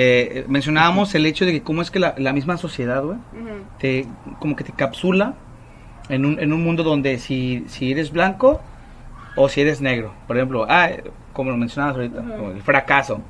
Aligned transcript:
Eh, 0.00 0.44
mencionábamos 0.46 1.12
el 1.16 1.26
hecho 1.26 1.44
de 1.44 1.50
que 1.50 1.62
cómo 1.62 1.82
es 1.82 1.90
que 1.90 1.98
la, 1.98 2.14
la 2.18 2.32
misma 2.32 2.56
sociedad, 2.56 3.02
güey, 3.02 3.18
te, 3.80 4.06
como 4.38 4.54
que 4.54 4.62
te 4.62 4.72
capsula 4.72 5.34
en 6.08 6.24
un, 6.24 6.38
en 6.38 6.52
un 6.52 6.62
mundo 6.62 6.84
donde 6.84 7.18
si, 7.18 7.64
si 7.66 7.90
eres 7.90 8.12
blanco 8.12 8.60
o 9.34 9.48
si 9.48 9.60
eres 9.60 9.80
negro, 9.80 10.14
por 10.28 10.36
ejemplo, 10.36 10.66
ah, 10.68 10.90
como 11.32 11.50
lo 11.50 11.56
mencionabas 11.56 11.96
ahorita, 11.96 12.22
el 12.54 12.62
fracaso, 12.62 13.20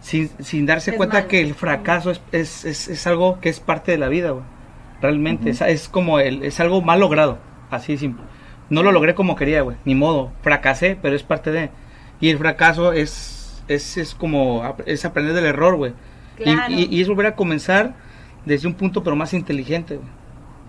sin, 0.00 0.30
sin 0.42 0.64
darse 0.64 0.92
Es 0.92 0.96
cuenta 0.96 1.28
que 1.28 1.42
el 1.42 1.54
fracaso 1.54 2.10
es, 2.10 2.22
es, 2.32 2.64
es, 2.64 2.88
es 2.88 3.06
algo 3.06 3.38
que 3.40 3.50
es 3.50 3.60
parte 3.60 3.92
de 3.92 3.98
la 3.98 4.08
vida, 4.08 4.30
güey. 4.30 4.44
Realmente, 5.02 5.50
es, 5.50 5.60
es 5.60 5.90
como 5.90 6.20
el, 6.20 6.42
es 6.42 6.58
algo 6.58 6.80
mal 6.80 7.00
logrado, 7.00 7.38
así 7.70 7.92
de 7.92 7.98
simple. 7.98 8.24
No 8.70 8.82
lo 8.82 8.92
logré 8.92 9.14
como 9.14 9.36
quería, 9.36 9.60
güey, 9.60 9.76
ni 9.84 9.94
modo, 9.94 10.32
fracasé, 10.40 10.98
pero 11.00 11.14
es 11.14 11.22
parte 11.22 11.52
de... 11.52 11.70
Y 12.18 12.30
el 12.30 12.38
fracaso 12.38 12.92
es, 12.92 13.37
es, 13.68 13.96
es 13.96 14.14
como, 14.14 14.74
es 14.86 15.04
aprender 15.04 15.34
del 15.34 15.46
error, 15.46 15.76
güey. 15.76 15.92
Y- 16.38 16.42
Claro. 16.44 16.72
Y, 16.74 16.84
y 16.90 17.00
es 17.00 17.08
volver 17.08 17.26
a 17.26 17.34
comenzar 17.36 17.94
desde 18.44 18.66
un 18.68 18.74
punto 18.74 19.02
pero 19.02 19.16
más 19.16 19.34
inteligente, 19.34 19.96
güey, 19.96 20.08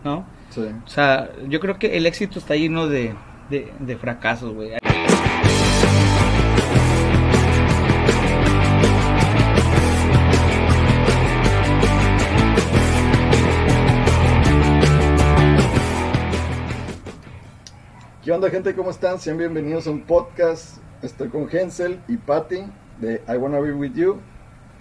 ¿no? 0.04 0.26
Sí. 0.50 0.62
O 0.86 0.88
sea, 0.90 1.30
yo 1.48 1.60
creo 1.60 1.78
que 1.78 1.96
el 1.98 2.06
éxito 2.08 2.40
está 2.40 2.56
lleno 2.56 2.88
de, 2.88 3.14
de, 3.50 3.72
de 3.80 3.98
fracasos, 3.98 4.54
güey. 4.54 4.72
¿Qué 18.24 18.32
onda, 18.32 18.50
gente? 18.50 18.76
¿Cómo 18.76 18.92
están? 18.92 19.20
Sean 19.20 19.38
bienvenidos 19.38 19.88
a 19.88 19.92
un 19.92 20.02
podcast. 20.02 20.78
Estoy 21.02 21.30
con 21.30 21.48
Hensel 21.50 22.00
y 22.08 22.18
Patty 22.18 22.64
de 23.00 23.22
I 23.28 23.38
Wanna 23.38 23.60
Be 23.60 23.74
With 23.74 23.94
You. 23.94 24.20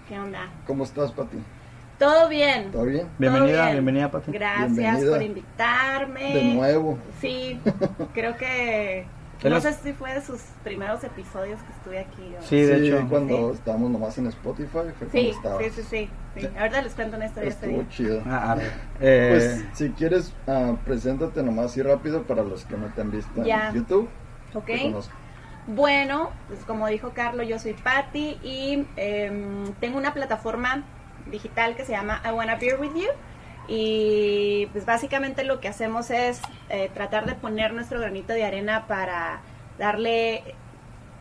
¿Qué 0.07 0.19
onda? 0.19 0.47
¿Cómo 0.65 0.83
estás, 0.83 1.11
Patty? 1.11 1.37
¿Todo 1.97 2.29
bien? 2.29 2.71
¿Todo 2.71 2.85
bien? 2.85 3.07
Bienvenida, 3.17 3.51
Todo 3.57 3.63
bien. 3.65 3.71
bienvenida, 3.75 4.11
Pati. 4.11 4.31
Gracias 4.31 4.75
Bienvenida. 4.77 5.11
por 5.11 5.21
invitarme. 5.21 6.33
De 6.33 6.43
nuevo. 6.55 6.97
Sí, 7.19 7.59
creo 8.13 8.37
que... 8.37 9.05
No 9.43 9.51
los- 9.51 9.63
sé 9.63 9.73
si 9.73 9.93
fue 9.93 10.13
de 10.13 10.21
sus 10.21 10.39
primeros 10.63 11.01
episodios 11.03 11.61
que 11.61 11.71
estuve 11.71 11.99
aquí. 11.99 12.35
o- 12.37 12.41
Sí, 12.41 12.61
de 12.61 12.87
hecho. 12.87 13.05
cuando 13.09 13.49
Sí. 13.51 13.55
estábamos 13.55 13.89
nomás 13.91 14.17
en 14.17 14.27
Spotify. 14.27 14.69
Fue 14.97 15.09
Sí, 15.11 15.33
sí, 15.33 15.69
sí, 15.75 15.81
sí, 15.83 16.09
sí. 16.35 16.49
Ahorita 16.57 16.81
les 16.81 16.93
cuento 16.93 17.15
una 17.17 17.25
historia 17.25 17.49
este 17.49 17.65
Estuvo 17.67 17.81
día. 17.83 17.89
chido. 17.89 18.21
Ah, 18.25 18.51
a 18.51 18.55
ver. 18.55 18.71
Eh, 19.01 19.29
Pues, 19.31 19.65
si 19.77 19.89
quieres, 19.91 20.33
ah, 20.47 20.75
preséntate 20.85 21.41
nomás 21.43 21.67
así 21.67 21.81
rápido 21.81 22.23
para 22.23 22.43
los 22.43 22.65
que 22.65 22.75
no 22.75 22.87
te 22.87 22.99
han 23.01 23.11
visto 23.11 23.43
Ya. 23.45 23.69
en 23.69 23.75
YouTube. 23.75 24.09
Ok. 24.55 24.69
Bueno, 25.67 26.31
pues 26.47 26.61
como 26.65 26.87
dijo 26.87 27.11
Carlos, 27.13 27.47
yo 27.47 27.59
soy 27.59 27.73
Patty 27.73 28.39
y 28.43 28.87
em, 28.95 29.73
tengo 29.79 29.97
una 29.97 30.13
plataforma 30.13 30.83
digital 31.27 31.75
que 31.75 31.85
se 31.85 31.91
llama 31.91 32.21
I 32.25 32.29
Wanna 32.29 32.55
Beer 32.55 32.79
With 32.79 32.93
You. 32.95 33.09
Y 33.67 34.65
pues 34.71 34.85
básicamente 34.85 35.43
lo 35.43 35.59
que 35.59 35.67
hacemos 35.67 36.09
es 36.09 36.41
eh, 36.69 36.89
tratar 36.93 37.27
de 37.27 37.35
poner 37.35 37.73
nuestro 37.73 37.99
granito 37.99 38.33
de 38.33 38.43
arena 38.43 38.87
para 38.87 39.41
darle 39.77 40.55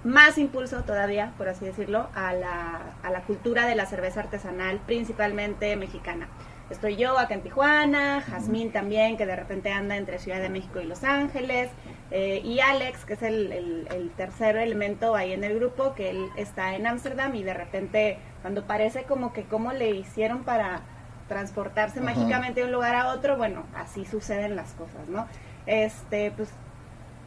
más 0.02 0.38
impulso 0.38 0.82
todavía, 0.84 1.34
por 1.36 1.48
así 1.48 1.66
decirlo, 1.66 2.08
a 2.14 2.32
la, 2.32 2.94
a 3.02 3.10
la 3.10 3.20
cultura 3.22 3.66
de 3.66 3.74
la 3.74 3.84
cerveza 3.84 4.20
artesanal, 4.20 4.80
principalmente 4.86 5.76
mexicana. 5.76 6.28
Estoy 6.70 6.96
yo 6.96 7.18
acá 7.18 7.32
en 7.34 7.40
Tijuana, 7.42 8.20
Jazmín 8.20 8.72
también, 8.72 9.16
que 9.16 9.24
de 9.24 9.34
repente 9.36 9.70
anda 9.72 9.96
entre 9.96 10.18
Ciudad 10.18 10.40
de 10.40 10.50
México 10.50 10.80
y 10.80 10.84
Los 10.84 11.02
Ángeles, 11.02 11.70
eh, 12.10 12.42
y 12.44 12.60
Alex, 12.60 13.06
que 13.06 13.14
es 13.14 13.22
el, 13.22 13.52
el- 13.52 13.88
el 13.90 14.10
tercer 14.10 14.56
elemento 14.56 15.14
ahí 15.14 15.32
en 15.32 15.44
el 15.44 15.54
grupo, 15.58 15.94
que 15.94 16.10
él 16.10 16.26
está 16.36 16.74
en 16.76 16.86
Ámsterdam 16.86 17.34
y 17.34 17.42
de 17.42 17.54
repente 17.54 18.18
cuando 18.42 18.66
parece 18.66 19.04
como 19.04 19.32
que 19.32 19.44
cómo 19.44 19.72
le 19.72 19.90
hicieron 19.90 20.44
para 20.44 20.82
transportarse 21.26 22.00
mágicamente 22.00 22.60
de 22.60 22.66
un 22.66 22.72
lugar 22.72 22.94
a 22.94 23.08
otro, 23.08 23.36
bueno, 23.38 23.64
así 23.74 24.04
suceden 24.04 24.54
las 24.56 24.72
cosas, 24.74 25.08
¿no? 25.08 25.26
Este, 25.66 26.30
pues 26.32 26.50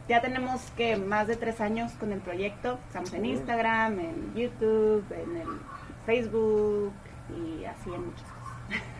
ya 0.08 0.20
tenemos 0.20 0.60
que 0.76 0.96
más 0.96 1.26
de 1.28 1.36
tres 1.36 1.60
años 1.60 1.92
con 1.92 2.12
el 2.12 2.20
proyecto. 2.20 2.78
Estamos 2.88 3.12
en 3.12 3.24
Instagram, 3.24 3.98
en 4.00 4.34
YouTube, 4.34 5.04
en 5.12 5.36
el 5.36 5.48
Facebook 6.06 6.92
y 7.30 7.64
así 7.64 7.92
en 7.94 8.06
muchas. 8.06 8.31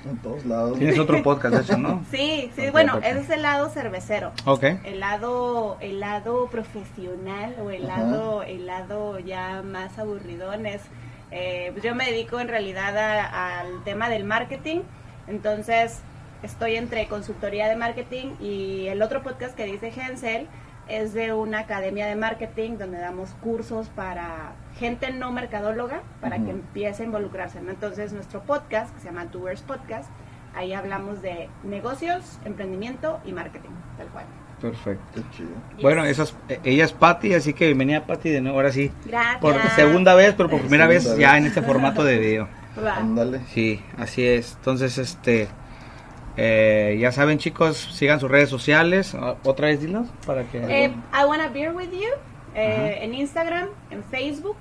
En 0.04 0.16
todos 0.18 0.44
lados. 0.44 0.78
Tienes 0.78 0.98
otro 0.98 1.22
podcast, 1.22 1.54
de 1.54 1.60
hecho, 1.62 1.78
¿no? 1.78 2.04
Sí, 2.10 2.50
sí, 2.56 2.70
bueno, 2.70 2.94
perfecto. 2.94 3.18
ese 3.20 3.24
es 3.32 3.36
el 3.36 3.42
lado 3.42 3.68
cervecero. 3.70 4.32
Ok. 4.46 4.64
El 4.84 5.00
lado, 5.00 5.76
el 5.80 6.00
lado 6.00 6.48
profesional 6.48 7.54
o 7.62 7.70
el 7.70 7.86
lado, 7.86 8.42
el 8.42 8.66
lado 8.66 9.18
ya 9.20 9.62
más 9.62 9.98
aburridón 9.98 10.66
es, 10.66 10.82
eh, 11.30 11.70
pues 11.72 11.84
yo 11.84 11.94
me 11.94 12.04
dedico 12.06 12.40
en 12.40 12.48
realidad 12.48 12.96
a- 12.98 13.60
al 13.60 13.84
tema 13.84 14.08
del 14.08 14.24
marketing, 14.24 14.80
entonces 15.28 16.00
estoy 16.42 16.76
entre 16.76 17.06
consultoría 17.06 17.68
de 17.68 17.76
marketing 17.76 18.34
y 18.40 18.88
el 18.88 19.00
otro 19.02 19.22
podcast 19.22 19.54
que 19.54 19.64
dice 19.64 19.92
Hensel 19.96 20.48
es 20.88 21.14
de 21.14 21.32
una 21.32 21.60
academia 21.60 22.06
de 22.06 22.16
marketing 22.16 22.76
donde 22.76 22.98
damos 22.98 23.30
cursos 23.42 23.88
para 23.94 24.52
gente 24.82 25.10
no 25.12 25.30
mercadóloga 25.32 26.02
para 26.20 26.36
que 26.38 26.50
empiece 26.50 27.02
a 27.02 27.06
involucrarse. 27.06 27.60
¿no? 27.62 27.70
Entonces 27.70 28.12
nuestro 28.12 28.42
podcast, 28.42 28.92
que 28.94 29.00
se 29.00 29.06
llama 29.06 29.24
Doers 29.26 29.62
Podcast, 29.62 30.10
ahí 30.54 30.72
hablamos 30.74 31.22
de 31.22 31.48
negocios, 31.64 32.38
emprendimiento 32.44 33.20
y 33.24 33.32
marketing, 33.32 33.70
tal 33.96 34.08
cual. 34.08 34.24
Perfecto. 34.60 35.22
Chido. 35.34 35.48
Yes. 35.76 35.82
Bueno, 35.82 36.04
esa 36.04 36.24
es- 36.24 36.36
eh, 36.48 36.60
ella 36.64 36.84
es 36.84 36.92
Patty, 36.92 37.34
así 37.34 37.52
que 37.54 37.66
bienvenida 37.66 38.06
Patty 38.06 38.30
de 38.30 38.40
nuevo, 38.40 38.58
ahora 38.58 38.70
sí. 38.72 38.92
Gracias. 39.06 39.40
Por 39.40 39.60
segunda 39.70 40.14
vez, 40.14 40.34
pero 40.36 40.48
por 40.50 40.60
primera 40.60 40.86
vez 40.86 41.16
ya 41.16 41.36
en 41.38 41.46
este 41.46 41.62
formato 41.62 42.04
de 42.04 42.18
video. 42.18 42.48
Ándale. 42.96 43.40
Sí, 43.48 43.82
así 43.98 44.24
es. 44.26 44.54
Entonces, 44.58 44.98
este, 44.98 45.48
eh, 46.36 46.96
ya 47.00 47.12
saben 47.12 47.38
chicos, 47.38 47.76
sigan 47.92 48.20
sus 48.20 48.30
redes 48.30 48.48
sociales. 48.50 49.16
Otra 49.44 49.66
vez 49.68 49.80
dilos 49.80 50.06
para 50.26 50.44
que... 50.44 50.58
Eh, 50.58 50.86
I 51.12 51.24
wanna 51.26 51.48
beer 51.48 51.74
with 51.74 51.90
you 51.90 52.08
eh, 52.54 52.98
en 53.02 53.14
Instagram, 53.14 53.68
en 53.90 54.02
Facebook. 54.04 54.56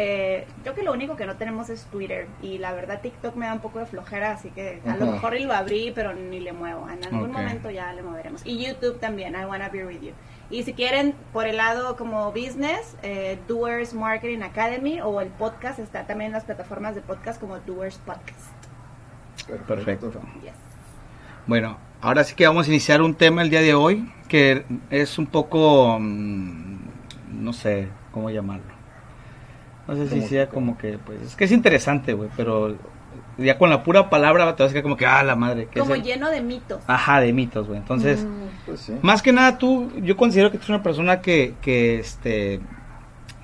Eh, 0.00 0.46
creo 0.62 0.76
que 0.76 0.84
lo 0.84 0.92
único 0.92 1.16
que 1.16 1.26
no 1.26 1.34
tenemos 1.34 1.70
es 1.70 1.84
Twitter 1.86 2.28
y 2.40 2.58
la 2.58 2.72
verdad 2.72 3.00
TikTok 3.00 3.34
me 3.34 3.46
da 3.46 3.52
un 3.52 3.58
poco 3.58 3.80
de 3.80 3.86
flojera, 3.86 4.30
así 4.30 4.48
que 4.50 4.80
a 4.86 4.96
lo 4.96 5.06
mejor 5.06 5.40
lo 5.40 5.52
abrí, 5.52 5.90
pero 5.92 6.14
ni 6.14 6.38
le 6.38 6.52
muevo. 6.52 6.88
En 6.88 7.04
algún 7.04 7.32
momento 7.32 7.68
ya 7.68 7.92
le 7.92 8.02
moveremos. 8.02 8.46
Y 8.46 8.64
YouTube 8.64 9.00
también, 9.00 9.34
I 9.34 9.44
wanna 9.44 9.68
beer 9.70 9.88
with 9.88 10.00
you. 10.00 10.12
Y 10.50 10.62
si 10.62 10.72
quieren 10.72 11.16
por 11.32 11.48
el 11.48 11.56
lado 11.56 11.96
como 11.96 12.30
business, 12.30 12.96
eh, 13.02 13.40
Doers 13.48 13.92
Marketing 13.92 14.42
Academy 14.42 15.00
o 15.00 15.20
el 15.20 15.30
podcast 15.30 15.80
está 15.80 16.06
también 16.06 16.28
en 16.28 16.34
las 16.34 16.44
plataformas 16.44 16.94
de 16.94 17.00
podcast 17.00 17.40
como 17.40 17.58
Doers 17.58 17.98
Podcast. 17.98 18.54
Perfecto. 19.66 20.12
Yes. 20.44 20.52
Bueno, 21.48 21.76
ahora 22.00 22.22
sí 22.22 22.36
que 22.36 22.46
vamos 22.46 22.68
a 22.68 22.70
iniciar 22.70 23.02
un 23.02 23.16
tema 23.16 23.42
el 23.42 23.50
día 23.50 23.62
de 23.62 23.74
hoy 23.74 24.08
que 24.28 24.64
es 24.90 25.18
un 25.18 25.26
poco, 25.26 25.98
mm, 25.98 26.78
no 27.32 27.52
sé 27.52 27.88
cómo 28.12 28.30
llamarlo. 28.30 28.77
No 29.88 29.96
sé 29.96 30.06
si 30.08 30.16
¿Cómo 30.16 30.28
sea 30.28 30.48
como 30.48 30.78
que, 30.78 30.98
pues, 30.98 31.20
es 31.22 31.34
que 31.36 31.44
es 31.44 31.52
interesante, 31.52 32.12
güey, 32.12 32.28
pero 32.36 32.76
ya 33.38 33.56
con 33.56 33.70
la 33.70 33.82
pura 33.82 34.10
palabra 34.10 34.54
te 34.54 34.62
vas 34.62 34.70
a 34.70 34.72
quedar 34.74 34.82
como 34.82 34.96
que, 34.96 35.06
ah, 35.06 35.22
la 35.22 35.34
madre. 35.34 35.66
que 35.70 35.80
Como 35.80 35.94
es 35.94 36.00
el- 36.00 36.06
lleno 36.06 36.28
de 36.30 36.40
mitos. 36.42 36.82
Ajá, 36.86 37.20
de 37.20 37.32
mitos, 37.32 37.66
güey. 37.66 37.78
Entonces, 37.80 38.24
Mm. 38.24 38.48
Pues 38.66 38.80
sí. 38.80 38.92
más 39.02 39.22
que 39.22 39.32
nada 39.32 39.56
tú, 39.58 39.90
yo 40.02 40.16
considero 40.16 40.50
que 40.50 40.58
tú 40.58 40.62
eres 40.64 40.68
una 40.70 40.82
persona 40.82 41.20
que, 41.22 41.54
que, 41.62 41.98
este, 42.00 42.60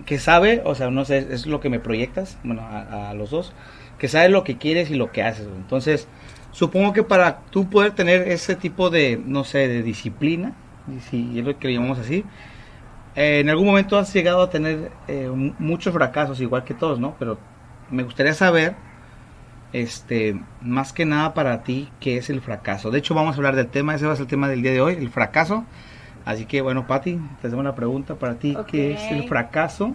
que 0.05 0.19
sabe, 0.19 0.61
o 0.67 0.75
sea, 0.75 0.91
no 0.91 1.05
sé, 1.07 1.27
es 1.31 1.47
lo 1.47 1.61
que 1.61 1.71
me 1.71 1.81
proyectas, 1.81 2.37
bueno, 2.45 2.61
a, 2.63 3.11
a 3.11 3.15
los 3.15 3.31
dos, 3.31 3.55
que 3.99 4.09
sabe 4.09 4.29
lo 4.29 4.45
que 4.45 4.59
quieres 4.59 4.91
y 4.91 4.95
lo 4.97 5.13
que 5.13 5.23
haces, 5.23 5.47
güey. 5.47 5.57
Entonces, 5.59 6.09
supongo 6.51 6.93
que 6.93 7.03
para 7.05 7.39
tú 7.51 7.71
poder 7.71 7.93
tener 7.93 8.29
ese 8.29 8.55
tipo 8.55 8.91
de, 8.91 9.19
no 9.25 9.45
sé, 9.45 9.67
de 9.69 9.83
disciplina, 9.83 10.53
y 10.95 11.01
si 11.01 11.39
es 11.39 11.45
lo 11.45 11.59
que 11.59 11.69
le 11.69 11.75
llamamos 11.75 11.99
así, 12.01 12.25
eh, 13.17 13.41
en 13.41 13.49
algún 13.49 13.67
momento 13.67 13.99
has 13.99 14.13
llegado 14.13 14.43
a 14.43 14.51
tener 14.51 14.91
eh, 15.09 15.31
muchos 15.59 15.93
fracasos, 15.93 16.41
igual 16.41 16.65
que 16.65 16.75
todos, 16.75 16.99
¿no? 16.99 17.15
Pero 17.19 17.39
me 17.91 18.03
gustaría 18.03 18.35
saber, 18.35 18.75
este, 19.73 20.41
más 20.61 20.93
que 20.93 21.05
nada 21.05 21.35
para 21.35 21.63
ti, 21.63 21.91
qué 22.01 22.17
es 22.17 22.31
el 22.31 22.41
fracaso. 22.41 22.91
De 22.91 22.99
hecho, 22.99 23.15
vamos 23.15 23.35
a 23.35 23.37
hablar 23.37 23.57
del 23.57 23.69
tema, 23.69 23.95
ese 23.95 24.07
va 24.07 24.13
a 24.13 24.17
ser 24.17 24.25
el 24.25 24.31
tema 24.31 24.49
del 24.49 24.63
día 24.63 24.73
de 24.73 24.81
hoy, 24.81 24.95
el 24.95 25.11
fracaso. 25.11 25.65
Así 26.25 26.47
que, 26.47 26.61
bueno, 26.63 26.87
Patti, 26.87 27.21
te 27.43 27.49
tengo 27.49 27.61
una 27.61 27.75
pregunta 27.75 28.15
para 28.17 28.39
ti, 28.39 28.57
¿qué 28.67 28.93
es 28.93 29.11
el 29.11 29.25
fracaso? 29.25 29.95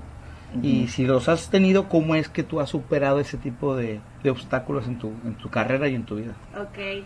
Y 0.61 0.87
si 0.87 1.05
los 1.05 1.29
has 1.29 1.49
tenido, 1.49 1.89
¿cómo 1.89 2.15
es 2.15 2.27
que 2.29 2.43
tú 2.43 2.59
has 2.59 2.69
superado 2.69 3.19
ese 3.19 3.37
tipo 3.37 3.75
de, 3.75 4.01
de 4.23 4.29
obstáculos 4.31 4.87
en 4.87 4.97
tu, 4.97 5.19
en 5.23 5.35
tu 5.35 5.49
carrera 5.49 5.87
y 5.87 5.95
en 5.95 6.05
tu 6.05 6.15
vida? 6.15 6.33
Ok. 6.55 7.05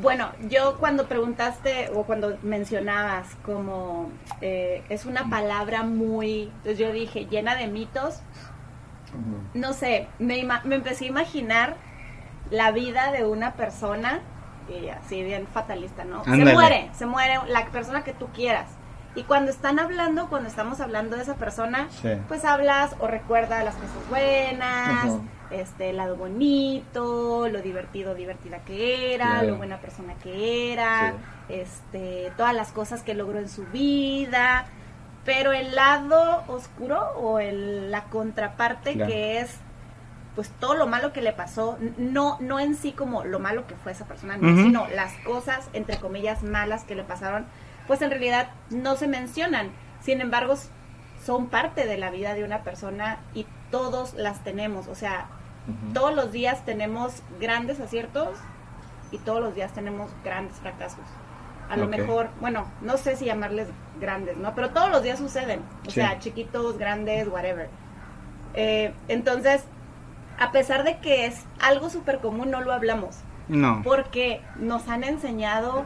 Bueno, 0.00 0.30
yo 0.48 0.76
cuando 0.78 1.06
preguntaste 1.06 1.90
o 1.94 2.02
cuando 2.04 2.36
mencionabas 2.42 3.34
como 3.44 4.10
eh, 4.40 4.82
es 4.88 5.06
una 5.06 5.28
palabra 5.30 5.82
muy, 5.82 6.44
entonces 6.58 6.78
yo 6.78 6.92
dije 6.92 7.26
llena 7.26 7.54
de 7.56 7.66
mitos, 7.68 8.20
no 9.54 9.72
sé, 9.72 10.08
me, 10.18 10.46
me 10.64 10.74
empecé 10.74 11.06
a 11.06 11.08
imaginar 11.08 11.76
la 12.50 12.70
vida 12.72 13.10
de 13.12 13.24
una 13.24 13.54
persona, 13.54 14.20
y 14.68 14.88
así 14.88 15.22
bien 15.22 15.46
fatalista, 15.46 16.04
¿no? 16.04 16.22
Ándale. 16.26 16.44
Se 16.46 16.52
muere, 16.54 16.90
se 16.92 17.06
muere 17.06 17.38
la 17.48 17.64
persona 17.66 18.04
que 18.04 18.12
tú 18.12 18.26
quieras. 18.34 18.68
Y 19.14 19.22
cuando 19.22 19.50
están 19.50 19.78
hablando, 19.78 20.28
cuando 20.28 20.48
estamos 20.48 20.80
hablando 20.80 21.16
de 21.16 21.22
esa 21.22 21.36
persona, 21.36 21.88
Sí. 22.02 22.10
pues 22.28 22.44
hablas 22.44 22.94
o 22.98 23.06
recuerda 23.06 23.64
las 23.64 23.74
cosas 23.76 24.08
buenas. 24.10 25.18
Este, 25.50 25.90
el 25.90 25.96
lado 25.98 26.16
bonito, 26.16 27.48
lo 27.48 27.60
divertido, 27.62 28.14
divertida 28.14 28.58
que 28.60 29.14
era, 29.14 29.26
Claro. 29.26 29.48
lo 29.48 29.56
buena 29.56 29.78
persona 29.78 30.14
que 30.22 30.72
era, 30.72 31.14
este, 31.48 32.32
todas 32.36 32.54
las 32.54 32.72
cosas 32.72 33.02
que 33.02 33.14
logró 33.14 33.38
en 33.38 33.48
su 33.48 33.64
vida, 33.66 34.66
pero 35.24 35.52
el 35.52 35.74
lado 35.74 36.44
oscuro 36.48 37.00
o 37.16 37.38
el, 37.38 37.90
la 37.90 38.04
contraparte 38.04 38.94
Claro. 38.94 39.10
que 39.10 39.40
es 39.40 39.56
pues 40.34 40.50
todo 40.60 40.74
lo 40.74 40.86
malo 40.86 41.14
que 41.14 41.22
le 41.22 41.32
pasó, 41.32 41.78
no, 41.96 42.36
no 42.40 42.60
en 42.60 42.74
sí 42.74 42.92
como 42.92 43.24
lo 43.24 43.38
malo 43.38 43.66
que 43.66 43.74
fue 43.74 43.92
esa 43.92 44.04
persona, 44.04 44.36
sino 44.38 44.86
las 44.88 45.14
cosas, 45.24 45.66
entre 45.72 45.96
comillas, 45.96 46.42
malas 46.42 46.84
que 46.84 46.94
le 46.94 47.04
pasaron, 47.04 47.46
pues 47.86 48.02
en 48.02 48.10
realidad 48.10 48.50
no 48.68 48.96
se 48.96 49.08
mencionan. 49.08 49.70
Sin 50.02 50.20
embargo, 50.20 50.54
son 51.24 51.46
parte 51.46 51.86
de 51.86 51.96
la 51.96 52.10
vida 52.10 52.34
de 52.34 52.44
una 52.44 52.64
persona 52.64 53.18
y 53.32 53.46
todos 53.70 54.12
las 54.12 54.44
tenemos. 54.44 54.88
O 54.88 54.94
sea, 54.94 55.26
Todos 55.94 56.14
los 56.14 56.32
días 56.32 56.64
tenemos 56.64 57.22
grandes 57.40 57.80
aciertos 57.80 58.38
y 59.10 59.18
todos 59.18 59.40
los 59.40 59.54
días 59.54 59.72
tenemos 59.72 60.10
grandes 60.24 60.56
fracasos. 60.58 61.04
A 61.68 61.76
lo 61.76 61.88
mejor, 61.88 62.28
bueno, 62.40 62.64
no 62.80 62.96
sé 62.96 63.16
si 63.16 63.24
llamarles 63.24 63.66
grandes, 64.00 64.36
¿no? 64.36 64.54
Pero 64.54 64.70
todos 64.70 64.88
los 64.90 65.02
días 65.02 65.18
suceden. 65.18 65.60
O 65.82 65.90
Sí. 65.90 65.96
sea, 66.00 66.18
chiquitos, 66.20 66.78
grandes, 66.78 67.26
whatever. 67.28 67.68
Eh, 68.54 68.94
entonces, 69.08 69.64
a 70.38 70.52
pesar 70.52 70.84
de 70.84 70.98
que 70.98 71.26
es 71.26 71.42
algo 71.60 71.90
súper 71.90 72.18
común, 72.20 72.50
no 72.52 72.60
lo 72.60 72.72
hablamos. 72.72 73.16
No. 73.48 73.80
Porque 73.82 74.40
nos 74.56 74.86
han 74.88 75.02
enseñado 75.02 75.84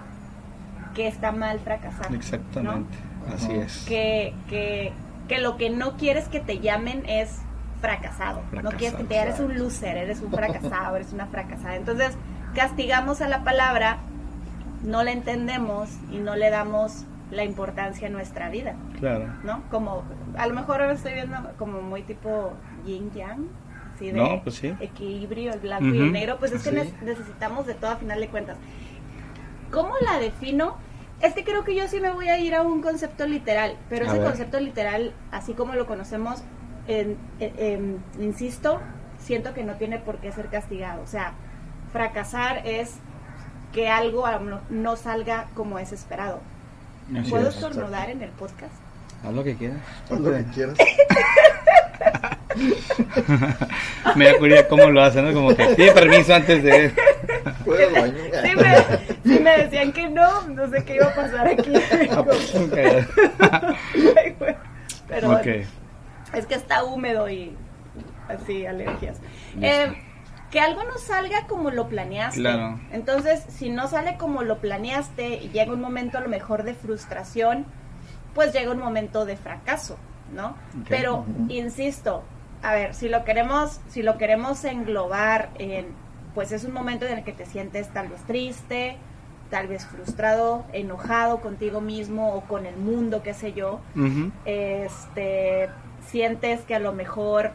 que 0.94 1.06
está 1.09 1.33
mal 1.33 1.61
fracasar. 1.61 2.11
¿no? 2.11 2.17
Exactamente. 2.17 2.99
Así 3.35 3.53
es. 3.53 3.85
que, 3.87 4.35
que, 4.49 4.93
que 5.29 5.38
lo 5.38 5.56
que 5.56 5.71
no 5.71 5.97
quieres 5.97 6.29
que 6.29 6.41
te 6.41 6.59
llamen 6.59 7.09
es 7.09 7.38
fracasado. 7.81 8.43
No 8.62 8.71
quieres 8.73 8.94
que 8.94 9.05
te 9.05 9.17
eres 9.17 9.41
un 9.41 9.59
loser, 9.59 9.97
eres 9.97 10.21
un 10.21 10.31
fracasado, 10.32 10.97
eres 10.97 11.12
una 11.12 11.27
fracasada. 11.27 11.77
Entonces, 11.77 12.17
castigamos 12.55 13.21
a 13.21 13.29
la 13.29 13.43
palabra, 13.44 13.99
no 14.85 15.03
la 15.03 15.12
entendemos 15.12 15.91
y 16.11 16.19
no 16.19 16.37
le 16.37 16.50
damos 16.50 17.05
la 17.31 17.44
importancia 17.44 18.09
a 18.09 18.11
nuestra 18.11 18.49
vida, 18.49 18.75
Claro. 18.99 19.27
¿no? 19.44 19.62
Como, 19.71 20.03
a 20.37 20.47
lo 20.49 20.55
mejor 20.55 20.81
ahora 20.81 20.94
estoy 20.94 21.15
viendo 21.15 21.37
como 21.59 21.81
muy 21.81 22.03
tipo 22.03 22.53
yin 22.85 23.11
yang, 23.12 23.47
así 23.94 24.06
de 24.11 24.12
No, 24.15 24.43
pues 24.43 24.56
sí. 24.56 24.75
equilibrio, 24.81 25.53
el 25.53 25.61
blanco 25.61 25.85
y 25.94 25.99
el 26.00 26.12
negro, 26.12 26.38
pues 26.41 26.50
es 26.53 26.62
que 26.65 26.71
Sí. 26.71 26.75
ne- 26.76 26.93
necesitamos 27.06 27.67
de 27.69 27.75
todo 27.75 27.93
a 27.93 27.97
final 27.97 28.19
de 28.21 28.26
cuentas. 28.29 28.56
¿Cómo 29.71 29.94
la 30.05 30.19
defino? 30.19 30.75
Es 31.21 31.35
que 31.35 31.44
creo 31.44 31.62
que 31.65 31.75
yo 31.76 31.87
sí 31.87 32.00
me 32.00 32.11
voy 32.11 32.29
a 32.29 32.38
ir 32.38 32.55
a 32.55 32.62
un 32.62 32.81
concepto 32.83 33.26
literal, 33.26 33.76
pero 33.88 34.06
A 34.06 34.09
ese 34.09 34.19
ver. 34.19 34.26
concepto 34.29 34.59
literal, 34.59 35.12
así 35.31 35.53
como 35.53 35.75
lo 35.75 35.87
conocemos, 35.87 36.43
en- 36.90 37.16
en- 37.40 37.54
en- 37.58 37.98
insisto, 38.25 38.81
siento 39.19 39.52
que 39.54 39.64
no 39.64 39.75
tiene 39.75 39.98
por 39.98 40.19
qué 40.19 40.32
ser 40.32 40.46
castigado. 40.46 41.02
O 41.02 41.06
sea, 41.06 41.32
fracasar 41.92 42.66
es 42.66 42.94
que 43.72 43.88
algo 43.88 44.25
no 44.70 44.96
salga 44.96 45.46
como 45.54 45.78
es 45.78 45.92
esperado. 45.92 46.40
Así 47.19 47.31
¿Puedo 47.31 47.48
es. 47.48 47.54
estornudar 47.54 48.10
en 48.10 48.22
el 48.22 48.31
podcast? 48.31 48.72
Haz 49.25 49.32
lo 49.34 49.44
que 49.44 49.56
quieras. 49.56 49.78
Haz 50.10 50.20
lo 50.20 50.32
que 50.32 50.44
quieras. 50.54 50.78
Me 54.16 54.25
da 54.26 54.38
curiosidad 54.38 54.69
cómo 54.69 54.90
lo 54.90 55.02
hacen, 55.02 55.25
¿no? 55.25 55.32
Como 55.32 55.54
que 55.54 55.64
pide 55.76 55.92
permiso 55.92 56.34
antes 56.34 56.62
de... 56.62 56.92
Si 57.64 58.56
me, 58.56 58.76
si 59.37 59.40
me 59.42 59.56
decían 59.58 59.92
que 59.92 60.08
no, 60.08 60.48
no 60.48 60.69
sé 60.70 60.84
qué 60.84 60.96
iba 60.96 61.06
a 61.06 61.14
pasar 61.14 61.46
aquí. 61.48 61.72
Ah, 62.10 62.25
pues, 62.25 62.54
ok. 65.25 65.46
Es 66.32 66.47
que 66.47 66.55
está 66.55 66.85
húmedo 66.85 67.29
y 67.29 67.56
así, 68.29 68.67
alergias. 68.67 69.19
Eh, 69.61 69.93
que 70.50 70.61
algo 70.61 70.82
no 70.85 70.99
salga 70.99 71.47
como 71.47 71.71
lo 71.71 71.88
planeaste. 71.88 72.41
Claro. 72.41 72.81
Entonces, 72.93 73.44
si 73.49 73.71
no 73.71 73.88
sale 73.88 74.17
como 74.17 74.43
lo 74.43 74.59
planeaste 74.59 75.37
y 75.37 75.50
llega 75.50 75.73
un 75.73 75.81
momento 75.81 76.19
a 76.19 76.21
lo 76.21 76.29
mejor 76.29 76.65
de 76.65 76.75
frustración, 76.75 77.67
pues 78.35 78.53
llega 78.53 78.73
un 78.73 78.79
momento 78.79 79.25
de 79.25 79.37
fracaso, 79.37 79.97
¿no? 80.35 80.56
Pero, 80.88 81.25
insisto, 81.49 82.25
a 82.62 82.75
ver, 82.75 82.94
si 82.94 83.09
lo 83.09 83.25
queremos, 83.25 83.81
si 83.88 84.03
lo 84.03 84.19
queremos 84.19 84.65
englobar 84.65 85.50
en, 85.59 85.87
pues 86.35 86.53
es 86.53 86.65
un 86.65 86.73
momento 86.73 87.06
en 87.06 87.19
el 87.19 87.25
que 87.25 87.33
te 87.33 87.47
sientes 87.47 87.88
tal 87.88 88.09
vez 88.09 88.23
triste, 88.25 88.97
tal 89.50 89.67
vez 89.67 89.85
frustrado, 89.85 90.65
enojado 90.73 91.41
contigo 91.41 91.81
mismo 91.81 92.35
o 92.35 92.43
con 92.43 92.67
el 92.67 92.76
mundo, 92.76 93.23
qué 93.23 93.35
sé 93.35 93.53
yo, 93.53 93.81
este, 94.44 95.69
sientes 96.11 96.61
que 96.62 96.75
a 96.75 96.81
lo 96.81 96.93
mejor 96.93 97.53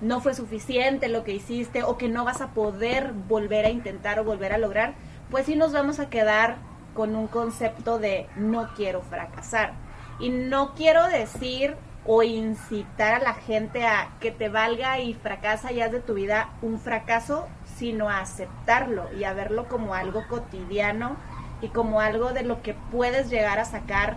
no 0.00 0.20
fue 0.20 0.34
suficiente 0.34 1.08
lo 1.08 1.24
que 1.24 1.34
hiciste 1.34 1.82
o 1.82 1.98
que 1.98 2.08
no 2.08 2.24
vas 2.24 2.40
a 2.40 2.48
poder 2.48 3.12
volver 3.12 3.66
a 3.66 3.70
intentar 3.70 4.18
o 4.18 4.24
volver 4.24 4.52
a 4.52 4.58
lograr, 4.58 4.94
pues 5.30 5.46
sí 5.46 5.56
nos 5.56 5.72
vamos 5.72 6.00
a 6.00 6.08
quedar 6.08 6.56
con 6.94 7.14
un 7.14 7.26
concepto 7.28 7.98
de 7.98 8.26
no 8.36 8.68
quiero 8.74 9.02
fracasar. 9.02 9.72
Y 10.18 10.30
no 10.30 10.74
quiero 10.74 11.06
decir 11.06 11.76
o 12.06 12.22
incitar 12.22 13.14
a 13.14 13.24
la 13.24 13.34
gente 13.34 13.86
a 13.86 14.08
que 14.20 14.30
te 14.30 14.48
valga 14.48 14.98
y 15.00 15.14
fracasa 15.14 15.70
y 15.72 15.80
haz 15.80 15.92
de 15.92 16.00
tu 16.00 16.14
vida 16.14 16.50
un 16.62 16.80
fracaso, 16.80 17.46
sino 17.76 18.08
a 18.08 18.20
aceptarlo 18.20 19.12
y 19.18 19.24
a 19.24 19.34
verlo 19.34 19.68
como 19.68 19.94
algo 19.94 20.26
cotidiano 20.28 21.16
y 21.60 21.68
como 21.68 22.00
algo 22.00 22.32
de 22.32 22.42
lo 22.42 22.62
que 22.62 22.74
puedes 22.90 23.28
llegar 23.28 23.58
a 23.58 23.66
sacar 23.66 24.16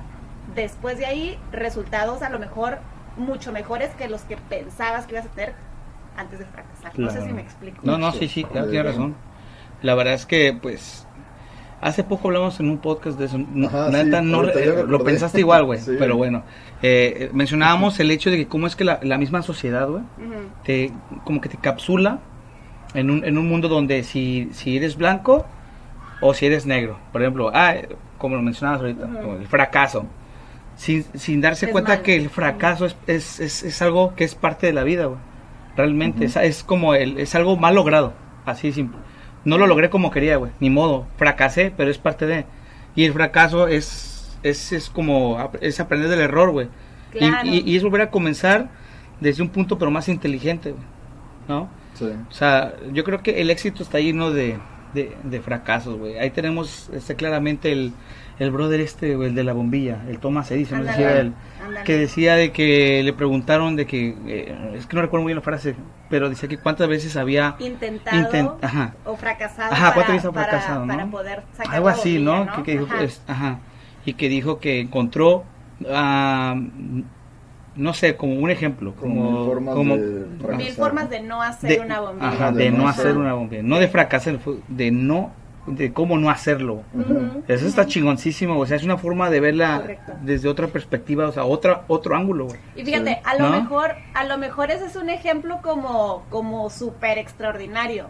después 0.55 0.97
de 0.97 1.05
ahí 1.05 1.39
resultados 1.51 2.21
a 2.21 2.29
lo 2.29 2.39
mejor 2.39 2.79
mucho 3.17 3.51
mejores 3.51 3.89
que 3.95 4.07
los 4.07 4.21
que 4.21 4.37
pensabas 4.37 5.05
que 5.05 5.13
ibas 5.15 5.25
a 5.25 5.29
tener 5.29 5.53
antes 6.17 6.39
de 6.39 6.45
fracasar. 6.45 6.97
No 6.99 7.07
sé 7.09 7.15
Claro. 7.17 7.27
si 7.27 7.33
me 7.33 7.41
explico. 7.41 7.77
No, 7.83 7.97
no, 7.97 8.11
sí, 8.11 8.27
sí, 8.27 8.43
claro, 8.43 8.69
tienes 8.69 8.91
razón. 8.93 9.15
La 9.81 9.95
verdad 9.95 10.13
es 10.13 10.25
que, 10.25 10.57
pues, 10.59 11.07
hace 11.81 12.03
poco 12.03 12.27
hablamos 12.29 12.59
en 12.59 12.69
un 12.69 12.77
podcast 12.77 13.17
de 13.19 13.25
eso. 13.25 13.37
No, 13.37 13.67
Ajá, 13.67 13.89
neta, 13.89 14.21
sí, 14.21 14.25
no, 14.25 14.43
eh, 14.47 14.85
lo 14.87 15.03
pensaste 15.03 15.39
igual, 15.39 15.65
güey. 15.65 15.79
Sí. 15.83 15.95
Pero 15.99 16.15
bueno, 16.17 16.43
eh, 16.81 17.13
eh, 17.17 17.29
mencionábamos 17.33 17.99
el 17.99 18.09
hecho 18.11 18.29
de 18.29 18.37
que 18.37 18.47
cómo 18.47 18.67
es 18.67 18.75
que 18.75 18.83
la, 18.83 18.99
la 19.03 19.17
misma 19.17 19.41
sociedad, 19.41 19.87
güey, 19.89 20.03
te, 20.63 20.91
como 21.23 21.41
que 21.41 21.49
te 21.49 21.57
capsula 21.57 22.19
en 22.93 23.09
un, 23.09 23.25
en 23.25 23.37
un 23.37 23.47
mundo 23.49 23.67
donde 23.67 24.03
si, 24.03 24.49
si 24.53 24.77
eres 24.77 24.95
blanco 24.97 25.45
o 26.21 26.33
si 26.33 26.45
eres 26.45 26.65
negro. 26.65 26.97
Por 27.11 27.21
ejemplo, 27.21 27.51
ah, 27.53 27.75
eh, 27.75 27.89
como 28.17 28.35
lo 28.37 28.41
mencionabas 28.41 28.79
ahorita, 28.81 29.07
el 29.41 29.47
fracaso. 29.47 30.05
Sin, 30.75 31.03
sin 31.17 31.39
darse 31.41 31.67
Es 31.67 31.71
cuenta 31.71 31.91
malo. 31.91 32.03
que 32.03 32.15
el 32.15 32.29
fracaso 32.29 32.85
es, 32.85 32.95
es, 33.07 33.39
es, 33.39 33.63
es 33.63 33.81
algo 33.81 34.15
que 34.15 34.23
es 34.23 34.35
parte 34.35 34.67
de 34.67 34.73
la 34.73 34.83
vida, 34.83 35.05
güey. 35.05 35.19
Realmente, 35.75 36.25
Ujú. 36.25 36.25
es, 36.25 36.35
es 36.37 36.63
como 36.63 36.93
el, 36.95 37.17
es 37.19 37.35
algo 37.35 37.57
mal 37.57 37.75
logrado, 37.75 38.13
así 38.45 38.71
simple. 38.71 38.97
No 39.45 39.57
lo 39.57 39.67
logré 39.67 39.89
como 39.89 40.11
quería, 40.11 40.37
güey, 40.37 40.51
ni 40.59 40.69
modo, 40.69 41.07
fracasé, 41.17 41.73
pero 41.75 41.89
es 41.91 41.97
parte 41.97 42.25
de... 42.25 42.45
Y 42.95 43.03
el 43.05 43.13
fracaso 43.13 43.67
es, 43.67 44.37
es, 44.43 44.71
es 44.71 44.89
como, 44.89 45.49
es 45.61 45.79
aprender 45.79 46.09
del 46.09 46.21
error, 46.21 46.51
güey. 46.51 46.67
Y- 47.13 47.17
Claro. 47.19 47.47
Y, 47.49 47.59
y 47.69 47.75
es 47.75 47.83
volver 47.83 48.01
a 48.01 48.09
comenzar 48.11 48.69
desde 49.19 49.41
un 49.43 49.49
punto, 49.49 49.77
pero 49.77 49.91
más 49.91 50.09
inteligente, 50.09 50.71
güey. 50.71 50.83
¿No? 51.47 51.69
Sí. 51.95 52.05
O 52.29 52.31
sea, 52.31 52.73
yo 52.91 53.03
creo 53.03 53.21
que 53.21 53.41
el 53.41 53.49
éxito 53.51 53.83
está 53.83 53.99
lleno 53.99 54.31
de, 54.31 54.57
de, 54.93 55.15
de 55.23 55.41
fracasos, 55.41 55.97
güey. 55.97 56.17
Ahí 56.17 56.29
tenemos 56.29 56.89
este, 56.93 57.15
claramente 57.15 57.71
el, 57.71 57.93
el 58.39 58.51
brother 58.51 58.79
este, 58.79 59.13
el 59.13 59.35
de 59.35 59.43
la 59.43 59.53
bombilla, 59.53 60.01
el 60.09 60.19
Thomas 60.19 60.49
Edison, 60.51 60.87
él, 60.87 61.33
que 61.85 61.97
decía 61.97 62.35
de 62.35 62.51
que 62.51 63.01
le 63.03 63.13
preguntaron 63.13 63.75
de 63.75 63.85
que, 63.85 64.15
eh, 64.27 64.73
es 64.75 64.85
que 64.85 64.95
no 64.95 65.01
recuerdo 65.01 65.23
muy 65.23 65.29
bien 65.31 65.37
la 65.37 65.41
frase, 65.43 65.75
pero 66.09 66.29
decía 66.29 66.47
que 66.49 66.57
cuántas 66.57 66.87
veces 66.87 67.15
había... 67.17 67.55
intentado 67.59 68.17
Intent- 68.31 68.57
ajá. 68.61 68.93
o 69.05 69.15
fracasado 69.15 69.71
Ajá, 69.73 69.81
para, 69.81 69.93
¿cuántas 69.93 70.15
veces 70.15 70.29
para- 70.31 70.47
fracasado, 70.47 70.85
no? 70.85 70.93
para 70.93 71.05
poder 71.07 71.43
sacar 71.55 71.75
Algo 71.75 71.87
la 71.87 71.93
así, 71.93 72.19
¿no? 72.19 72.47
Que, 72.57 72.63
que 72.63 72.71
dijo, 72.79 72.85
Ajá. 72.93 73.03
es- 73.03 73.21
ajá. 73.27 73.59
Y 74.05 74.13
que 74.13 74.29
dijo 74.29 74.59
que 74.59 74.79
encontró, 74.81 75.45
ah, 75.89 76.55
no 77.75 77.93
sé, 77.93 78.15
como 78.15 78.35
un 78.35 78.49
ejemplo, 78.51 78.93
Como 78.95 79.15
como... 79.25 79.35
mil 79.39 79.45
formas 79.47 79.75
como- 79.75 79.97
de 79.97 80.25
fracasar. 80.37 80.57
Mil 80.57 80.71
formas 80.73 81.09
de 81.09 81.21
no 81.21 81.41
hacer 81.41 81.69
de, 81.71 81.79
una 81.79 81.99
bombilla. 82.01 82.27
ajá, 82.29 82.51
De 82.51 82.63
de 82.65 82.71
no 82.71 82.77
no 82.77 82.87
hacer- 82.89 83.05
hacer 83.07 83.17
una 83.17 83.33
bombilla. 83.33 83.63
No 83.63 83.79
de 83.79 83.87
fracasar, 83.87 84.39
de 84.67 84.91
no, 84.91 85.31
de 85.65 85.93
cómo 85.93 86.17
no 86.17 86.29
hacerlo. 86.29 86.83
Eso 87.47 87.65
está 87.65 87.85
chingoncísimo, 87.87 88.59
o 88.59 88.65
sea, 88.65 88.75
es 88.77 88.83
una 88.83 88.97
forma 88.97 89.29
de 89.29 89.39
verla 89.39 89.79
Correcto. 89.81 90.11
desde 90.21 90.49
otra 90.49 90.67
perspectiva, 90.67 91.27
o 91.27 91.31
sea, 91.31 91.45
otra, 91.45 91.83
otro 91.87 92.15
ángulo, 92.15 92.45
güey. 92.47 92.59
Y 92.75 92.83
fíjate, 92.83 93.11
Sí. 93.15 93.21
a 93.23 93.35
lo 93.37 93.49
¿No? 93.49 93.61
mejor, 93.61 93.91
a 94.13 94.23
lo 94.25 94.37
mejor 94.37 94.71
ese 94.71 94.85
es 94.85 94.95
un 94.97 95.09
ejemplo 95.09 95.59
como, 95.63 96.23
como 96.29 96.69
súper 96.69 97.17
extraordinario. 97.17 98.07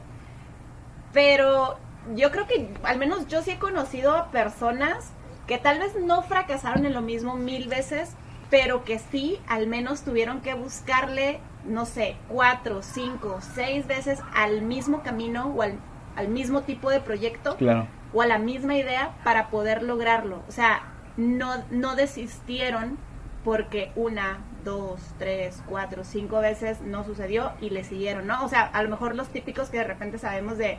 Pero 1.14 1.78
yo 2.16 2.32
creo 2.32 2.48
que, 2.48 2.70
al 2.84 2.98
menos 2.98 3.28
yo 3.28 3.42
sí 3.42 3.52
he 3.52 3.60
conocido 3.60 4.16
a 4.16 4.32
personas 4.32 5.12
que 5.48 5.58
tal 5.58 5.80
vez 5.80 5.96
no 6.02 6.24
fracasaron 6.24 6.86
en 6.86 6.94
lo 6.94 7.02
mismo 7.02 7.36
mil 7.36 7.68
veces, 7.68 8.16
pero 8.54 8.84
que 8.84 9.00
sí, 9.00 9.40
al 9.48 9.66
menos 9.66 10.04
tuvieron 10.04 10.42
que 10.42 10.54
buscarle, 10.54 11.40
no 11.66 11.88
sé, 11.88 12.18
cuatro, 12.28 12.84
cinco, 12.84 13.40
seis 13.56 13.88
veces 13.88 14.20
al 14.36 14.62
mismo 14.62 15.02
camino 15.02 15.48
o 15.48 15.64
al, 15.64 15.80
al 16.16 16.28
mismo 16.28 16.62
tipo 16.62 16.92
de 16.92 17.00
proyecto 17.00 17.58
Claro. 17.58 17.88
o 18.14 18.22
a 18.22 18.28
la 18.28 18.38
misma 18.38 18.76
idea 18.76 19.16
para 19.24 19.50
poder 19.50 19.82
lograrlo. 19.82 20.44
O 20.48 20.52
sea, 20.52 20.84
no, 21.18 21.64
no 21.72 21.96
desistieron 21.96 23.00
porque 23.44 23.92
una, 23.96 24.38
dos, 24.64 25.02
tres, 25.18 25.64
cuatro, 25.68 26.04
cinco 26.04 26.40
veces 26.40 26.80
no 26.82 27.04
sucedió 27.04 27.54
y 27.60 27.72
le 27.72 27.84
siguieron, 27.84 28.28
¿no? 28.28 28.46
O 28.46 28.50
sea, 28.50 28.62
a 28.62 28.84
lo 28.84 28.90
mejor 28.90 29.16
los 29.16 29.30
típicos 29.30 29.72
que 29.72 29.78
de 29.80 29.86
repente 29.86 30.20
sabemos 30.20 30.60
de, 30.60 30.78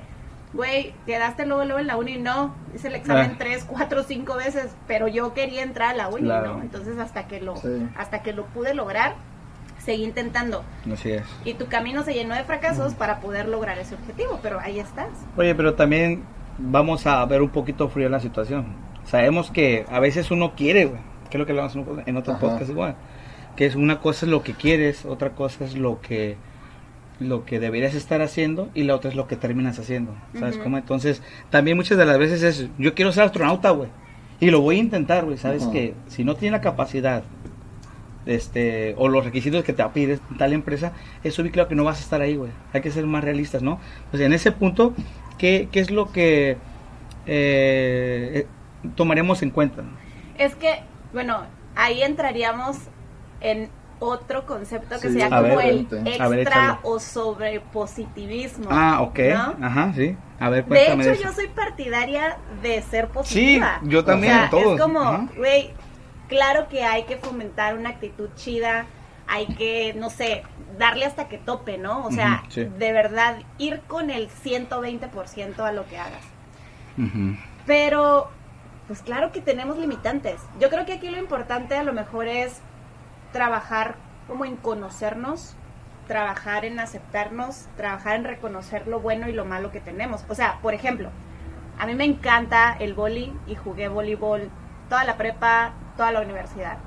güey, 0.54 0.94
quedaste 1.06 1.46
luego, 1.46 1.64
luego 1.64 1.80
en 1.80 1.86
la 1.88 1.96
uni, 1.96 2.16
no, 2.16 2.54
hice 2.74 2.88
el 2.88 2.94
examen 2.94 3.32
Ah. 3.32 3.36
tres, 3.38 3.64
cuatro, 3.68 4.02
cinco 4.04 4.36
veces, 4.36 4.74
pero 4.86 5.08
yo 5.08 5.34
quería 5.34 5.62
entrar 5.62 5.90
a 5.90 5.94
la 5.96 6.08
uni, 6.08 6.22
Claro. 6.22 6.56
¿no? 6.56 6.62
Entonces 6.62 6.98
hasta 6.98 7.26
que 7.26 7.40
lo, 7.40 7.56
Sí. 7.56 7.88
hasta 7.96 8.22
que 8.22 8.32
lo 8.32 8.46
pude 8.46 8.72
lograr, 8.74 9.14
seguí 9.78 10.04
intentando. 10.04 10.62
Así 10.92 11.10
es. 11.12 11.24
Y 11.44 11.54
tu 11.54 11.66
camino 11.66 12.02
se 12.04 12.14
llenó 12.14 12.34
de 12.34 12.44
fracasos 12.44 12.94
para 12.94 13.20
poder 13.20 13.48
lograr 13.48 13.78
ese 13.78 13.94
objetivo, 13.96 14.38
pero 14.42 14.58
ahí 14.60 14.78
estás. 14.78 15.08
Oye, 15.36 15.54
pero 15.54 15.74
también 15.74 16.22
vamos 16.56 17.06
a 17.06 17.24
ver 17.26 17.42
un 17.42 17.50
poquito 17.50 17.88
frío 17.88 18.08
la 18.08 18.20
situación. 18.20 18.66
Sabemos 19.04 19.50
que 19.50 19.84
a 19.90 20.00
veces 20.00 20.30
uno 20.30 20.54
quiere, 20.54 20.86
güey. 20.86 21.00
Que 21.28 21.36
es 21.36 21.38
lo 21.40 21.46
que 21.46 21.52
hablamos 21.52 21.74
en- 21.74 22.02
en 22.06 22.16
otro 22.16 22.34
Ajá. 22.34 22.40
podcast 22.40 22.70
igual. 22.70 22.94
Que 23.56 23.66
es 23.66 23.74
una 23.74 24.00
cosa 24.00 24.24
es 24.26 24.30
lo 24.30 24.42
que 24.42 24.54
quieres, 24.54 25.04
otra 25.04 25.30
cosa 25.30 25.64
es 25.64 25.74
lo 25.74 26.00
que 26.00 26.36
lo 27.24 27.44
que 27.44 27.60
deberías 27.60 27.94
estar 27.94 28.22
haciendo 28.22 28.70
y 28.74 28.84
la 28.84 28.94
otra 28.94 29.10
es 29.10 29.16
lo 29.16 29.26
que 29.26 29.36
terminas 29.36 29.78
haciendo. 29.78 30.14
¿Sabes 30.38 30.58
cómo? 30.58 30.78
Entonces, 30.78 31.22
también 31.50 31.76
muchas 31.76 31.98
de 31.98 32.06
las 32.06 32.18
veces 32.18 32.42
es, 32.42 32.68
yo 32.78 32.94
quiero 32.94 33.12
ser 33.12 33.24
astronauta, 33.24 33.70
güey. 33.70 33.88
Y 34.40 34.50
lo 34.50 34.60
voy 34.60 34.76
a 34.76 34.80
intentar, 34.80 35.24
güey. 35.24 35.38
Sabes 35.38 35.62
Ajá. 35.62 35.72
que 35.72 35.94
si 36.08 36.24
no 36.24 36.36
tiene 36.36 36.56
la 36.56 36.60
capacidad 36.60 37.22
este 38.26 38.94
o 38.96 39.08
los 39.08 39.24
requisitos 39.24 39.64
que 39.64 39.72
te 39.72 39.84
pide 39.90 40.18
tal 40.38 40.52
empresa, 40.52 40.92
eso 41.22 41.42
vi 41.42 41.50
claro 41.50 41.68
que 41.68 41.74
no 41.74 41.84
vas 41.84 41.98
a 41.98 42.02
estar 42.02 42.20
ahí, 42.20 42.36
güey. 42.36 42.50
Hay 42.72 42.80
que 42.80 42.90
ser 42.90 43.06
más 43.06 43.24
realistas, 43.24 43.62
¿no? 43.62 43.80
Pues 44.10 44.22
en 44.22 44.32
ese 44.32 44.52
punto, 44.52 44.94
¿qué, 45.38 45.68
qué 45.70 45.80
es 45.80 45.90
lo 45.90 46.10
que 46.12 46.52
eh, 46.52 46.56
eh, 47.26 48.46
tomaremos 48.94 49.42
en 49.42 49.50
cuenta? 49.50 49.82
Es 50.38 50.54
que, 50.56 50.80
bueno, 51.12 51.42
ahí 51.76 52.02
entraríamos 52.02 52.76
en 53.40 53.68
otro 54.00 54.44
concepto 54.46 54.96
que 54.96 55.08
Sí, 55.08 55.18
sería 55.18 55.26
a 55.26 55.40
como 55.42 55.56
ver, 55.56 55.66
el 55.66 55.76
vente. 55.86 55.96
Ver, 55.96 56.08
extra 56.40 56.62
échale. 56.64 56.78
o 56.82 56.98
sobrepositivismo. 57.00 58.68
Ah, 58.70 59.00
ok. 59.02 59.18
¿no? 59.58 59.66
Ajá, 59.66 59.92
sí. 59.94 60.16
A 60.40 60.48
ver, 60.50 60.64
De 60.66 60.92
hecho, 60.92 61.10
eso. 61.12 61.22
yo 61.22 61.32
soy 61.32 61.48
partidaria 61.48 62.36
de 62.62 62.82
ser 62.82 63.08
positiva. 63.08 63.78
Sí, 63.82 63.88
yo 63.88 64.04
también, 64.04 64.32
O 64.34 64.36
sea, 64.40 64.50
todos. 64.50 64.74
Es 64.76 64.80
como, 64.82 65.28
güey, 65.36 65.72
claro 66.28 66.68
que 66.68 66.84
hay 66.84 67.04
que 67.04 67.16
fomentar 67.16 67.76
una 67.78 67.90
actitud 67.90 68.28
chida, 68.34 68.86
hay 69.26 69.46
que, 69.54 69.94
no 69.96 70.10
sé, 70.10 70.42
darle 70.78 71.06
hasta 71.06 71.28
que 71.28 71.38
tope, 71.38 71.78
¿no? 71.78 72.04
O 72.04 72.10
sea, 72.10 72.42
sí. 72.48 72.64
de 72.64 72.92
verdad, 72.92 73.38
ir 73.58 73.80
con 73.86 74.10
el 74.10 74.28
120% 74.28 75.60
a 75.60 75.72
lo 75.72 75.86
que 75.86 75.98
hagas. 75.98 76.24
Pero, 77.66 78.28
pues 78.86 79.00
claro 79.00 79.32
que 79.32 79.40
tenemos 79.40 79.78
limitantes. 79.78 80.40
Yo 80.60 80.68
creo 80.68 80.84
que 80.84 80.92
aquí 80.94 81.08
lo 81.08 81.18
importante 81.18 81.74
a 81.76 81.82
lo 81.82 81.92
mejor 81.92 82.28
es 82.28 82.60
trabajar 83.34 83.96
como 84.28 84.44
en 84.44 84.56
conocernos, 84.56 85.56
trabajar 86.06 86.64
en 86.64 86.78
aceptarnos, 86.78 87.66
trabajar 87.76 88.14
en 88.14 88.24
reconocer 88.24 88.86
lo 88.86 89.00
bueno 89.00 89.28
y 89.28 89.32
lo 89.32 89.44
malo 89.44 89.72
que 89.72 89.80
tenemos. 89.80 90.24
O 90.28 90.36
sea, 90.36 90.60
por 90.62 90.72
ejemplo, 90.72 91.10
a 91.78 91.86
mí 91.86 91.94
me 91.94 92.04
encanta 92.04 92.76
el 92.78 92.94
boli 92.94 93.36
y 93.48 93.56
jugué 93.56 93.88
voleibol 93.88 94.50
toda 94.88 95.02
la 95.04 95.16
prepa, 95.16 95.72
toda 95.96 96.12
la 96.12 96.20
universidad. 96.20 96.78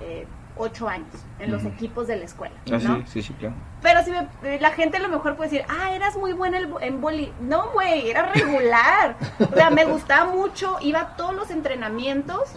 Eh, 0.00 0.26
ocho 0.56 0.88
años 0.88 1.08
en 1.40 1.50
los 1.50 1.64
equipos 1.64 2.06
de 2.06 2.16
la 2.16 2.24
escuela. 2.24 2.54
Ah, 2.72 2.78
¿no? 2.82 2.96
sí, 2.98 3.02
sí, 3.06 3.22
sí, 3.22 3.32
claro. 3.34 3.54
Pero 3.82 4.02
si 4.04 4.10
me- 4.12 4.58
la 4.60 4.70
gente 4.70 4.96
a 4.96 5.00
lo 5.00 5.08
mejor 5.08 5.36
puede 5.36 5.50
decir, 5.50 5.66
ah, 5.68 5.92
eras 5.92 6.16
muy 6.16 6.32
buena 6.32 6.58
el- 6.58 6.72
en 6.80 7.00
boli. 7.00 7.32
No, 7.40 7.70
güey, 7.72 8.08
era 8.10 8.26
regular. 8.32 9.16
o 9.40 9.54
sea, 9.54 9.70
me 9.70 9.84
gustaba 9.84 10.30
mucho, 10.30 10.76
iba 10.80 11.00
a 11.00 11.16
todos 11.16 11.34
los 11.34 11.50
entrenamientos, 11.50 12.52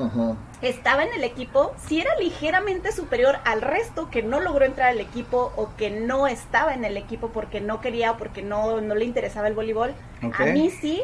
estaba 0.61 1.03
en 1.03 1.13
el 1.13 1.23
equipo, 1.23 1.73
si 1.87 1.99
era 2.01 2.15
ligeramente 2.19 2.91
superior 2.91 3.37
al 3.45 3.61
resto 3.61 4.09
que 4.09 4.23
no 4.23 4.39
logró 4.39 4.65
entrar 4.65 4.89
al 4.89 4.99
equipo 4.99 5.51
o 5.55 5.69
que 5.75 5.89
no 5.89 6.27
estaba 6.27 6.73
en 6.73 6.85
el 6.85 6.97
equipo 6.97 7.29
porque 7.29 7.61
no 7.61 7.81
quería 7.81 8.11
o 8.11 8.17
porque 8.17 8.41
no, 8.41 8.79
no 8.81 8.95
le 8.95 9.05
interesaba 9.05 9.47
el 9.47 9.53
voleibol. 9.53 9.93
A 10.37 10.45
mí 10.45 10.69
sí, 10.69 11.01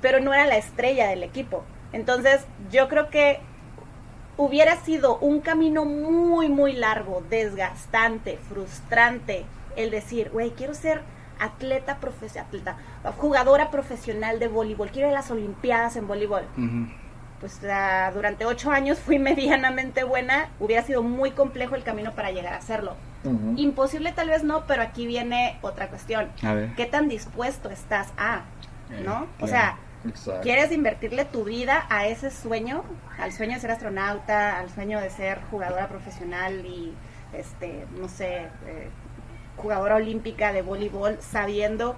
pero 0.00 0.20
no 0.20 0.34
era 0.34 0.44
la 0.46 0.56
estrella 0.56 1.08
del 1.08 1.22
equipo. 1.22 1.64
Entonces, 1.92 2.44
yo 2.70 2.88
creo 2.88 3.08
que 3.10 3.40
hubiera 4.36 4.76
sido 4.76 5.18
un 5.18 5.40
camino 5.40 5.84
muy, 5.84 6.48
muy 6.48 6.72
largo, 6.72 7.22
desgastante, 7.30 8.38
frustrante, 8.48 9.44
el 9.76 9.90
decir, 9.90 10.30
güey, 10.30 10.50
quiero 10.50 10.74
ser 10.74 11.00
atleta 11.38 11.96
profesional, 11.98 12.46
atleta, 12.46 12.76
jugadora 13.18 13.70
profesional 13.70 14.38
de 14.38 14.48
voleibol, 14.48 14.90
quiero 14.90 15.08
ir 15.08 15.14
a 15.14 15.18
las 15.18 15.30
Olimpiadas 15.30 15.96
en 15.96 16.06
voleibol. 16.06 16.42
Pues 17.40 17.60
durante 18.14 18.46
ocho 18.46 18.70
años 18.70 18.98
fui 18.98 19.18
medianamente 19.20 20.04
buena, 20.04 20.48
hubiera 20.60 20.82
sido 20.82 21.02
muy 21.02 21.32
complejo 21.32 21.74
el 21.74 21.82
camino 21.82 22.12
para 22.12 22.30
llegar 22.30 22.54
a 22.54 22.58
hacerlo. 22.58 22.94
Imposible 23.56 24.12
tal 24.12 24.28
vez 24.28 24.44
no, 24.44 24.66
pero 24.66 24.82
aquí 24.82 25.04
viene 25.04 25.58
otra 25.60 25.88
cuestión. 25.88 26.28
A 26.42 26.54
ver. 26.54 26.74
¿Qué 26.76 26.86
tan 26.86 27.08
dispuesto 27.08 27.70
estás 27.70 28.12
a? 28.16 28.42
¿No? 29.04 29.24
Eh, 29.24 29.26
O 29.40 29.46
sea, 29.48 29.76
¿Quieres 30.42 30.72
invertirle 30.72 31.24
tu 31.24 31.44
vida 31.44 31.86
a 31.88 32.06
ese 32.06 32.30
sueño? 32.30 32.84
Al 33.18 33.32
sueño 33.32 33.54
de 33.54 33.60
ser 33.60 33.70
astronauta, 33.70 34.58
al 34.58 34.70
sueño 34.70 35.00
de 35.00 35.10
ser 35.10 35.40
jugadora 35.50 35.88
profesional 35.88 36.64
y, 36.66 36.94
este, 37.32 37.86
no 37.98 38.08
sé, 38.08 38.48
eh, 38.66 38.88
jugadora 39.56 39.96
olímpica 39.96 40.52
de 40.52 40.62
voleibol, 40.62 41.18
sabiendo 41.20 41.96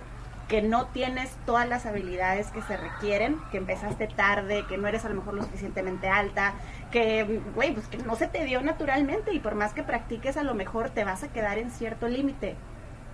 que 0.49 0.63
no 0.63 0.87
tienes 0.87 1.31
todas 1.45 1.69
las 1.69 1.85
habilidades 1.85 2.51
que 2.51 2.63
se 2.63 2.77
requieren, 2.77 3.37
que 3.51 3.59
empezaste 3.59 4.07
tarde, 4.07 4.65
que 4.67 4.79
no 4.79 4.89
eres 4.89 5.05
a 5.05 5.11
lo 5.11 5.17
mejor 5.17 5.35
lo 5.35 5.43
suficientemente 5.43 6.09
alta, 6.09 6.55
que, 6.91 7.41
güey, 7.55 7.75
pues 7.75 7.87
que 7.89 7.99
no 7.99 8.17
se 8.17 8.29
te 8.29 8.45
dio 8.45 8.63
naturalmente 8.63 9.35
y 9.35 9.41
por 9.41 9.55
más 9.55 9.75
que 9.75 9.83
practiques 9.83 10.39
a 10.39 10.43
lo 10.43 10.55
mejor 10.55 10.89
te 10.91 11.05
vas 11.05 11.23
a 11.23 11.29
quedar 11.29 11.59
en 11.59 11.71
cierto 11.71 12.09
límite. 12.09 12.57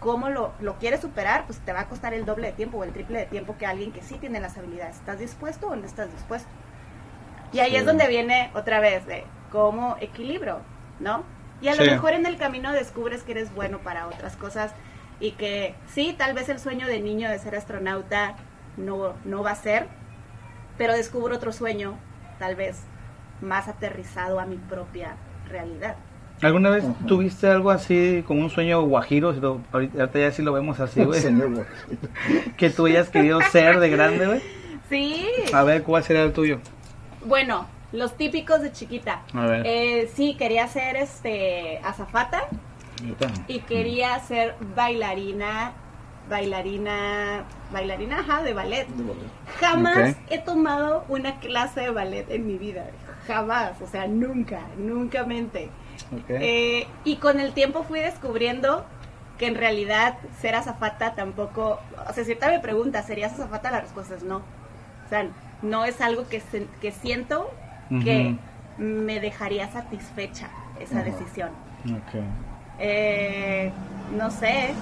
¿Cómo 0.04 0.28
lo, 0.28 0.52
lo 0.60 0.74
quieres 0.78 1.00
superar? 1.00 1.46
Pues 1.46 1.60
te 1.60 1.72
va 1.72 1.80
a 1.80 1.88
costar 1.88 2.12
el 2.12 2.26
doble 2.26 2.48
de 2.48 2.52
tiempo 2.52 2.76
o 2.76 2.84
el 2.84 2.92
triple 2.92 3.20
de 3.20 3.24
tiempo 3.24 3.56
que 3.56 3.64
alguien 3.64 3.90
que 3.90 4.02
sí 4.02 4.18
tiene 4.18 4.38
las 4.38 4.58
habilidades. 4.58 4.96
¿Estás 4.96 5.18
dispuesto 5.18 5.68
o 5.68 5.76
no 5.76 5.86
estás 5.86 6.12
dispuesto? 6.12 6.46
Y 7.54 7.60
ahí 7.60 7.70
Sí. 7.70 7.76
es 7.76 7.86
donde 7.86 8.06
viene 8.06 8.50
otra 8.54 8.80
vez 8.80 9.06
de 9.06 9.24
cómo 9.50 9.96
equilibrio, 10.02 10.58
¿no? 11.00 11.24
Y 11.62 11.68
a 11.68 11.74
lo 11.74 11.84
Sí. 11.84 11.90
mejor 11.90 12.12
en 12.12 12.26
el 12.26 12.36
camino 12.36 12.70
descubres 12.72 13.22
que 13.22 13.32
eres 13.32 13.54
bueno 13.54 13.78
para 13.78 14.06
otras 14.06 14.36
cosas 14.36 14.72
y 15.20 15.30
que 15.32 15.74
sí, 15.86 16.14
tal 16.18 16.34
vez 16.34 16.50
el 16.50 16.58
sueño 16.58 16.86
de 16.86 17.00
niño 17.00 17.30
de 17.30 17.38
ser 17.38 17.56
astronauta 17.56 18.34
no, 18.76 19.14
no 19.24 19.42
va 19.42 19.52
a 19.52 19.56
ser, 19.56 19.86
pero 20.76 20.92
descubro 20.92 21.34
otro 21.34 21.50
sueño, 21.50 21.94
tal 22.38 22.56
vez 22.56 22.82
más 23.40 23.68
aterrizado 23.68 24.38
a 24.38 24.44
mi 24.44 24.56
propia 24.56 25.16
realidad. 25.48 25.96
¿Alguna 26.44 26.70
vez 26.70 26.84
tuviste 27.06 27.48
algo 27.48 27.70
así 27.70 28.22
como 28.26 28.40
un 28.42 28.50
sueño 28.50 28.82
guajiro? 28.82 29.32
Si 29.34 29.40
lo- 29.40 29.60
ahorita 29.72 30.18
ya 30.18 30.30
sí 30.30 30.42
lo 30.42 30.52
vemos 30.52 30.78
así, 30.80 31.02
güey. 31.04 31.20
Que 32.56 32.70
tú 32.70 32.86
hayas 32.86 33.08
querido 33.08 33.40
ser 33.52 33.80
de 33.80 33.88
grande, 33.90 34.26
güey. 34.26 34.40
Sí, 34.88 35.26
A 35.52 35.62
ver, 35.64 35.82
¿cuál 35.82 36.02
sería 36.04 36.22
el 36.24 36.32
tuyo? 36.32 36.58
bueno, 37.24 37.66
los 37.92 38.16
típicos 38.16 38.60
de 38.60 38.70
chiquita. 38.72 39.22
A 39.32 39.46
ver. 39.46 39.62
Eh, 39.66 40.10
sí, 40.14 40.34
quería 40.36 40.68
ser 40.68 40.96
este 40.96 41.78
azafata 41.82 42.42
y 43.48 43.60
quería 43.60 44.18
ser 44.20 44.54
bailarina, 44.76 45.72
bailarina, 46.28 47.44
bailarina, 47.72 48.20
ajá, 48.20 48.42
de 48.42 48.52
ballet. 48.52 48.86
De 48.88 49.02
ballet. 49.02 49.26
Jamás 49.60 50.16
he 50.28 50.38
tomado 50.38 51.04
una 51.08 51.38
clase 51.40 51.80
de 51.80 51.90
ballet 51.90 52.30
en 52.30 52.46
mi 52.46 52.58
vida, 52.58 52.86
jamás, 53.26 53.80
o 53.80 53.86
sea, 53.86 54.06
nunca, 54.06 54.60
nunca 54.76 55.24
mente. 55.24 55.70
Eh, 56.28 56.86
y 57.04 57.16
con 57.16 57.40
el 57.40 57.52
tiempo 57.52 57.82
fui 57.84 58.00
descubriendo 58.00 58.84
que 59.38 59.46
en 59.46 59.54
realidad 59.56 60.16
ser 60.40 60.54
azafata 60.54 61.14
tampoco, 61.14 61.80
o 62.08 62.12
sea, 62.12 62.24
si 62.24 62.36
me 62.40 62.60
pregunta, 62.60 63.02
¿serías 63.02 63.32
azafata? 63.32 63.70
La 63.70 63.80
respuesta 63.80 64.14
es 64.14 64.22
no. 64.22 64.36
O 64.38 65.08
sea, 65.08 65.26
no 65.62 65.84
es 65.84 66.00
algo 66.00 66.28
que, 66.28 66.40
se- 66.40 66.68
que 66.80 66.92
siento 66.92 67.50
que 68.02 68.36
me 68.78 69.20
dejaría 69.20 69.70
satisfecha 69.70 70.48
esa 70.80 71.02
decisión. 71.02 71.50
Ok. 71.84 72.20
Eh, 72.78 73.70
no 74.16 74.30
sé, 74.30 74.74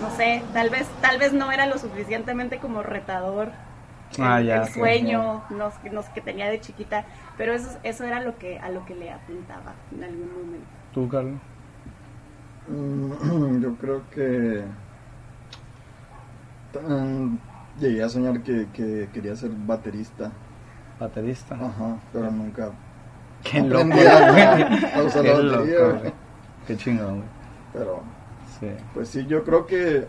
no 0.00 0.10
sé, 0.16 0.42
tal 0.52 0.70
vez, 0.70 0.86
tal 1.00 1.18
vez 1.18 1.32
no 1.32 1.50
era 1.50 1.66
lo 1.66 1.78
suficientemente 1.78 2.58
como 2.58 2.82
retador 2.82 3.50
el, 4.18 4.22
Ah, 4.22 4.40
ya, 4.40 4.56
el 4.56 4.62
ok. 4.62 4.68
sueño 4.68 5.44
no, 5.50 5.70
no 5.92 6.02
sé, 6.02 6.10
que 6.14 6.20
tenía 6.20 6.48
de 6.48 6.60
chiquita, 6.60 7.04
pero 7.36 7.52
eso, 7.52 7.78
eso 7.82 8.04
era 8.04 8.20
lo 8.20 8.38
que 8.38 8.58
a 8.58 8.70
lo 8.70 8.84
que 8.86 8.94
le 8.94 9.10
apuntaba 9.10 9.74
en 9.94 10.04
algún 10.04 10.30
momento. 10.32 10.66
¿Tú, 10.92 11.08
Carlos? 11.08 11.40
Mm, 12.68 13.60
Yo 13.62 13.74
creo 13.76 14.02
que 14.10 14.64
llegué 17.80 18.02
a 18.02 18.08
soñar 18.08 18.42
que, 18.42 18.66
que 18.72 19.08
quería 19.12 19.36
ser 19.36 19.50
baterista. 19.50 20.32
Baterista. 21.00 21.54
Ajá, 21.54 21.96
pero 22.12 22.30
nunca 22.30 22.70
Qué 23.42 23.60
loco, 23.60 23.82
a, 23.92 24.30
güey. 24.30 24.92
a 24.94 25.02
usar 25.02 25.22
Qué 25.22 25.28
la 25.34 25.56
batería. 25.58 25.78
loco. 25.80 26.12
Qué 26.66 26.76
chingón, 26.76 27.16
güey. 27.16 27.28
Pero, 27.72 28.02
Sí. 28.60 28.68
pues 28.94 29.08
sí, 29.08 29.26
yo 29.26 29.42
creo 29.44 29.66
que 29.66 30.06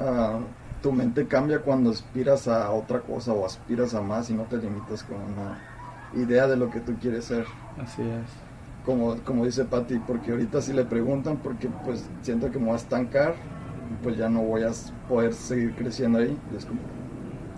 ah, 0.00 0.38
tu 0.82 0.92
mente 0.92 1.26
cambia 1.26 1.60
cuando 1.60 1.90
aspiras 1.90 2.48
a 2.48 2.70
otra 2.72 3.00
cosa 3.00 3.32
o 3.32 3.46
aspiras 3.46 3.94
a 3.94 4.02
más 4.02 4.28
y 4.30 4.34
no 4.34 4.42
te 4.44 4.56
limitas 4.56 5.02
con 5.04 5.16
una 5.18 5.60
idea 6.14 6.46
de 6.46 6.56
lo 6.56 6.70
que 6.70 6.80
tú 6.80 6.94
quieres 7.00 7.24
ser. 7.26 7.46
Así 7.82 8.02
es. 8.02 8.30
como, 8.84 9.16
como 9.24 9.44
dice 9.46 9.64
Patti, 9.64 9.98
porque 10.00 10.32
ahorita 10.32 10.60
si 10.60 10.72
le 10.72 10.84
preguntan, 10.84 11.38
porque 11.38 11.68
pues 11.84 12.08
siento 12.22 12.50
que 12.50 12.58
me 12.58 12.66
voy 12.66 12.74
a 12.74 12.76
estancar, 12.76 13.34
pues 14.02 14.16
ya 14.16 14.28
no 14.28 14.42
voy 14.42 14.64
a 14.64 14.70
poder 15.08 15.32
seguir 15.34 15.74
creciendo 15.76 16.18
ahí. 16.18 16.36
Y 16.52 16.56
es 16.56 16.66
como, 16.66 16.80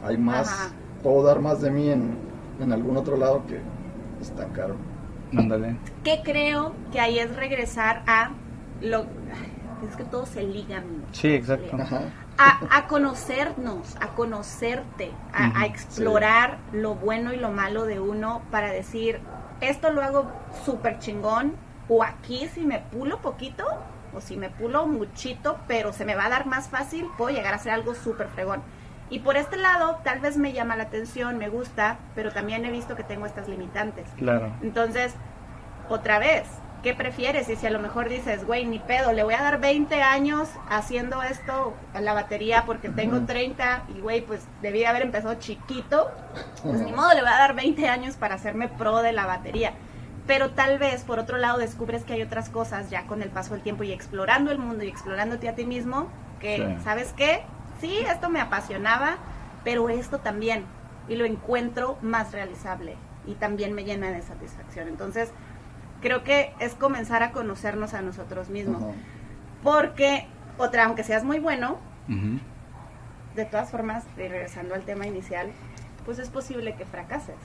hay 0.05 0.19
más, 0.19 0.49
Ajá. 0.49 0.75
puedo 1.03 1.23
dar 1.25 1.41
más 1.41 1.61
de 1.63 1.71
mí 1.71 1.89
en, 1.89 2.17
en 2.61 2.73
algún 2.73 2.97
otro 2.97 3.17
lado 3.17 3.45
que 3.47 3.61
estancarme. 4.21 4.77
Ándale. 5.37 5.77
Que 6.05 6.21
creo 6.23 6.75
que 6.93 7.01
ahí 7.01 7.19
es 7.19 7.35
regresar 7.35 8.03
a 8.07 8.31
lo... 8.81 9.07
Es 9.89 9.97
que 9.97 10.05
todo 10.05 10.25
se 10.27 10.43
liga, 10.43 10.79
amigo. 10.79 11.03
Sí, 11.13 11.29
exacto. 11.29 11.77
Ajá. 11.77 12.03
A, 12.39 12.77
a 12.77 12.87
conocernos, 12.87 13.97
a 14.01 14.09
conocerte, 14.09 15.13
a, 15.33 15.67
explorar 15.67 16.59
lo 16.73 16.95
bueno 16.95 17.33
y 17.33 17.37
lo 17.37 17.51
malo 17.51 17.85
de 17.85 18.01
uno 18.01 18.43
para 18.51 18.71
decir, 18.71 19.21
esto 19.61 19.93
lo 19.93 20.03
hago 20.03 20.31
súper 20.65 20.99
chingón, 20.99 21.55
o 21.89 22.03
aquí 22.03 22.49
si 22.49 22.63
me 22.63 22.81
pulo 22.81 23.21
poquito, 23.21 23.65
o 24.15 24.21
si 24.21 24.37
me 24.37 24.51
pulo 24.51 24.87
muchito, 24.87 25.59
pero 25.69 25.93
se 25.93 26.05
me 26.05 26.15
va 26.15 26.27
a 26.27 26.31
dar 26.31 26.47
más 26.47 26.69
fácil, 26.69 27.09
puedo 27.17 27.35
llegar 27.35 27.53
a 27.53 27.57
hacer 27.57 27.73
algo 27.73 27.95
súper 27.95 28.29
fregón. 28.29 28.63
Y 29.11 29.21
por 29.21 29.37
este 29.37 29.57
lado, 29.57 30.01
tal 30.03 30.21
vez 30.21 30.37
me 30.37 30.53
llama 30.53 30.77
la 30.77 30.85
atención, 30.85 31.37
me 31.37 31.49
gusta, 31.49 31.99
pero 32.15 32.33
también 32.33 32.65
he 32.65 32.71
visto 32.71 32.97
que 32.97 33.05
tengo 33.05 33.27
estas 33.27 33.49
limitantes. 33.49 34.09
Claro. 34.17 34.51
Entonces, 34.63 35.15
otra 35.89 36.19
vez, 36.19 36.47
¿qué 36.85 36.95
prefieres? 36.95 37.49
Y 37.49 37.57
si 37.57 37.67
a 37.67 37.71
lo 37.71 37.81
mejor 37.81 38.09
dices, 38.11 38.45
güey, 38.47 38.67
ni 38.67 38.79
pedo, 38.79 39.13
le 39.13 39.25
voy 39.25 39.35
a 39.35 39.43
dar 39.43 39.59
20 39.59 40.03
años 40.03 40.49
haciendo 40.69 41.23
esto 41.23 41.75
a 41.95 42.01
la 42.03 42.13
batería 42.13 42.65
porque 42.67 42.91
tengo 42.91 43.23
30 43.23 43.85
y, 43.97 44.01
güey, 44.01 44.21
pues 44.21 44.43
debí 44.63 44.81
de 44.81 44.87
haber 44.87 45.03
empezado 45.03 45.35
chiquito, 45.37 46.11
pues 46.63 46.81
ni 46.83 46.93
modo, 46.93 47.09
le 47.15 47.23
voy 47.23 47.31
a 47.31 47.39
dar 47.39 47.55
20 47.55 47.89
años 47.89 48.17
para 48.17 48.35
hacerme 48.35 48.69
pro 48.69 48.99
de 48.99 49.13
la 49.13 49.25
batería. 49.27 49.73
Pero 50.27 50.51
tal 50.51 50.79
vez, 50.79 51.03
por 51.05 51.19
otro 51.19 51.39
lado, 51.39 51.59
descubres 51.59 52.05
que 52.05 52.13
hay 52.13 52.23
otras 52.23 52.51
cosas 52.51 52.91
ya 52.91 53.07
con 53.07 53.23
el 53.23 53.31
paso 53.31 53.55
del 53.55 53.63
tiempo 53.63 53.83
y 53.83 53.91
explorando 53.93 54.53
el 54.53 54.59
mundo 54.59 54.85
y 54.85 54.89
explorándote 54.89 55.49
a 55.49 55.55
ti 55.55 55.65
mismo, 55.65 56.09
que, 56.39 56.57
Sí. 56.57 56.85
¿sabes 56.85 57.13
qué? 57.17 57.43
Sí, 57.81 57.99
esto 58.09 58.29
me 58.29 58.41
apasionaba, 58.41 59.17
pero 59.65 59.89
esto 59.89 60.19
también. 60.19 60.65
Y 61.09 61.17
lo 61.17 61.25
encuentro 61.25 61.99
más 62.03 62.33
realizable 62.33 62.97
y 63.27 63.35
también 63.35 63.73
me 63.73 63.85
llena 63.85 64.11
de 64.11 64.21
satisfacción. 64.23 64.89
Entonces, 64.89 65.31
creo 66.05 66.23
que 66.23 66.53
es 66.61 66.75
comenzar 66.75 67.23
a 67.23 67.33
conocernos 67.33 67.95
a 67.95 68.03
nosotros 68.03 68.51
mismos. 68.51 68.83
Porque, 69.63 70.27
otra, 70.59 70.85
aunque 70.85 71.03
seas 71.03 71.25
muy 71.25 71.41
bueno, 71.41 71.79
de 73.35 73.45
todas 73.47 73.71
formas, 73.71 74.05
regresando 74.15 74.75
al 74.75 74.83
tema 74.83 75.07
inicial, 75.07 75.51
pues 76.05 76.19
es 76.19 76.29
posible 76.29 76.77
que 76.77 76.85
fracases. 76.85 77.37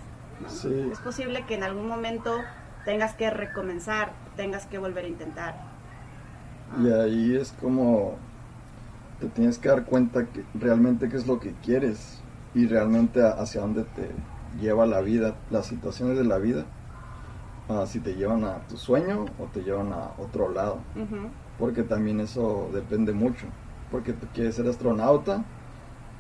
¿no? 0.41 0.49
Sí. 0.49 0.89
Es 0.91 0.99
posible 0.99 1.45
que 1.47 1.55
en 1.55 1.63
algún 1.63 1.87
momento 1.87 2.37
tengas 2.83 3.13
que 3.13 3.29
recomenzar, 3.29 4.11
tengas 4.35 4.65
que 4.65 4.77
volver 4.77 5.05
a 5.05 5.07
intentar. 5.07 5.55
Y 6.83 6.91
ahí 6.91 7.37
es 7.37 7.53
como 7.53 8.17
te 9.21 9.27
tienes 9.27 9.57
que 9.57 9.69
dar 9.69 9.85
cuenta 9.85 10.25
que 10.25 10.43
realmente 10.53 11.07
qué 11.07 11.15
es 11.15 11.27
lo 11.27 11.39
que 11.39 11.53
quieres 11.63 12.21
y 12.53 12.67
realmente 12.67 13.21
hacia 13.23 13.61
dónde 13.61 13.83
te 13.83 14.09
lleva 14.61 14.85
la 14.85 14.99
vida, 14.99 15.35
las 15.49 15.65
situaciones 15.65 16.17
de 16.17 16.25
la 16.25 16.37
vida, 16.39 16.65
si 17.85 17.99
te 17.99 18.15
llevan 18.15 18.43
a 18.45 18.67
tu 18.67 18.77
sueño 18.77 19.25
o 19.39 19.45
te 19.53 19.61
llevan 19.61 19.93
a 19.93 20.11
otro 20.17 20.49
lado, 20.51 20.79
porque 21.59 21.83
también 21.83 22.19
eso 22.19 22.69
depende 22.73 23.13
mucho, 23.13 23.45
porque 23.91 24.13
tú 24.13 24.27
quieres 24.33 24.55
ser 24.55 24.67
astronauta, 24.67 25.43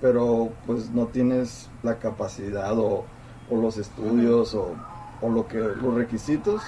pero 0.01 0.51
pues 0.65 0.91
no 0.91 1.07
tienes 1.07 1.69
la 1.83 1.97
capacidad 1.99 2.77
o, 2.77 3.03
o 3.49 3.55
los 3.61 3.77
estudios 3.77 4.53
o, 4.53 4.75
o 5.21 5.29
lo 5.29 5.47
que 5.47 5.57
los 5.57 5.93
requisitos, 5.95 6.61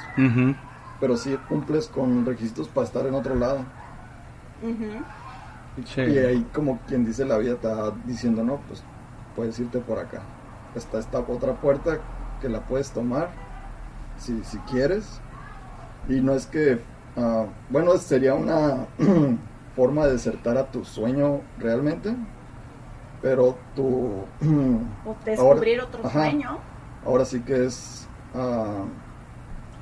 pero 1.00 1.16
sí 1.16 1.38
cumples 1.48 1.88
con 1.88 2.26
requisitos 2.26 2.68
para 2.68 2.88
estar 2.88 3.06
en 3.06 3.14
otro 3.14 3.36
lado. 3.36 3.60
Sí. 5.86 6.02
Y 6.02 6.18
ahí 6.18 6.46
como 6.54 6.80
quien 6.88 7.06
dice 7.06 7.24
la 7.26 7.38
vida 7.38 7.54
está 7.54 7.92
diciendo, 8.06 8.44
no, 8.44 8.58
pues 8.68 8.84
puedes 9.36 9.60
irte 9.60 9.80
por 9.80 10.00
acá. 10.00 10.22
Está 10.76 11.00
esta 11.00 11.20
otra 11.20 11.54
puerta 11.54 12.00
que 12.42 12.50
la 12.50 12.62
puedes 12.62 12.92
tomar 12.92 13.30
si, 14.22 14.44
si 14.44 14.58
quieres. 14.60 15.20
Y 16.08 16.22
no 16.22 16.34
es 16.34 16.46
que, 16.46 16.80
ah, 17.18 17.46
bueno, 17.70 17.98
sería 17.98 18.34
una 18.34 18.86
forma 19.76 20.06
de 20.06 20.14
desertar 20.14 20.58
a 20.58 20.66
tu 20.72 20.84
sueño 20.84 21.42
realmente, 21.58 22.16
pero 23.22 23.56
tu... 23.76 24.24
O 25.06 25.16
descubrir 25.26 25.82
otro 25.82 26.06
ajá. 26.06 26.26
sueño. 26.26 26.58
ahora 27.06 27.26
sí 27.26 27.40
que 27.42 27.66
es, 27.66 28.08
ah, 28.36 28.84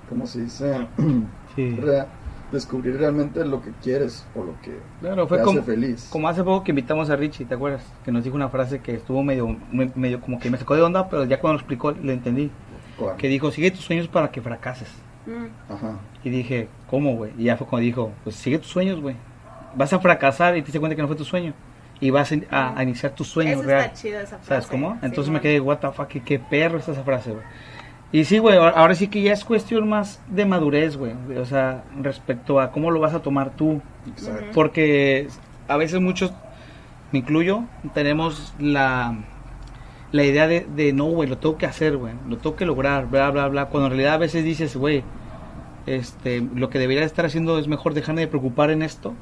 ¿cómo 0.10 0.26
se 0.28 0.42
dice? 0.42 0.88
Sí. 1.56 1.76
Re- 1.76 2.06
descubrir 2.52 2.98
realmente 2.98 3.44
lo 3.44 3.62
que 3.62 3.72
quieres 3.84 4.24
o 4.36 4.44
lo 4.44 4.54
que 4.62 4.78
Claro, 5.02 5.28
fue 5.28 5.38
te 5.40 5.44
como, 5.44 5.60
hace 5.60 5.72
feliz. 5.72 6.08
como 6.12 6.28
hace 6.30 6.44
poco 6.44 6.64
que 6.64 6.72
invitamos 6.72 7.10
a 7.10 7.16
Richie, 7.16 7.46
¿te 7.46 7.56
acuerdas? 7.56 7.84
Que 8.06 8.12
nos 8.12 8.24
dijo 8.24 8.36
una 8.36 8.50
frase 8.50 8.80
que 8.80 8.94
estuvo 8.96 9.24
medio, 9.24 9.48
me- 9.72 9.92
medio 9.96 10.22
como 10.22 10.40
que 10.40 10.50
me 10.50 10.58
sacó 10.58 10.76
de 10.76 10.82
onda, 10.84 11.10
pero 11.10 11.26
ya 11.26 11.40
cuando 11.40 11.56
lo 11.56 11.60
explicó 11.60 11.92
lo 11.92 12.12
entendí. 12.12 12.52
¿Cuál? 13.00 13.18
Que 13.18 13.28
dijo, 13.28 13.52
sigue 13.52 13.72
tus 13.72 13.82
sueños 13.82 14.08
para 14.08 14.30
que 14.32 14.42
fracases. 14.42 14.90
Mm. 15.26 15.72
Ajá. 15.74 16.00
Y 16.24 16.30
dije, 16.30 16.68
¿cómo, 16.90 17.16
güey? 17.16 17.32
Y 17.38 17.46
ya 17.46 17.58
fue 17.58 17.68
cuando 17.68 17.86
dijo, 17.86 18.12
pues 18.24 18.36
sigue 18.36 18.58
tus 18.60 18.68
sueños, 18.68 19.00
güey. 19.02 19.16
Vas 19.76 19.94
a 19.94 20.00
fracasar 20.00 20.58
y 20.58 20.62
te 20.62 20.72
das 20.72 20.80
cuenta 20.80 20.96
que 20.96 21.02
no 21.02 21.08
fue 21.08 21.18
tu 21.18 21.26
sueño. 21.26 21.54
Y 22.02 22.12
vas 22.12 22.32
a, 22.50 22.78
a 22.80 22.84
iniciar 22.84 23.12
tu 23.14 23.24
sueño 23.26 23.52
Eso 23.52 23.64
real. 23.64 23.82
está 23.86 23.94
chido 23.94 24.20
esa 24.20 24.38
frase. 24.38 24.48
¿Sabes 24.48 24.68
cómo? 24.68 24.94
Entonces 25.02 25.26
Simón. 25.26 25.34
me 25.34 25.42
quedé, 25.42 25.60
what 25.60 25.78
the 25.80 25.92
fuck, 25.92 26.08
qué, 26.08 26.22
qué 26.22 26.40
perro 26.40 26.78
está 26.78 26.94
esa 26.94 27.04
frase, 27.04 27.32
güey. 27.32 27.44
Y 28.12 28.24
sí, 28.24 28.40
güey, 28.40 28.58
ahora- 28.58 28.96
sí 28.96 29.08
que 29.10 29.22
ya 29.22 29.34
es 29.34 29.44
cuestión 29.46 29.88
más 29.88 30.20
de 30.30 30.46
madurez, 30.46 30.98
güey. 30.98 31.14
O 31.38 31.46
sea, 31.46 31.84
respecto 32.02 32.60
a 32.60 32.72
cómo 32.72 32.90
lo 32.90 33.00
vas 33.00 33.14
a 33.14 33.22
tomar 33.22 33.52
tú. 33.52 33.82
Exacto. 34.08 34.46
Porque 34.54 35.28
a 35.68 35.78
veces 35.78 36.00
muchos, 36.02 36.34
me 37.12 37.20
incluyo, 37.20 37.66
tenemos 37.94 38.56
la, 38.58 39.16
la 40.12 40.24
idea 40.24 40.48
de, 40.48 40.62
de 40.76 40.92
no, 40.94 41.06
güey, 41.06 41.30
lo 41.30 41.38
tengo 41.38 41.58
que 41.58 41.66
hacer, 41.66 41.98
güey, 41.98 42.14
lo 42.28 42.38
tengo 42.38 42.56
que 42.56 42.66
lograr, 42.66 43.06
bla, 43.08 43.30
bla, 43.32 43.48
bla. 43.48 43.66
Cuando 43.68 43.88
en 43.88 43.92
realidad 43.92 44.14
a 44.16 44.18
veces 44.18 44.44
dices, 44.44 44.76
güey, 44.76 45.04
este, 45.86 46.42
lo 46.56 46.70
que 46.70 46.80
debería 46.80 47.04
estar 47.04 47.26
haciendo 47.26 47.58
es 47.60 47.68
mejor 47.68 47.94
dejarme 47.94 48.22
de 48.22 48.28
preocupar 48.28 48.70
en 48.72 48.82
esto 48.82 49.14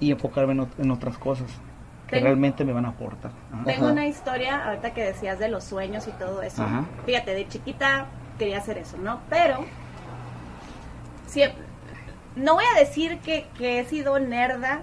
y 0.00 0.10
enfocarme 0.12 0.52
en, 0.52 0.60
ot- 0.60 0.78
en 0.78 0.90
otras 0.90 1.16
cosas 1.18 1.50
que 2.06 2.16
Tengo- 2.16 2.26
realmente 2.26 2.64
me 2.64 2.72
van 2.72 2.86
a 2.86 2.88
aportar. 2.90 3.30
Ajá. 3.52 3.64
Tengo 3.64 3.88
una 3.88 4.06
historia, 4.06 4.66
ahorita 4.66 4.92
que 4.94 5.02
decías 5.04 5.38
de 5.38 5.48
los 5.48 5.62
sueños 5.64 6.08
y 6.08 6.12
todo 6.12 6.42
eso. 6.42 6.62
Ajá. 6.62 6.84
Fíjate, 7.06 7.34
de 7.34 7.46
chiquita 7.48 8.06
quería 8.38 8.58
hacer 8.58 8.78
eso, 8.78 8.96
¿no? 8.98 9.20
Pero, 9.30 9.58
siempre, 11.26 11.62
no 12.36 12.54
voy 12.54 12.64
a 12.74 12.78
decir 12.78 13.18
que, 13.18 13.46
que 13.56 13.80
he 13.80 13.84
sido 13.84 14.18
nerda, 14.18 14.82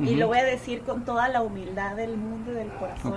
y 0.00 0.16
lo 0.16 0.26
voy 0.26 0.38
a 0.38 0.44
decir 0.44 0.80
con 0.80 1.04
toda 1.04 1.28
la 1.28 1.40
humildad 1.42 1.94
del 1.94 2.16
mundo 2.16 2.50
y 2.50 2.54
del 2.54 2.68
corazón. 2.72 3.12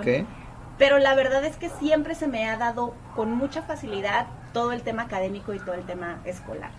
Pero 0.78 0.98
la 0.98 1.14
verdad 1.14 1.44
es 1.44 1.56
que 1.56 1.68
siempre 1.68 2.14
se 2.14 2.28
me 2.28 2.48
ha 2.48 2.56
dado 2.56 2.94
con 3.16 3.32
mucha 3.32 3.62
facilidad 3.62 4.26
todo 4.52 4.72
el 4.72 4.82
tema 4.82 5.02
académico 5.02 5.52
y 5.52 5.58
todo 5.58 5.74
el 5.74 5.84
tema 5.84 6.18
escolar. 6.24 6.70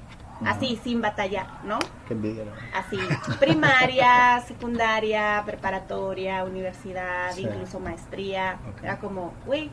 Así, 0.45 0.79
sin 0.81 1.01
batallar, 1.01 1.47
¿no? 1.65 1.79
Qué 2.07 2.13
envidia, 2.13 2.45
verdad. 2.45 2.59
Así, 2.73 2.97
primaria, 3.39 4.41
secundaria, 4.47 5.43
preparatoria, 5.45 6.45
universidad, 6.45 7.33
Sí. 7.33 7.41
incluso 7.41 7.81
maestría. 7.81 8.57
Era 8.81 8.99
como, 8.99 9.33
güey, 9.45 9.69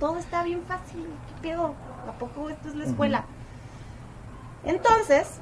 todo 0.00 0.18
está 0.18 0.42
bien 0.42 0.64
fácil, 0.66 1.06
¿qué 1.28 1.48
pedo? 1.50 1.74
¿A 2.08 2.12
poco 2.18 2.50
esto 2.50 2.68
es 2.68 2.74
la 2.74 2.84
escuela? 2.86 3.24
Entonces, 4.64 5.38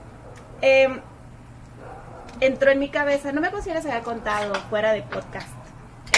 em, 0.60 1.00
entró 2.40 2.70
en 2.70 2.78
mi 2.78 2.90
cabeza, 2.90 3.32
no 3.32 3.40
me 3.40 3.50
les 3.50 3.66
había 3.86 4.02
contado 4.02 4.54
fuera 4.68 4.92
de 4.92 5.02
podcast, 5.02 5.48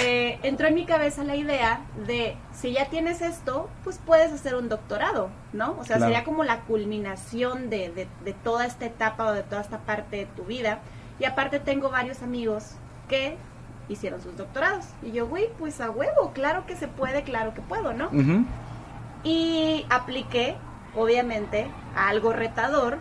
eh, 0.03 0.39
entró 0.43 0.69
en 0.69 0.75
mi 0.75 0.85
cabeza 0.87 1.25
la 1.25 1.37
idea 1.37 1.81
de, 2.07 2.37
si 2.53 2.73
ya 2.73 2.87
tienes 2.87 3.21
esto, 3.23 3.69
pues 3.85 3.99
puedes 4.05 4.33
hacer 4.33 4.55
un 4.55 4.69
doctorado, 4.69 5.29
¿no? 5.53 5.73
O 5.79 5.85
sea, 5.85 5.97
Claro. 5.97 6.13
sería 6.13 6.25
como 6.25 6.45
la 6.45 6.61
culminación 6.61 7.71
de, 7.71 7.91
de- 7.91 8.09
de 8.25 8.33
toda 8.33 8.67
esta 8.67 8.87
etapa 8.87 9.27
o 9.27 9.33
de 9.33 9.43
toda 9.43 9.61
esta 9.61 9.79
parte 9.79 10.17
de 10.17 10.27
tu 10.27 10.45
vida. 10.45 10.79
Y 11.19 11.25
aparte 11.25 11.61
tengo 11.61 11.91
varios 11.91 12.23
amigos 12.23 12.73
que 13.09 13.37
hicieron 13.89 14.21
sus 14.23 14.37
doctorados. 14.37 14.87
Y 15.03 15.13
yo, 15.13 15.27
güey, 15.27 15.49
pues 15.59 15.81
a 15.81 15.91
huevo, 15.91 16.33
claro 16.33 16.65
que 16.67 16.77
se 16.77 16.89
puede, 16.89 17.23
claro 17.23 17.53
que 17.55 17.61
puedo, 17.61 17.93
¿no? 17.93 18.09
Y 19.23 19.85
apliqué, 19.91 20.57
obviamente, 20.97 21.67
a 21.95 22.09
algo 22.09 22.33
retador 22.33 22.99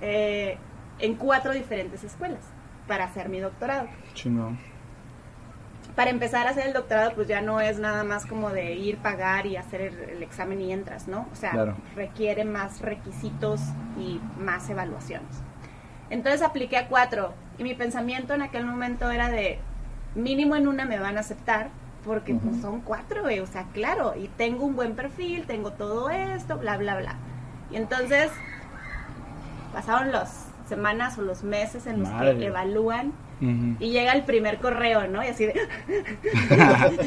eh, 0.00 0.58
en 0.98 1.14
cuatro 1.16 1.52
diferentes 1.52 2.04
escuelas 2.04 2.44
para 2.86 3.04
hacer 3.04 3.28
mi 3.28 3.40
doctorado. 3.40 3.88
Chingón. 4.14 4.58
Para 5.96 6.10
empezar 6.10 6.46
a 6.46 6.50
hacer 6.50 6.66
el 6.68 6.72
doctorado, 6.72 7.12
pues 7.14 7.28
ya 7.28 7.42
no 7.42 7.60
es 7.60 7.78
nada 7.78 8.02
más 8.02 8.24
como 8.24 8.50
de 8.50 8.74
ir, 8.74 8.96
pagar 8.98 9.46
y 9.46 9.56
hacer 9.56 9.80
el, 9.82 9.98
el 9.98 10.22
examen 10.22 10.60
y 10.60 10.72
entras, 10.72 11.06
¿no? 11.06 11.26
O 11.32 11.36
sea, 11.36 11.50
Claro. 11.50 11.76
requiere 11.94 12.44
más 12.44 12.80
requisitos 12.80 13.60
y 13.98 14.20
más 14.38 14.68
evaluaciones. 14.70 15.28
Entonces 16.08 16.42
apliqué 16.42 16.76
a 16.78 16.88
cuatro 16.88 17.34
y 17.58 17.64
mi 17.64 17.74
pensamiento 17.74 18.32
en 18.34 18.42
aquel 18.42 18.64
momento 18.64 19.10
era 19.10 19.28
de 19.28 19.58
mínimo 20.14 20.56
en 20.56 20.66
una 20.68 20.84
me 20.86 20.98
van 20.98 21.16
a 21.16 21.20
aceptar 21.20 21.68
porque 22.04 22.34
pues, 22.34 22.60
son 22.60 22.80
cuatro, 22.80 23.22
güey, 23.22 23.38
o 23.40 23.46
sea, 23.46 23.64
claro, 23.72 24.14
y 24.16 24.28
tengo 24.28 24.64
un 24.64 24.74
buen 24.74 24.94
perfil, 24.96 25.46
tengo 25.46 25.72
todo 25.72 26.10
esto, 26.10 26.58
bla, 26.58 26.76
bla, 26.76 26.96
bla. 26.98 27.14
Y 27.70 27.76
entonces 27.76 28.30
pasaron 29.72 30.10
las 30.12 30.46
semanas 30.68 31.18
o 31.18 31.22
los 31.22 31.42
meses 31.44 31.86
en 31.86 32.00
los 32.00 32.08
Madre. 32.10 32.38
que 32.38 32.46
evalúan 32.46 33.12
Y 33.80 33.90
llega 33.90 34.12
el 34.12 34.22
primer 34.22 34.58
correo, 34.58 35.08
¿no? 35.08 35.24
Y 35.24 35.28
así 35.28 35.46
de 35.46 35.54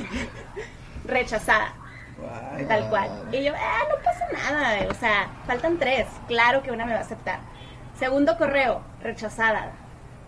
rechazada, 1.05 1.73
tal 2.67 2.89
cual. 2.89 3.09
Y 3.31 3.43
yo, 3.43 3.53
ah, 3.55 3.83
no 3.89 4.03
pasa 4.03 4.27
nada, 4.33 4.87
o 4.89 4.93
sea, 4.93 5.29
faltan 5.47 5.77
tres, 5.77 6.07
claro 6.27 6.61
que 6.61 6.71
una 6.71 6.85
me 6.85 6.91
va 6.91 6.99
a 6.99 7.03
aceptar. 7.03 7.39
Segundo 7.97 8.37
correo, 8.37 8.81
rechazada. 9.01 9.71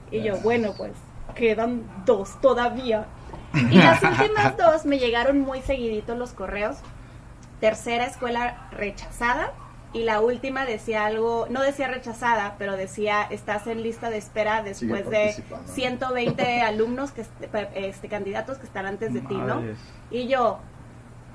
Y 0.09 0.23
yo, 0.23 0.37
bueno, 0.37 0.73
pues 0.77 0.93
quedan 1.35 1.83
dos 2.05 2.39
todavía. 2.39 3.05
Y 3.53 3.77
las 3.77 4.01
últimas 4.01 4.55
dos 4.57 4.85
me 4.85 4.99
llegaron 4.99 5.41
muy 5.41 5.61
seguiditos 5.61 6.17
los 6.17 6.31
correos. 6.31 6.77
Tercera 7.59 8.05
escuela 8.05 8.69
rechazada. 8.71 9.51
Y 9.93 10.03
la 10.03 10.19
última 10.19 10.65
decía 10.65 11.05
algo, 11.05 11.47
no 11.49 11.61
decía 11.61 11.87
rechazada, 11.87 12.55
pero 12.59 12.75
decía 12.75 13.23
estás 13.29 13.67
en 13.67 13.81
lista 13.83 14.09
de 14.09 14.17
espera 14.17 14.61
después 14.61 15.09
de 15.09 15.33
participando. 15.35 15.67
120 15.71 16.61
alumnos, 16.61 17.11
que 17.11 17.25
este, 17.73 18.09
candidatos 18.09 18.57
que 18.57 18.65
están 18.65 18.85
antes 18.85 19.13
de 19.13 19.21
ti, 19.21 19.35
¿no? 19.35 19.61
Y 20.11 20.27
yo, 20.27 20.59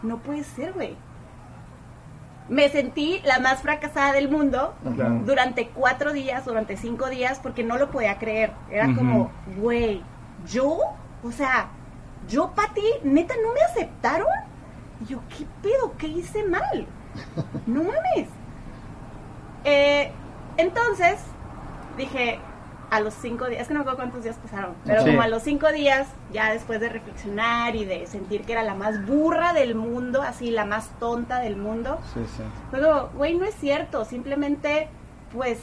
no 0.03 0.19
puede 0.19 0.45
ser, 0.45 0.73
güey. 0.75 0.97
Me 2.49 2.69
sentí 2.69 3.21
la 3.25 3.39
más 3.39 3.63
fracasada 3.63 4.13
del 4.13 4.29
mundo 4.29 4.75
durante 5.25 5.69
cuatro 5.69 6.13
días, 6.13 6.45
durante 6.45 6.77
cinco 6.77 7.09
días, 7.09 7.39
porque 7.39 7.65
no 7.65 7.79
lo 7.79 7.91
podía 7.91 8.19
creer. 8.19 8.53
Era 8.71 8.95
como, 8.95 9.31
güey, 9.57 10.03
¿yo? 10.47 10.79
O 11.23 11.31
sea, 11.31 11.71
¿yo, 12.29 12.51
Pati? 12.51 12.83
¿Neta 13.05 13.35
no 13.43 13.55
me 13.55 13.61
aceptaron? 13.63 14.27
Y 15.01 15.13
yo, 15.13 15.21
¿qué 15.29 15.47
pedo? 15.63 15.95
¿Qué 15.97 16.09
hice 16.09 16.45
mal? 16.45 16.87
No 17.67 17.85
mames. 17.85 18.29
Eh, 19.65 20.11
entonces, 20.57 21.21
dije, 21.97 22.39
a 22.91 23.01
los 23.01 23.15
cinco 23.15 23.47
días, 23.47 23.63
es 23.63 23.69
que 23.69 23.75
no 23.75 23.79
me 23.79 23.83
acuerdo 23.85 23.99
cuántos 24.01 24.23
días 24.25 24.37
pasaron, 24.37 24.75
pero 24.85 25.01
Sí. 25.03 25.09
como 25.11 25.23
a 25.23 25.29
los 25.29 25.43
cinco 25.43 25.73
días, 25.73 26.09
ya 26.31 26.53
después 26.53 26.79
de 26.81 26.91
reflexionar 26.91 27.75
y 27.75 27.87
de 27.87 28.07
sentir 28.07 28.43
que 28.43 28.53
era 28.53 28.63
la 28.63 28.75
más 28.75 29.07
burra 29.07 29.55
del 29.55 29.75
mundo, 29.75 30.21
así, 30.21 30.51
la 30.51 30.67
más 30.67 30.91
tonta 30.99 31.39
del 31.39 31.57
mundo, 31.57 31.99
Sí, 32.13 32.21
sí. 32.37 32.43
pero, 32.71 33.11
güey, 33.15 33.35
no 33.35 33.47
es 33.47 33.55
cierto. 33.55 34.05
Simplemente, 34.05 34.89
pues, 35.33 35.59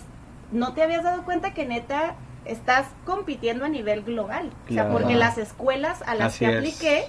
no 0.52 0.74
te 0.74 0.82
habías 0.82 1.04
dado 1.04 1.24
cuenta 1.24 1.54
que 1.54 1.66
neta 1.68 2.16
estás 2.46 2.88
compitiendo 3.06 3.66
a 3.66 3.70
nivel 3.70 4.02
global. 4.04 4.52
O 4.68 4.74
sea, 4.74 4.90
porque 4.90 5.14
las 5.14 5.38
escuelas 5.38 6.02
a 6.08 6.16
las 6.16 6.34
Así 6.34 6.46
que 6.46 6.52
es. 6.52 6.58
apliqué 6.58 7.04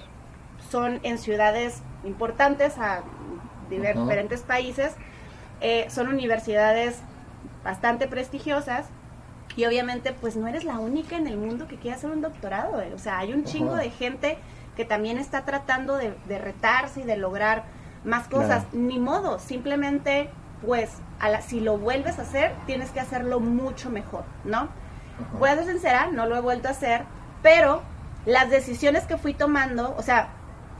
son 0.70 1.00
en 1.02 1.16
ciudades 1.16 1.82
importantes, 2.04 2.76
a 2.76 3.00
diferentes 3.70 4.42
países. 4.42 4.94
Eh, 5.60 5.86
son 5.90 6.08
universidades 6.08 6.98
bastante 7.64 8.06
prestigiosas. 8.08 8.86
Y 9.56 9.66
obviamente, 9.66 10.12
pues 10.12 10.36
no 10.36 10.46
eres 10.46 10.64
la 10.64 10.78
única 10.78 11.16
en 11.16 11.26
el 11.26 11.36
mundo 11.36 11.66
que 11.66 11.76
quiere 11.76 11.96
hacer 11.96 12.10
un 12.10 12.20
doctorado. 12.22 12.80
eh. 12.80 12.92
O 12.94 12.98
sea, 12.98 13.18
hay 13.18 13.32
un 13.32 13.44
chingo 13.44 13.72
Ajá. 13.74 13.82
de 13.82 13.90
gente 13.90 14.38
que 14.76 14.84
también 14.84 15.18
está 15.18 15.44
tratando 15.44 15.96
de, 15.96 16.14
de 16.28 16.38
retarse 16.38 17.00
y 17.00 17.02
de 17.04 17.16
lograr 17.16 17.64
más 18.04 18.28
cosas. 18.28 18.64
Claro. 18.70 18.86
Ni 18.86 18.98
modo, 18.98 19.38
simplemente, 19.40 20.30
pues, 20.64 20.90
a 21.18 21.28
la- 21.28 21.42
si 21.42 21.60
lo 21.60 21.76
vuelves 21.78 22.18
a 22.18 22.22
hacer, 22.22 22.52
tienes 22.66 22.90
que 22.90 23.00
hacerlo 23.00 23.40
mucho 23.40 23.90
mejor, 23.90 24.24
¿no? 24.44 24.58
Ajá. 24.58 24.68
Voy 25.38 25.50
a 25.50 25.56
ser 25.56 25.66
sincera, 25.66 26.06
no 26.12 26.26
lo 26.26 26.36
he 26.36 26.40
vuelto 26.40 26.68
a 26.68 26.70
hacer, 26.70 27.02
pero 27.42 27.82
las 28.24 28.48
decisiones 28.50 29.04
que 29.04 29.18
fui 29.18 29.34
tomando, 29.34 29.94
o 29.98 30.02
sea, 30.02 30.28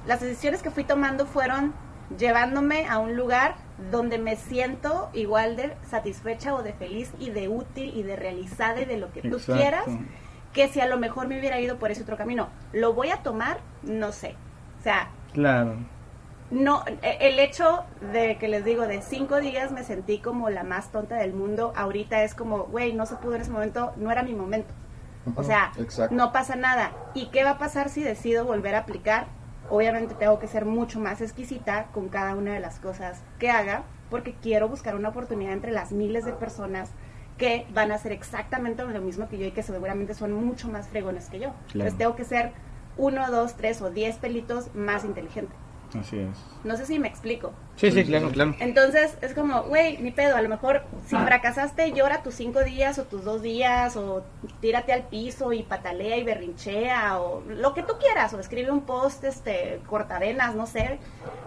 las 0.07 0.21
decisiones 0.21 0.63
que 0.63 0.71
fui 0.71 0.85
tomando 0.85 1.27
fueron 1.27 1.75
llevándome 2.17 2.87
a 2.89 2.99
un 2.99 3.17
lugar 3.17 3.57
donde 3.91 4.19
me 4.19 4.37
siento 4.37 5.11
igual 5.13 5.57
de 5.57 5.75
satisfecha 5.89 6.55
o 6.55 6.63
de 6.63 6.73
feliz 6.73 7.13
y 7.19 7.31
de 7.31 7.49
útil 7.49 7.93
y 7.97 8.03
de 8.03 8.17
realizada 8.17 8.81
y 8.81 8.85
de 8.85 8.97
lo 8.97 9.13
que 9.13 9.23
tú 9.23 9.37
Exacto. 9.37 9.55
quieras, 9.61 9.85
que 10.53 10.69
si 10.69 10.81
a 10.81 10.87
lo 10.87 10.99
mejor 10.99 11.29
me 11.29 11.39
hubiera 11.39 11.61
ido 11.61 11.79
por 11.79 11.91
ese 11.91 12.03
otro 12.03 12.17
camino. 12.17 12.49
¿Lo 12.73 12.93
voy 12.93 13.11
a 13.11 13.23
tomar? 13.23 13.59
No 13.83 14.13
sé. 14.13 14.35
O 14.81 14.83
sea, 14.83 15.09
Claro. 15.33 15.77
no, 16.51 16.85
e- 17.03 17.19
el 17.29 17.39
hecho 17.39 17.85
de 18.13 18.37
que 18.39 18.49
les 18.49 18.65
digo, 18.65 18.87
de 18.87 19.01
cinco 19.03 19.37
días 19.41 19.71
me 19.71 19.85
sentí 19.85 20.19
como 20.19 20.51
la 20.51 20.65
más 20.65 20.91
tonta 20.91 21.17
del 21.17 21.33
mundo, 21.33 21.73
ahorita 21.77 22.23
es 22.25 22.35
como, 22.35 22.65
güey, 22.65 22.93
no 22.93 23.07
se 23.07 23.17
pudo 23.17 23.37
en 23.37 23.43
ese 23.43 23.51
momento, 23.53 23.93
no 23.97 24.11
era 24.11 24.23
mi 24.23 24.35
momento. 24.35 24.75
O 25.37 25.45
sea, 25.45 25.71
exacto. 25.79 26.15
no 26.15 26.33
pasa 26.33 26.57
nada. 26.57 26.93
¿Y 27.15 27.27
qué 27.27 27.45
va 27.45 27.51
a 27.51 27.59
pasar 27.59 27.89
si 27.91 28.03
decido 28.03 28.45
volver 28.47 28.75
a 28.75 28.79
aplicar? 28.81 29.27
Obviamente 29.71 30.15
tengo 30.15 30.39
que 30.39 30.49
ser 30.49 30.65
mucho 30.65 30.99
más 30.99 31.21
exquisita 31.21 31.87
con 31.93 32.09
cada 32.09 32.35
una 32.35 32.53
de 32.53 32.61
las 32.61 32.81
cosas 32.81 33.23
que 33.39 33.51
haga, 33.51 33.85
porque 34.11 34.35
quiero 34.35 34.69
buscar 34.69 34.97
una 34.97 35.11
oportunidad 35.11 35.53
entre 35.53 35.71
las 35.71 35.93
miles 35.93 36.25
de 36.25 36.33
personas 36.33 36.91
que 37.39 37.67
van 37.73 37.93
a 37.93 37.95
hacer 37.95 38.13
exactamente 38.13 38.85
lo 38.85 39.01
mismo 39.01 39.29
que 39.29 39.39
yo 39.39 39.47
y 39.47 39.53
que 39.53 39.63
seguramente 39.63 40.13
son 40.15 40.33
mucho 40.33 40.69
más 40.69 40.89
fregones 40.89 41.31
que 41.31 41.39
yo. 41.39 41.55
Entonces 41.73 41.97
tengo 41.97 42.17
que 42.17 42.25
ser 42.25 42.53
uno, 42.97 43.31
dos, 43.31 43.55
tres 43.55 43.81
o 43.81 43.91
diez 43.91 44.19
pelitos 44.19 44.75
más 44.75 45.05
inteligente. 45.05 45.55
Así 45.99 46.19
es. 46.19 46.39
No 46.63 46.77
sé 46.77 46.87
si 46.87 46.99
me 46.99 47.09
explico. 47.09 47.53
Sí, 47.77 47.91
sí, 47.91 48.05
claro, 48.05 48.31
claro. 48.31 48.55
Entonces 48.61 49.17
es 49.23 49.35
como, 49.35 49.63
güey, 49.65 49.99
ni 49.99 50.11
pedo, 50.11 50.37
a 50.37 50.43
lo 50.43 50.49
mejor 50.49 50.85
si 51.07 51.17
fracasaste 51.17 51.93
llora 51.93 52.23
tus 52.23 52.35
cinco 52.35 52.63
días 52.63 52.99
o 52.99 53.05
tus 53.05 53.25
dos 53.25 53.43
días 53.43 53.97
o 53.97 54.25
tírate 54.61 54.93
al 54.93 55.05
piso 55.05 55.53
y 55.53 55.63
patalea 55.63 56.17
y 56.17 56.23
berrinchea 56.23 57.19
o 57.19 57.43
lo 57.49 57.75
que 57.75 57.83
tú 57.83 57.95
quieras 57.99 58.33
o 58.35 58.41
escribe 58.41 58.71
un 58.71 58.83
post, 58.83 59.25
este, 59.25 59.81
cortavenas, 59.87 60.55
no 60.55 60.67
sé, 60.67 60.99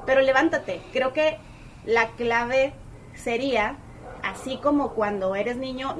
pero 0.05 0.21
levántate. 0.21 0.81
Creo 0.91 1.13
que 1.13 1.37
la 1.85 2.09
clave 2.11 2.73
sería, 3.15 3.77
así 4.23 4.57
como 4.57 4.93
cuando 4.93 5.35
eres 5.35 5.57
niño, 5.57 5.95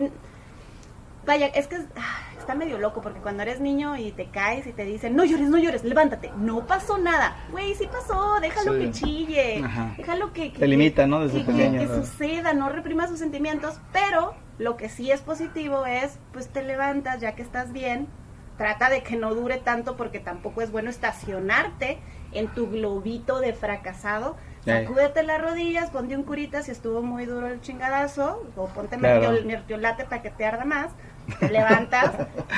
vaya, 1.26 1.48
es 1.48 1.68
que 1.68 1.78
ah, 1.96 2.23
está 2.44 2.56
medio 2.56 2.78
loco 2.78 3.02
porque 3.02 3.20
cuando 3.20 3.42
eres 3.44 3.60
niño 3.60 3.96
y 3.98 4.12
te 4.12 4.26
caes 4.28 4.68
y 4.68 4.74
te 4.74 4.86
dicen, 4.86 5.16
no 5.16 5.24
llores, 5.24 5.50
no 5.50 5.58
llores, 5.58 5.84
levántate, 5.84 6.32
no 6.38 6.66
pasó 6.68 6.98
nada. 6.98 7.36
Güey, 7.52 7.74
sí 7.76 7.88
pasó, 7.92 8.40
déjalo 8.42 8.74
Sí. 8.74 8.80
que 8.80 8.92
chille, 8.92 9.64
Ajá. 9.64 9.94
déjalo 9.98 10.32
que... 10.34 10.52
que- 10.54 10.60
Te 10.60 10.68
limita, 10.68 11.08
¿no? 11.08 11.22
Desde 11.22 11.40
que, 11.40 11.46
que- 11.46 11.52
pequeño, 11.52 11.80
que 11.80 11.86
¿no? 11.88 11.96
suceda, 11.96 12.54
no 12.54 12.70
reprima 12.70 13.08
sus 13.08 13.20
sentimientos, 13.20 13.80
pero 13.92 14.36
lo 14.60 14.78
que 14.78 14.90
sí 14.90 15.10
es 15.12 15.22
positivo 15.22 15.86
es, 15.86 16.20
pues 16.32 16.50
te 16.50 16.62
levantas 16.64 17.20
ya 17.22 17.34
que 17.36 17.42
estás 17.42 17.72
bien, 17.74 18.08
trata 18.58 18.90
de 18.90 19.02
que 19.02 19.16
no 19.16 19.34
dure 19.34 19.58
tanto 19.58 19.98
porque 19.98 20.20
tampoco 20.20 20.62
es 20.62 20.72
bueno 20.72 20.90
estacionarte 20.90 21.98
en 22.34 22.48
tu 22.48 22.70
globito 22.70 23.40
de 23.40 23.54
fracasado. 23.54 24.36
Sacúdete 24.66 25.24
las 25.24 25.42
rodillas, 25.42 25.90
ponte 25.90 26.16
un 26.16 26.24
curita 26.24 26.62
si 26.62 26.72
estuvo 26.72 27.02
muy 27.02 27.26
duro 27.26 27.48
el 27.48 27.60
chingadazo, 27.62 28.44
o 28.56 28.68
ponte 28.68 28.98
Claro. 28.98 29.22
mertiol- 29.32 29.46
mertiolate 29.46 30.06
para 30.06 30.22
que 30.22 30.30
te 30.30 30.46
arda 30.46 30.64
más, 30.66 30.92
te 31.40 31.50
levantas 31.50 32.12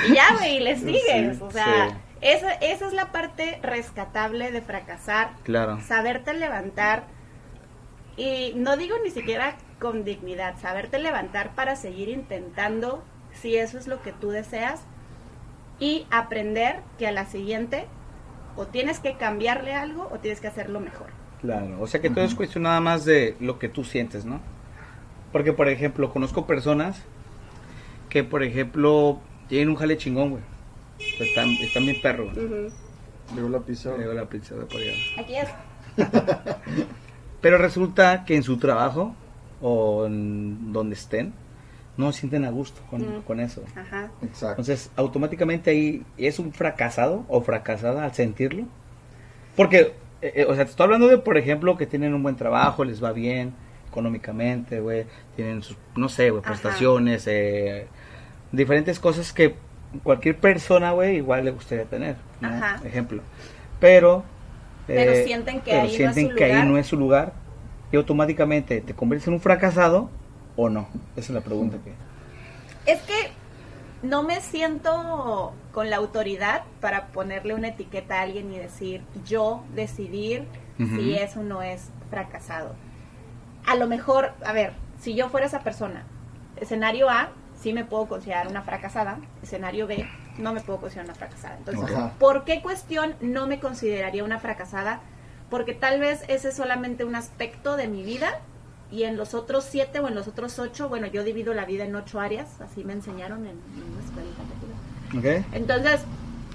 y 0.08 0.14
ya, 0.14 0.34
güey, 0.36 0.56
y 0.56 0.60
le 0.60 0.76
sigues. 0.76 1.36
Sí, 1.38 1.42
o 1.42 1.50
sea, 1.50 1.88
sí. 1.90 1.96
esa, 2.20 2.52
esa 2.52 2.86
es 2.86 2.92
la 2.92 3.12
parte 3.12 3.58
rescatable 3.62 4.50
de 4.52 4.60
fracasar, 4.62 5.30
Claro. 5.44 5.80
saberte 5.80 6.34
levantar 6.34 7.04
y 8.16 8.52
no 8.56 8.76
digo 8.76 8.96
ni 9.04 9.10
siquiera 9.10 9.56
con 9.78 10.04
dignidad, 10.04 10.54
saberte 10.58 10.98
levantar 10.98 11.54
para 11.54 11.76
seguir 11.76 12.08
intentando 12.08 13.04
si 13.32 13.56
eso 13.56 13.78
es 13.78 13.86
lo 13.86 14.00
que 14.02 14.12
tú 14.12 14.30
deseas 14.30 14.80
y 15.78 16.06
aprender 16.10 16.80
que 16.98 17.06
a 17.06 17.12
la 17.12 17.26
siguiente 17.26 17.86
o 18.56 18.66
tienes 18.66 18.98
que 19.00 19.16
cambiarle 19.18 19.74
algo 19.74 20.08
o 20.10 20.18
tienes 20.18 20.40
que 20.40 20.46
hacerlo 20.48 20.80
mejor. 20.80 21.08
Claro. 21.42 21.78
O 21.80 21.86
sea 21.86 22.00
que 22.00 22.08
todo 22.08 22.24
es 22.24 22.34
cuestión 22.34 22.62
nada 22.64 22.80
más 22.80 23.04
de 23.04 23.36
lo 23.40 23.58
que 23.58 23.68
tú 23.68 23.84
sientes, 23.84 24.24
¿no? 24.24 24.40
Porque, 25.32 25.52
por 25.52 25.68
ejemplo, 25.68 26.10
conozco 26.10 26.46
personas 26.46 27.02
que, 28.16 28.24
por 28.24 28.42
ejemplo, 28.42 29.20
tienen 29.46 29.68
un 29.68 29.76
jale 29.76 29.98
chingón, 29.98 30.30
güey. 30.30 30.42
Están, 31.20 31.50
están 31.50 31.84
bien 31.84 32.00
perros. 32.00 32.32
güey. 32.34 32.70
Llegó 33.34 33.48
la 33.50 33.58
pizza. 33.60 33.94
Llegó 33.94 34.14
la 34.14 34.24
pizza 34.26 34.54
de 34.54 34.64
por 34.64 34.80
allá. 34.80 34.92
Aquí 35.18 35.34
es. 35.36 35.48
Pero 37.42 37.58
resulta 37.58 38.24
que 38.24 38.36
en 38.36 38.42
su 38.42 38.56
trabajo 38.56 39.14
o 39.60 40.06
en 40.06 40.72
donde 40.72 40.94
estén, 40.94 41.34
no 41.98 42.10
se 42.12 42.20
sienten 42.20 42.46
a 42.46 42.50
gusto 42.50 42.80
con, 42.88 43.02
Mm. 43.02 43.22
con 43.22 43.38
eso. 43.40 43.62
Ajá. 43.76 44.10
Exacto. 44.22 44.62
Entonces, 44.62 44.90
automáticamente 44.96 45.70
ahí 45.70 46.02
es 46.16 46.38
un 46.38 46.54
fracasado 46.54 47.26
o 47.28 47.42
fracasada 47.42 48.02
al 48.04 48.14
sentirlo. 48.14 48.64
Porque, 49.56 49.92
eh, 50.22 50.32
eh, 50.36 50.46
o 50.48 50.54
sea, 50.54 50.64
te 50.64 50.70
estoy 50.70 50.84
hablando 50.84 51.06
de, 51.08 51.18
por 51.18 51.36
ejemplo, 51.36 51.76
que 51.76 51.84
tienen 51.86 52.14
un 52.14 52.22
buen 52.22 52.36
trabajo, 52.36 52.82
les 52.82 53.04
va 53.04 53.12
bien 53.12 53.52
económicamente, 53.90 54.80
güey, 54.80 55.04
tienen 55.36 55.62
sus, 55.62 55.76
no 55.96 56.08
sé, 56.08 56.30
güey, 56.30 56.42
prestaciones, 56.42 57.26
eh, 57.26 57.86
diferentes 58.56 58.98
cosas 58.98 59.32
que 59.32 59.54
cualquier 60.02 60.38
persona, 60.38 60.92
güey, 60.92 61.16
igual 61.16 61.44
le 61.44 61.50
gustaría 61.50 61.84
tener, 61.84 62.16
¿no? 62.40 62.48
Ajá. 62.48 62.80
Ejemplo. 62.84 63.22
Pero... 63.80 64.24
Pero 64.86 65.12
eh, 65.12 65.24
sienten 65.24 65.60
que 65.60 65.72
pero 65.72 65.82
ahí 65.82 65.98
no 65.98 66.10
es 66.10 66.14
su 66.14 66.34
que 66.36 66.44
ahí 66.44 66.52
lugar. 66.52 66.66
no 66.66 66.78
es 66.78 66.86
su 66.86 66.96
lugar 66.96 67.32
y 67.90 67.96
automáticamente 67.96 68.80
te 68.80 68.94
conviertes 68.94 69.26
en 69.26 69.34
un 69.34 69.40
fracasado 69.40 70.10
o 70.54 70.68
no. 70.68 70.88
Esa 71.16 71.26
es 71.26 71.30
la 71.30 71.40
pregunta 71.40 71.78
que... 71.84 71.92
Es 72.90 73.00
que 73.02 73.30
no 74.02 74.22
me 74.22 74.40
siento 74.40 75.54
con 75.72 75.90
la 75.90 75.96
autoridad 75.96 76.62
para 76.80 77.08
ponerle 77.08 77.54
una 77.54 77.68
etiqueta 77.68 78.18
a 78.18 78.22
alguien 78.22 78.52
y 78.52 78.58
decir 78.58 79.02
yo 79.24 79.64
decidir 79.74 80.46
si 80.78 81.14
eso 81.14 81.42
no 81.42 81.62
es 81.62 81.90
fracasado. 82.10 82.74
A 83.66 83.74
lo 83.74 83.88
mejor, 83.88 84.34
a 84.44 84.52
ver, 84.52 84.74
si 85.00 85.14
yo 85.14 85.28
fuera 85.28 85.46
esa 85.46 85.60
persona 85.60 86.04
escenario 86.60 87.10
A, 87.10 87.30
sí 87.60 87.72
me 87.72 87.84
puedo 87.84 88.06
considerar 88.06 88.48
una 88.48 88.62
fracasada. 88.62 89.18
Escenario 89.42 89.86
B, 89.86 90.08
no 90.38 90.52
me 90.52 90.60
puedo 90.60 90.80
considerar 90.80 91.06
una 91.06 91.14
fracasada. 91.14 91.56
Entonces, 91.58 91.94
Ajá. 91.94 92.12
¿por 92.18 92.44
qué 92.44 92.62
cuestión 92.62 93.14
no 93.20 93.46
me 93.46 93.60
consideraría 93.60 94.24
una 94.24 94.38
fracasada? 94.38 95.00
Porque 95.50 95.74
tal 95.74 96.00
vez 96.00 96.24
ese 96.28 96.48
es 96.48 96.56
solamente 96.56 97.04
un 97.04 97.14
aspecto 97.14 97.76
de 97.76 97.88
mi 97.88 98.02
vida 98.02 98.40
y 98.90 99.04
en 99.04 99.16
los 99.16 99.34
otros 99.34 99.64
siete 99.64 100.00
o 100.00 100.08
en 100.08 100.14
los 100.14 100.28
otros 100.28 100.58
ocho, 100.58 100.88
bueno, 100.88 101.06
yo 101.06 101.24
divido 101.24 101.54
la 101.54 101.64
vida 101.64 101.84
en 101.84 101.94
ocho 101.94 102.20
áreas, 102.20 102.60
así 102.60 102.84
me 102.84 102.92
enseñaron 102.92 103.46
en, 103.46 103.60
en 103.74 103.92
una 103.92 104.04
escuelita 104.04 104.42
que 104.42 105.18
tuve. 105.20 105.40
¿Ok? 105.40 105.46
Entonces, 105.52 106.00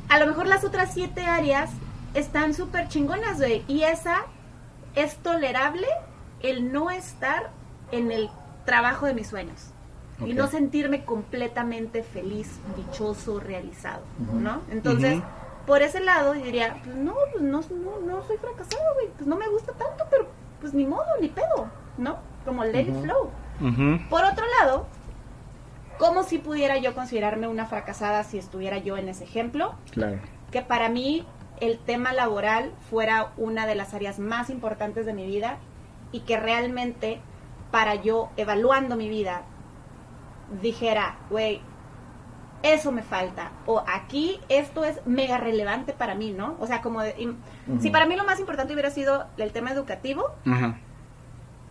a 0.09 0.19
lo 0.19 0.27
mejor 0.27 0.47
las 0.47 0.63
otras 0.63 0.93
siete 0.93 1.25
áreas 1.25 1.71
están 2.13 2.53
súper 2.53 2.87
chingonas, 2.87 3.37
güey. 3.37 3.63
Y 3.67 3.83
esa 3.83 4.25
es 4.95 5.15
tolerable 5.17 5.87
el 6.41 6.71
no 6.71 6.89
estar 6.89 7.51
en 7.91 8.11
el 8.11 8.29
trabajo 8.65 9.05
de 9.05 9.13
mis 9.13 9.27
sueños. 9.27 9.70
Y 10.25 10.31
Ok. 10.31 10.37
no 10.37 10.47
sentirme 10.47 11.03
completamente 11.05 12.03
feliz, 12.03 12.59
dichoso, 12.75 13.39
realizado, 13.39 14.01
Ujú. 14.27 14.39
¿no? 14.39 14.61
Entonces, 14.69 15.17
Ujú. 15.17 15.25
por 15.65 15.81
ese 15.81 15.99
lado, 15.99 16.35
yo 16.35 16.43
diría, 16.43 16.77
pues 16.83 16.95
no, 16.95 17.15
pues 17.31 17.43
no, 17.43 17.61
no, 17.61 17.99
no 18.05 18.23
soy 18.23 18.37
fracasado, 18.37 18.83
güey. 18.95 19.07
Pues 19.15 19.27
no 19.27 19.35
me 19.35 19.47
gusta 19.49 19.71
tanto, 19.73 20.05
pero 20.09 20.27
pues 20.59 20.73
ni 20.73 20.85
modo, 20.85 21.05
ni 21.19 21.27
pedo, 21.29 21.69
¿no? 21.97 22.17
Como 22.45 22.63
let 22.63 22.81
it 22.81 23.01
flow. 23.01 23.29
Por 24.09 24.23
otro 24.25 24.45
lado, 24.59 24.85
¿cómo 25.97 26.23
si 26.23 26.37
pudiera 26.39 26.77
yo 26.77 26.93
considerarme 26.95 27.47
una 27.47 27.65
fracasada 27.65 28.23
si 28.23 28.37
estuviera 28.37 28.77
yo 28.77 28.97
en 28.97 29.09
ese 29.09 29.23
ejemplo? 29.23 29.75
Claro. 29.91 30.19
Que 30.51 30.61
para 30.61 30.89
mí 30.89 31.25
el 31.59 31.77
tema 31.79 32.11
laboral 32.13 32.71
fuera 32.89 33.31
una 33.37 33.67
de 33.67 33.75
las 33.75 33.93
áreas 33.93 34.17
más 34.19 34.49
importantes 34.49 35.05
de 35.05 35.13
mi 35.13 35.25
vida 35.27 35.57
y 36.11 36.21
que 36.21 36.37
realmente 36.37 37.21
para 37.69 37.95
yo 37.95 38.29
evaluando 38.35 38.95
mi 38.95 39.07
vida 39.09 39.43
dijera, 40.61 41.17
güey, 41.29 41.61
eso 42.63 42.91
me 42.91 43.01
falta 43.01 43.51
o 43.65 43.83
aquí 43.87 44.39
esto 44.49 44.83
es 44.83 44.99
mega 45.07 45.37
relevante 45.37 45.93
para 45.93 46.13
mí, 46.15 46.31
¿no? 46.31 46.55
O 46.59 46.67
sea, 46.67 46.81
como 46.81 47.01
de- 47.01 47.33
si 47.79 47.89
para 47.89 48.05
mí 48.05 48.15
lo 48.15 48.23
más 48.25 48.39
importante 48.39 48.73
hubiera 48.73 48.91
sido 48.91 49.25
el 49.37 49.51
tema 49.51 49.71
educativo, 49.71 50.31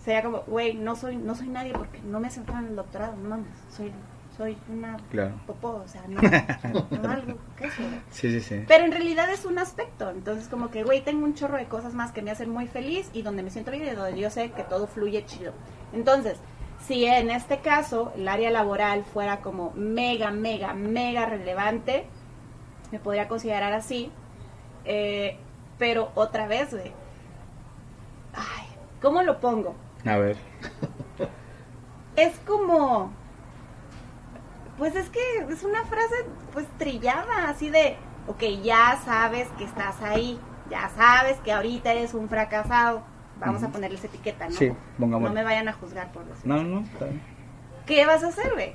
sería 0.04 0.22
como, 0.22 0.40
güey, 0.46 0.74
no 0.74 0.96
soy, 0.96 1.16
no 1.16 1.34
soy 1.34 1.48
nadie 1.48 1.72
porque 1.72 2.00
no 2.00 2.20
me 2.20 2.28
aceptaron 2.28 2.64
en 2.64 2.70
el 2.70 2.76
doctorado, 2.76 3.14
no 3.16 3.28
mames, 3.28 3.46
soy, 3.76 3.92
soy 4.36 4.56
una 4.72 4.96
Claro. 5.10 5.34
popó, 5.46 5.82
o 5.84 5.88
sea, 5.88 6.02
no, 6.08 6.20
no 6.90 7.10
algo, 7.10 7.34
¿qué 7.56 7.66
es 7.66 7.74
eso? 7.78 7.88
Sí, 8.10 8.30
sí, 8.30 8.40
sí. 8.40 8.64
Pero 8.66 8.84
en 8.84 8.92
realidad 8.92 9.30
es 9.30 9.44
un 9.44 9.58
aspecto, 9.58 10.10
entonces 10.10 10.48
como 10.48 10.70
que, 10.70 10.82
güey, 10.84 11.02
tengo 11.02 11.24
un 11.24 11.34
chorro 11.34 11.56
de 11.58 11.66
cosas 11.66 11.92
más 11.94 12.12
que 12.12 12.22
me 12.22 12.30
hacen 12.30 12.48
muy 12.50 12.66
feliz 12.66 13.10
y 13.12 13.22
donde 13.22 13.42
me 13.42 13.50
siento 13.50 13.70
bien 13.70 13.84
y 13.84 13.90
donde 13.90 14.18
yo 14.18 14.30
sé 14.30 14.50
que 14.52 14.62
todo 14.64 14.86
fluye 14.86 15.24
chido. 15.26 15.52
Entonces, 15.92 16.38
si 16.86 17.04
en 17.04 17.30
este 17.30 17.60
caso 17.60 18.12
el 18.16 18.28
área 18.28 18.50
laboral 18.50 19.04
fuera 19.04 19.40
como 19.40 19.72
mega, 19.74 20.30
mega, 20.30 20.74
mega 20.74 21.26
relevante, 21.26 22.06
me 22.90 22.98
podría 22.98 23.28
considerar 23.28 23.72
así, 23.72 24.10
eh, 24.84 25.38
pero 25.78 26.10
otra 26.14 26.46
vez, 26.46 26.70
güey, 26.70 26.92
ay, 28.34 28.66
¿cómo 29.00 29.22
lo 29.22 29.40
pongo? 29.40 29.74
A 30.04 30.16
ver. 30.16 30.36
es 32.16 32.38
como 32.40 33.12
pues 34.78 34.96
es 34.96 35.10
que 35.10 35.20
es 35.50 35.62
una 35.62 35.84
frase 35.84 36.24
pues 36.52 36.66
trillada 36.78 37.50
así 37.50 37.68
de 37.68 37.98
ok 38.26 38.42
ya 38.62 38.98
sabes 39.04 39.46
que 39.58 39.64
estás 39.64 40.00
ahí 40.00 40.40
ya 40.70 40.88
sabes 40.96 41.38
que 41.40 41.52
ahorita 41.52 41.92
eres 41.92 42.14
un 42.14 42.28
fracasado 42.30 43.02
vamos 43.40 43.62
a 43.62 43.68
ponerles 43.68 44.04
etiqueta 44.04 44.46
no 44.46 44.52
Sí, 44.54 44.72
pongamos. 44.98 45.28
no 45.28 45.34
me 45.34 45.42
vayan 45.44 45.68
a 45.68 45.72
juzgar 45.72 46.12
por 46.12 46.24
decir 46.26 46.46
No, 46.46 46.62
no, 46.62 46.80
está 46.80 47.06
bien. 47.06 47.20
¿qué 47.86 48.06
vas 48.06 48.22
a 48.24 48.28
hacer 48.28 48.52
güey? 48.54 48.74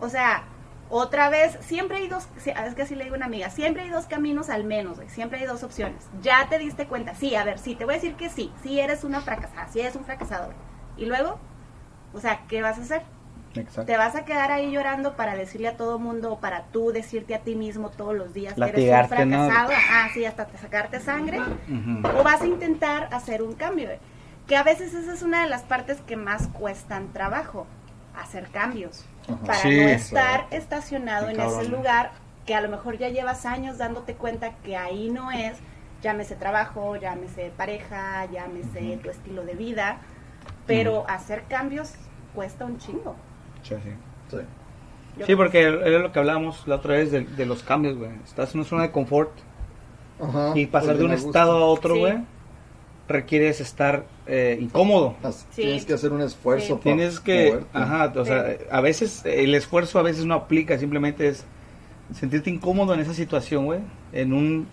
o 0.00 0.08
sea 0.08 0.44
otra 0.88 1.30
vez 1.30 1.58
siempre 1.62 1.96
hay 1.96 2.06
dos 2.08 2.28
sí, 2.36 2.50
es 2.50 2.74
que 2.74 2.82
así 2.82 2.94
le 2.94 3.02
digo 3.04 3.16
a 3.16 3.18
una 3.18 3.26
amiga 3.26 3.50
siempre 3.50 3.82
hay 3.82 3.90
dos 3.90 4.06
caminos 4.06 4.50
al 4.50 4.62
menos 4.64 4.96
güey 4.96 5.08
siempre 5.08 5.40
hay 5.40 5.46
dos 5.46 5.62
opciones 5.64 6.08
ya 6.22 6.48
te 6.48 6.58
diste 6.58 6.86
cuenta 6.86 7.14
sí 7.14 7.34
a 7.34 7.42
ver 7.44 7.58
sí 7.58 7.74
te 7.74 7.84
voy 7.84 7.94
a 7.94 7.96
decir 7.96 8.14
que 8.14 8.28
sí 8.28 8.52
sí 8.62 8.78
eres 8.78 9.02
una 9.02 9.20
fracasada 9.20 9.66
sí 9.68 9.80
eres 9.80 9.96
un 9.96 10.04
fracasador 10.04 10.54
y 10.96 11.06
luego 11.06 11.38
o 12.14 12.20
sea 12.20 12.44
qué 12.46 12.62
vas 12.62 12.78
a 12.78 12.82
hacer 12.82 13.02
Exacto. 13.56 13.84
¿Te 13.86 13.96
vas 13.96 14.14
a 14.14 14.24
quedar 14.24 14.50
ahí 14.52 14.70
llorando 14.72 15.16
para 15.16 15.34
decirle 15.36 15.68
a 15.68 15.76
todo 15.76 15.98
mundo 15.98 16.32
o 16.32 16.38
para 16.40 16.64
tú 16.64 16.92
decirte 16.92 17.34
a 17.34 17.40
ti 17.40 17.54
mismo 17.56 17.90
todos 17.90 18.14
los 18.14 18.32
días 18.34 18.54
que 18.54 18.60
eres 18.62 18.74
un 18.74 18.90
Latigarte, 18.90 19.26
¿no? 19.26 19.36
fracasado? 19.48 19.72
Ah, 19.90 20.08
sí, 20.14 20.24
hasta 20.24 20.46
te 20.46 20.58
sacarte 20.58 21.00
sangre. 21.00 21.40
O 22.18 22.22
vas 22.22 22.42
a 22.42 22.46
intentar 22.46 23.08
hacer 23.12 23.42
un 23.42 23.54
cambio. 23.54 23.90
eh? 23.90 23.98
Que 24.46 24.56
a 24.56 24.62
veces 24.62 24.94
esa 24.94 25.12
es 25.12 25.22
una 25.22 25.42
de 25.42 25.48
las 25.48 25.62
partes 25.62 25.98
que 26.06 26.16
más 26.16 26.48
cuestan 26.48 27.12
trabajo, 27.12 27.66
hacer 28.16 28.48
cambios. 28.50 29.04
Para 29.44 29.58
Sí. 29.58 29.80
no 29.80 29.88
estar 29.88 30.46
estacionado 30.50 31.26
Qué 31.26 31.32
en 31.32 31.38
cabrón. 31.38 31.60
ese 31.60 31.68
lugar 31.68 32.10
que 32.46 32.54
a 32.54 32.60
lo 32.60 32.68
mejor 32.68 32.96
ya 32.96 33.08
llevas 33.08 33.44
años 33.44 33.76
dándote 33.78 34.14
cuenta 34.14 34.52
que 34.62 34.76
ahí 34.76 35.10
no 35.10 35.32
es, 35.32 35.56
llámese 36.00 36.36
trabajo, 36.36 36.94
llámese 36.94 37.50
pareja, 37.56 38.24
llámese 38.26 38.98
tu 39.02 39.10
estilo 39.10 39.44
de 39.44 39.54
vida, 39.54 39.96
pero 40.64 41.04
hacer 41.08 41.42
cambios 41.48 41.94
cuesta 42.36 42.64
un 42.64 42.78
chingo. 42.78 43.16
Sí, 43.68 43.74
sí. 43.82 43.90
Sí. 44.30 45.24
Sí, 45.26 45.34
porque 45.36 45.62
era 45.62 45.98
lo 45.98 46.12
que 46.12 46.18
hablábamos 46.18 46.66
la 46.66 46.76
otra 46.76 46.94
vez 46.94 47.10
de, 47.10 47.22
de 47.22 47.46
los 47.46 47.62
cambios, 47.62 47.96
güey. 47.96 48.10
Estás 48.24 48.54
en 48.54 48.60
una 48.60 48.68
zona 48.68 48.82
de 48.82 48.90
confort 48.90 49.30
Ajá, 50.20 50.52
y 50.54 50.66
pasar 50.66 50.98
de 50.98 51.04
un 51.04 51.12
estado 51.12 51.52
a 51.52 51.64
otro, 51.66 51.94
Sí. 51.94 52.00
güey, 52.00 52.14
requieres 53.08 53.60
estar 53.60 54.04
eh, 54.26 54.58
incómodo. 54.60 55.14
Sí. 55.50 55.62
Tienes 55.62 55.86
que 55.86 55.94
hacer 55.94 56.12
un 56.12 56.20
esfuerzo. 56.20 56.66
Sí. 56.66 56.72
para 56.72 56.82
Tienes 56.82 57.20
que, 57.20 57.46
moverte. 57.48 57.68
ajá, 57.72 58.12
o 58.16 58.24
sea, 58.24 58.50
Sí. 58.58 58.64
a 58.70 58.80
veces 58.80 59.22
el 59.24 59.54
esfuerzo 59.54 59.98
a 59.98 60.02
veces 60.02 60.26
no 60.26 60.34
aplica, 60.34 60.76
simplemente 60.78 61.28
es 61.28 61.46
sentirte 62.12 62.50
incómodo 62.50 62.92
en 62.94 63.00
esa 63.00 63.14
situación, 63.14 63.64
güey, 63.64 63.80
en 64.12 64.32
un, 64.32 64.66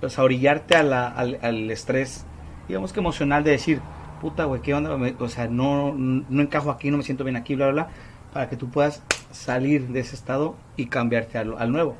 pues 0.00 0.18
a 0.18 0.22
orillarte 0.24 0.76
a 0.76 0.82
la- 0.82 1.08
al, 1.08 1.38
al 1.42 1.70
estrés, 1.70 2.24
digamos 2.68 2.92
que 2.92 3.00
emocional 3.00 3.44
de 3.44 3.52
decir, 3.52 3.80
puta, 4.22 4.44
güey, 4.44 4.62
¿qué 4.62 4.72
onda? 4.72 4.96
O 5.18 5.28
sea, 5.28 5.48
no, 5.48 5.92
no 5.92 6.42
encajo 6.42 6.70
aquí, 6.70 6.92
no 6.92 6.96
me 6.96 7.02
siento 7.02 7.24
bien 7.24 7.34
aquí, 7.36 7.56
bla, 7.56 7.66
bla, 7.70 7.84
bla, 7.84 7.92
para 8.32 8.48
que 8.48 8.56
tú 8.56 8.70
puedas 8.70 9.02
salir 9.32 9.88
de 9.88 9.98
ese 10.00 10.14
estado 10.14 10.54
y 10.76 10.86
cambiarte 10.86 11.38
al, 11.38 11.56
al 11.58 11.72
nuevo, 11.72 11.96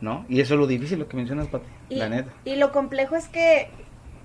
¿no? 0.00 0.24
Y 0.28 0.40
eso 0.40 0.54
es 0.54 0.60
lo 0.60 0.68
difícil, 0.68 1.00
lo 1.00 1.08
que 1.08 1.16
mencionas, 1.16 1.48
Pati, 1.48 1.66
Y, 1.90 1.96
la 1.96 2.08
neta. 2.08 2.30
y 2.44 2.54
lo 2.54 2.70
complejo 2.70 3.16
es 3.16 3.28
que, 3.28 3.68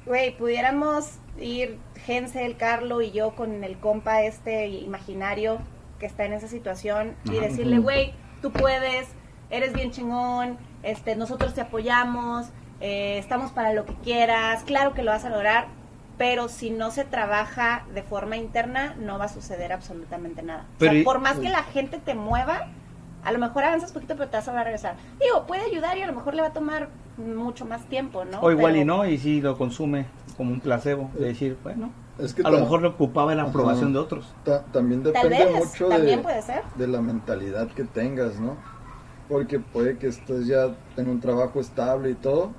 güey, 0.06 0.38
pudiéramos 0.38 1.18
ir 1.40 1.80
Gensel, 2.06 2.58
Carlo 2.58 3.02
y 3.02 3.10
yo 3.12 3.32
con 3.32 3.64
el 3.64 3.78
compa 3.78 4.22
este 4.22 4.68
imaginario 4.68 5.58
que 6.00 6.06
está 6.06 6.26
en 6.26 6.34
esa 6.34 6.48
situación 6.48 7.16
y 7.26 7.38
Ajá. 7.38 7.48
decirle, 7.48 7.78
Ujú. 7.80 7.84
güey, 7.84 8.14
tú 8.44 8.52
puedes, 8.52 9.08
eres 9.50 9.74
bien 9.74 9.90
chingón, 9.90 10.58
este, 10.84 11.16
nosotros 11.16 11.56
te 11.56 11.62
apoyamos, 11.62 12.48
eh, 12.82 13.18
estamos 13.18 13.52
para 13.52 13.74
lo 13.74 13.86
que 13.86 13.96
quieras, 13.96 14.64
claro 14.64 14.94
que 14.94 15.02
lo 15.02 15.10
vas 15.10 15.26
a 15.26 15.30
lograr, 15.30 15.68
pero 16.22 16.50
si 16.50 16.70
no 16.70 16.92
se 16.92 17.04
trabaja 17.04 17.84
de 17.96 18.04
forma 18.04 18.38
interna, 18.38 18.94
no 19.00 19.18
va 19.18 19.26
a 19.26 19.28
suceder 19.28 19.74
absolutamente 19.74 20.44
nada. 20.44 20.68
o 20.78 20.80
sea, 20.80 20.94
por 21.04 21.18
más 21.20 21.40
que 21.40 21.50
la 21.50 21.64
gente 21.64 21.98
te 21.98 22.14
mueva, 22.14 22.68
a 23.24 23.32
lo 23.32 23.40
mejor 23.40 23.64
avanzas 23.64 23.92
poquito, 23.92 24.14
pero 24.16 24.30
te 24.30 24.38
vas 24.38 24.48
a 24.48 24.64
regresar. 24.64 24.98
Digo, 25.20 25.48
puede 25.48 25.64
ayudar 25.64 25.98
y 25.98 26.04
a 26.04 26.06
lo 26.06 26.14
mejor 26.14 26.36
le 26.36 26.44
va 26.44 26.50
a 26.50 26.54
tomar 26.54 26.90
mucho 27.18 27.66
más 27.66 27.84
tiempo, 27.86 28.24
¿no? 28.24 28.40
O 28.40 28.52
igual 28.52 28.74
Pero- 28.74 28.84
y 28.84 28.86
no, 28.86 29.04
y 29.08 29.18
si 29.18 29.42
lo 29.42 29.58
consume 29.58 30.06
como 30.38 30.52
un 30.52 30.60
placebo, 30.60 31.10
de 31.16 31.26
decir, 31.30 31.58
bueno, 31.64 31.92
Es 32.20 32.36
que 32.36 32.44
a 32.44 32.52
lo 32.52 32.60
mejor 32.60 32.84
le 32.84 32.90
ocupaba 32.90 33.34
la 33.34 33.42
Ajá. 33.42 33.50
aprobación 33.50 33.92
de 33.92 33.98
otros. 33.98 34.32
ta- 34.46 34.64
también 34.66 35.02
Tal 35.02 35.14
depende 35.14 35.44
vez, 35.44 35.66
mucho 35.66 35.88
también 35.90 36.18
de, 36.20 36.24
puede 36.24 36.42
ser. 36.44 36.62
de 36.76 36.88
la 36.88 37.02
mentalidad 37.02 37.68
que 37.70 37.84
tengas, 37.84 38.40
¿no? 38.40 38.58
Porque 39.28 39.60
puede 39.60 39.98
que 39.98 40.06
estés 40.06 40.46
ya 40.46 40.68
en 40.98 41.10
un 41.10 41.20
trabajo 41.20 41.60
estable 41.60 42.12
y 42.12 42.14
todo, 42.14 42.52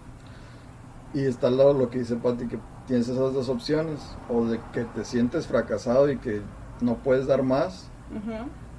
y 1.15 1.27
está 1.27 1.47
al 1.47 1.59
lado 1.59 1.75
lo 1.75 1.91
que 1.91 2.01
dice 2.01 2.17
Pati, 2.17 2.49
que 2.49 2.59
tienes 2.87 3.09
esas 3.09 3.33
dos 3.33 3.49
opciones, 3.49 4.01
o 4.29 4.45
de 4.47 4.61
que 4.73 4.85
te 4.85 5.05
sientes 5.05 5.47
fracasado 5.47 6.11
y 6.11 6.19
que 6.19 6.43
no 6.81 6.97
puedes 6.97 7.27
dar 7.27 7.43
más, 7.43 7.89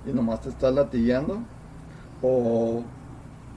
y 0.05 0.13
nomás 0.13 0.41
te 0.41 0.49
estás 0.49 0.73
latillando, 0.73 1.39
o, 2.21 2.83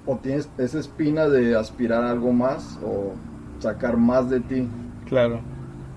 o 0.07 0.17
tienes 0.17 0.49
esa 0.59 0.79
espina 0.79 1.29
de 1.29 1.57
aspirar 1.57 2.05
a 2.05 2.11
algo 2.11 2.33
más, 2.33 2.79
o 2.85 3.13
sacar 3.61 3.97
más 3.97 4.31
de 4.31 4.41
ti. 4.41 4.69
Claro. 5.07 5.41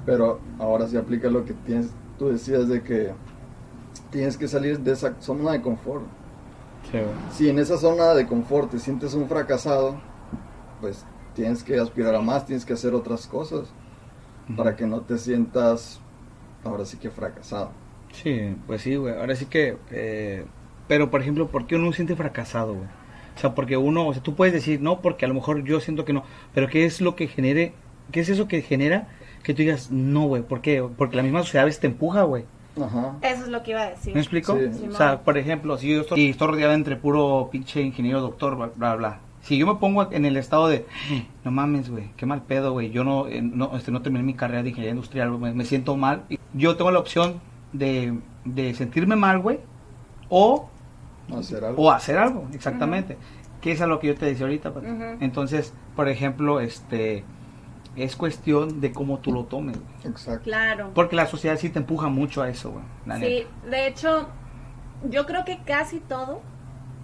Pero 0.06 0.40
ahora 0.58 0.88
se 0.88 0.98
aplica 0.98 1.30
lo 1.30 1.46
que 1.46 1.54
tienes, 1.54 1.92
tú 2.18 2.30
decías 2.30 2.68
de 2.68 2.82
que 2.82 3.14
tienes 4.10 4.38
que 4.38 4.48
salir 4.48 4.80
de 4.80 4.92
esa 4.92 5.14
zona 5.20 5.52
de 5.52 5.62
confort. 5.62 6.06
Sí. 6.92 7.00
Si 7.32 7.50
en 7.50 7.60
esa 7.60 7.78
zona 7.78 8.14
de 8.16 8.26
confort 8.26 8.72
te 8.72 8.80
sientes 8.80 9.14
un 9.14 9.28
fracasado, 9.28 10.00
pues 10.82 11.06
tienes 11.36 11.64
que 11.64 11.80
aspirar 11.80 12.16
a 12.16 12.22
más, 12.22 12.46
tienes 12.46 12.66
que 12.66 12.74
hacer 12.74 12.96
otras 12.96 13.28
cosas 13.28 13.72
para 14.56 14.76
que 14.76 14.88
no 14.88 15.02
te 15.02 15.18
sientas 15.18 16.00
ahora 16.64 16.86
sí 16.86 16.98
que 16.98 17.10
fracasado. 17.10 17.72
Sí, 18.12 18.56
pues 18.68 18.82
sí, 18.82 18.96
güey. 18.96 19.16
Ahora 19.16 19.36
sí 19.36 19.46
que... 19.46 19.78
eh, 19.92 20.46
pero, 20.88 21.12
por 21.12 21.22
ejemplo, 21.22 21.48
¿por 21.48 21.68
qué 21.68 21.76
uno 21.76 21.92
se 21.92 21.98
siente 21.98 22.16
fracasado, 22.16 22.74
güey? 22.74 22.88
O 23.36 23.40
sea, 23.40 23.54
porque 23.54 23.78
uno... 23.78 24.08
O 24.08 24.14
sea, 24.14 24.24
tú 24.24 24.36
puedes 24.36 24.54
decir, 24.54 24.82
no, 24.82 25.02
porque 25.02 25.26
a 25.26 25.28
lo 25.28 25.36
mejor 25.36 25.64
yo 25.64 25.80
siento 25.80 26.06
que 26.06 26.14
no. 26.14 26.24
Pero 26.54 26.68
¿qué 26.68 26.86
es 26.86 27.02
lo 27.02 27.16
que 27.16 27.28
genere... 27.28 27.74
¿Qué 28.12 28.22
es 28.22 28.30
eso 28.30 28.48
que 28.48 28.62
genera 28.64 29.08
que 29.44 29.54
tú 29.54 29.62
digas, 29.62 29.92
no, 29.92 30.26
güey? 30.26 30.42
¿Por 30.42 30.62
qué? 30.62 30.84
Porque 30.98 31.16
la 31.16 31.24
misma 31.24 31.44
sociedad 31.44 31.62
a 31.62 31.66
veces 31.66 31.80
te 31.80 31.88
empuja, 31.88 32.24
güey. 32.24 32.46
Ajá. 32.82 33.18
Eso 33.22 33.44
es 33.44 33.50
lo 33.50 33.62
que 33.62 33.72
iba 33.72 33.84
a 33.84 33.90
decir. 33.92 34.14
¿Me 34.14 34.20
explico? 34.20 34.58
Sí. 34.58 34.88
O 34.88 34.96
sea, 34.96 35.22
por 35.22 35.38
ejemplo, 35.38 35.78
si 35.78 35.94
yo 35.94 36.02
estoy, 36.02 36.22
y 36.22 36.30
estoy 36.32 36.48
rodeado 36.48 36.74
entre 36.74 36.96
puro 36.96 37.50
pinche 37.52 37.82
ingeniero, 37.82 38.22
doctor, 38.22 38.56
bla, 38.56 38.72
bla, 38.76 38.96
bla. 38.96 39.20
Si 39.42 39.58
yo 39.58 39.66
me 39.66 39.76
pongo 39.76 40.12
en 40.12 40.26
el 40.26 40.38
estado 40.38 40.68
de, 40.68 40.86
no 41.44 41.52
mames, 41.52 41.90
güey, 41.90 42.12
qué 42.18 42.26
mal 42.26 42.42
pedo, 42.44 42.74
güey, 42.74 42.92
yo 42.92 43.04
no, 43.04 43.28
eh, 43.28 43.42
no, 43.42 43.76
este, 43.76 43.92
no 43.92 44.02
terminé 44.02 44.24
mi 44.24 44.34
carrera 44.34 44.64
de 44.64 44.70
ingeniería 44.70 44.92
industrial, 44.94 45.38
me, 45.40 45.54
me 45.54 45.66
siento 45.66 45.96
mal. 45.96 46.24
Yo 46.54 46.76
tengo 46.76 46.92
la 46.92 47.00
opción 47.00 47.40
de, 47.74 48.20
de 48.46 48.74
sentirme 48.74 49.16
mal, 49.16 49.40
güey, 49.40 49.60
o, 50.30 50.70
Hacer 51.36 51.64
algo. 51.64 51.84
o 51.84 51.92
hacer 51.92 52.18
algo, 52.18 52.48
exactamente. 52.54 53.18
Que 53.62 53.72
es 53.72 53.82
a 53.82 53.88
lo 53.88 54.00
que 54.00 54.08
yo 54.08 54.16
te 54.16 54.26
decía 54.26 54.46
ahorita. 54.46 54.70
Ujú. 54.70 55.18
Entonces, 55.20 55.74
por 55.96 56.08
ejemplo, 56.10 56.60
este, 56.60 57.24
es 57.96 58.16
cuestión 58.16 58.80
de 58.82 58.92
cómo 58.92 59.20
tú 59.20 59.32
lo 59.32 59.46
tomes. 59.46 59.78
Exacto. 60.06 60.44
Claro. 60.44 60.92
Porque 60.94 61.16
la 61.16 61.28
sociedad 61.28 61.58
sí 61.58 61.70
te 61.70 61.80
empuja 61.80 62.08
mucho 62.08 62.42
a 62.42 62.50
eso, 62.50 62.72
güey. 62.72 62.84
Sí, 63.20 63.46
neta. 63.64 63.70
de 63.70 63.88
hecho, 63.88 64.28
yo 65.10 65.26
creo 65.26 65.44
que 65.46 65.60
casi 65.66 66.00
todo, 66.00 66.42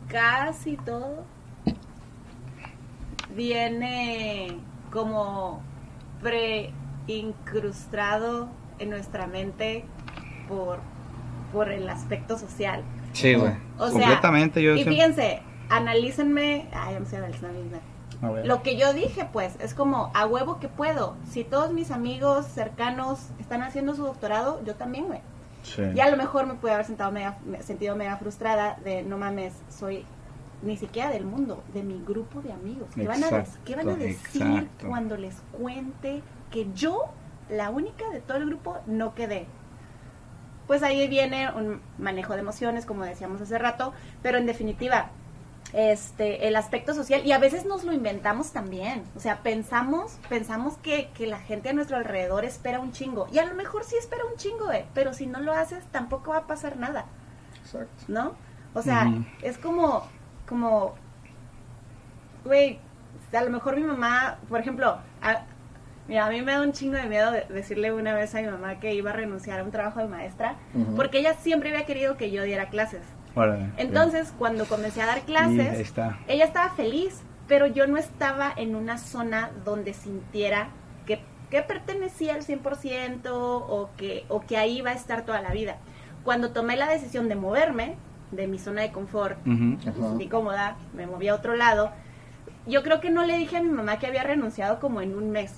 casi 0.07 0.77
todo, 0.77 1.25
viene 3.35 4.57
como 4.91 5.61
preincrustado 6.21 8.47
en 8.79 8.89
nuestra 8.89 9.27
mente 9.27 9.85
por, 10.47 10.79
por 11.53 11.71
el 11.71 11.87
aspecto 11.89 12.37
social. 12.37 12.83
Sí, 13.13 13.33
güey. 13.35 13.53
O 13.77 13.85
sea, 13.89 13.91
Completamente 13.91 14.61
yo 14.61 14.71
y 14.73 14.83
siempre- 14.83 14.93
fíjense, 14.95 15.41
analícenme, 15.69 16.67
ay. 16.73 16.95
A 18.21 18.29
ver. 18.31 18.47
Lo 18.47 18.63
que 18.63 18.77
yo 18.77 18.93
dije, 18.93 19.27
pues, 19.31 19.55
es 19.59 19.73
como 19.73 20.09
a 20.13 20.25
huevo 20.25 20.59
que 20.59 20.67
puedo. 20.69 21.15
Si 21.29 21.43
todos 21.43 21.71
mis 21.73 21.91
amigos 21.91 22.45
cercanos 22.47 23.29
están 23.39 23.61
haciendo 23.61 23.93
su 23.95 24.03
doctorado, 24.03 24.63
yo 24.63 24.75
también, 24.75 25.05
güey. 25.07 25.19
Sí. 25.63 25.81
Y 25.95 25.99
a 25.99 26.09
lo 26.09 26.17
mejor 26.17 26.45
me 26.45 26.53
pude 26.55 26.71
haber 26.73 26.85
sentado 26.85 27.11
mega- 27.11 27.37
me- 27.45 27.61
sentido 27.63 27.95
mega 27.95 28.17
frustrada 28.17 28.77
de 28.83 29.03
no 29.03 29.17
mames, 29.17 29.53
soy 29.69 30.05
ni 30.65 30.77
siquiera 30.77 31.09
del 31.09 31.25
mundo, 31.25 31.63
de 31.73 31.83
mi 31.83 32.03
grupo 32.03 32.41
de 32.41 32.51
amigos. 32.51 32.89
¿Qué, 32.95 33.07
van 33.07 33.23
a, 33.23 33.45
qué 33.63 33.75
van 33.75 33.89
a 33.89 33.95
decir 33.95 34.41
exacto. 34.41 34.87
cuando 34.87 35.15
les 35.15 35.35
cuente 35.51 36.21
que 36.51 36.67
yo, 36.73 37.03
la 37.49 37.69
única 37.69 38.09
de 38.09 38.19
todo 38.19 38.37
el 38.37 38.47
grupo, 38.47 38.77
no 38.87 39.13
quedé? 39.15 39.45
Pues 40.67 40.81
ahí 40.81 41.07
viene 41.07 41.51
un 41.51 41.81
manejo 41.99 42.33
de 42.33 42.39
emociones, 42.39 42.85
como 42.85 43.05
decíamos 43.05 43.39
hace 43.41 43.57
rato, 43.59 43.93
pero 44.23 44.39
en 44.39 44.47
definitiva, 44.47 45.11
este, 45.73 46.47
el 46.47 46.55
aspecto 46.55 46.95
social, 46.95 47.21
y 47.23 47.31
a 47.31 47.37
veces 47.37 47.65
nos 47.65 47.83
lo 47.83 47.93
inventamos 47.93 48.51
también, 48.51 49.03
o 49.15 49.19
sea, 49.19 49.43
pensamos, 49.43 50.17
pensamos 50.27 50.77
que, 50.77 51.11
que 51.13 51.27
la 51.27 51.39
gente 51.39 51.69
a 51.69 51.73
nuestro 51.73 51.97
alrededor 51.97 52.45
espera 52.45 52.79
un 52.79 52.91
chingo, 52.91 53.27
y 53.31 53.37
a 53.37 53.45
lo 53.45 53.53
mejor 53.53 53.83
sí 53.83 53.95
espera 53.99 54.25
un 54.25 54.37
chingo, 54.37 54.71
eh, 54.71 54.87
pero 54.95 55.13
si 55.13 55.27
no 55.27 55.39
lo 55.39 55.53
haces, 55.53 55.83
tampoco 55.91 56.31
va 56.31 56.37
a 56.37 56.47
pasar 56.47 56.77
nada, 56.77 57.05
Exacto. 57.63 58.05
¿no? 58.07 58.33
O 58.75 58.81
sea, 58.81 59.09
es 59.41 59.57
como, 59.57 60.05
como, 60.47 60.95
güey, 62.43 62.79
a 63.33 63.41
lo 63.43 63.49
mejor 63.49 63.75
mi 63.75 63.83
mamá, 63.83 64.37
por 64.47 64.59
ejemplo, 64.59 64.97
a, 65.21 65.41
mira, 66.07 66.25
a 66.25 66.29
mí 66.29 66.41
me 66.41 66.53
da 66.53 66.61
un 66.61 66.71
chingo 66.71 66.95
de 66.95 67.03
miedo 67.07 67.31
de- 67.31 67.45
decirle 67.49 67.91
una 67.91 68.13
vez 68.13 68.33
a 68.35 68.41
mi 68.41 68.47
mamá 68.47 68.79
que 68.79 68.93
iba 68.93 69.09
a 69.11 69.13
renunciar 69.13 69.59
a 69.59 69.63
un 69.63 69.71
trabajo 69.71 69.99
de 69.99 70.07
maestra, 70.07 70.55
porque 70.95 71.19
ella 71.19 71.33
siempre 71.33 71.69
había 71.71 71.85
querido 71.85 72.17
que 72.17 72.31
yo 72.31 72.43
diera 72.43 72.69
clases. 72.69 73.01
Órale. 73.35 73.69
Entonces, 73.77 74.33
cuando 74.37 74.65
comencé 74.65 75.01
a 75.01 75.07
dar 75.07 75.21
clases, 75.23 75.79
está. 75.79 76.17
ella 76.27 76.45
estaba 76.45 76.69
feliz, 76.69 77.21
pero 77.47 77.67
yo 77.67 77.85
no 77.87 77.97
estaba 77.97 78.53
en 78.55 78.75
una 78.75 78.97
zona 78.97 79.51
donde 79.65 79.93
sintiera 79.93 80.69
que, 81.05 81.19
que 81.49 81.61
pertenecía 81.61 82.35
al 82.35 82.43
100% 82.45 83.21
o 83.33 83.89
que, 83.97 84.25
o 84.29 84.41
que 84.41 84.57
ahí 84.57 84.77
iba 84.77 84.91
a 84.91 84.93
estar 84.93 85.23
toda 85.25 85.41
la 85.41 85.51
vida. 85.51 85.77
Cuando 86.23 86.51
tomé 86.53 86.77
la 86.77 86.87
decisión 86.87 87.27
de 87.27 87.35
moverme 87.35 87.97
de 88.35 88.47
mi 88.47 88.59
zona 88.59 88.81
de 88.81 88.91
confort, 88.91 89.37
Ujú. 89.41 89.53
me 89.53 89.93
sentí 89.93 90.27
cómoda, 90.27 90.75
me 90.93 91.07
moví 91.07 91.27
a 91.27 91.35
otro 91.35 91.55
lado, 91.55 91.91
yo 92.67 92.81
creo 92.83 92.99
que 92.99 93.09
no 93.09 93.23
le 93.23 93.37
dije 93.37 93.57
a 93.57 93.61
mi 93.61 93.69
mamá 93.69 93.99
que 93.99 94.07
había 94.07 94.23
renunciado 94.23 94.79
como 94.79 95.01
en 95.01 95.15
un 95.15 95.31
mes, 95.31 95.53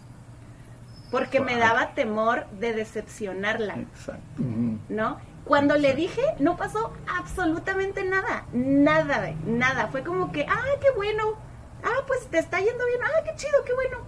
porque 1.12 1.40
me 1.40 1.58
daba 1.58 1.94
temor 1.94 2.48
de 2.60 2.74
decepcionarla. 2.74 3.76
Exacto. 3.76 4.44
¿no? 4.90 5.18
Cuando 5.46 5.78
le 5.78 5.94
dije, 5.94 6.22
no 6.40 6.58
pasó 6.58 6.92
absolutamente 7.18 8.04
nada, 8.04 8.44
nada, 8.52 9.34
nada. 9.46 9.88
Fue 9.88 10.04
como 10.04 10.34
que, 10.34 10.46
ah, 10.50 10.66
qué 10.82 10.88
bueno, 10.98 11.24
ah, 11.84 12.04
pues 12.06 12.28
te 12.28 12.38
está 12.40 12.60
yendo 12.60 12.86
bien, 12.86 13.00
ah, 13.04 13.22
qué 13.24 13.32
chido, 13.38 13.64
qué 13.66 13.74
bueno. 13.74 14.00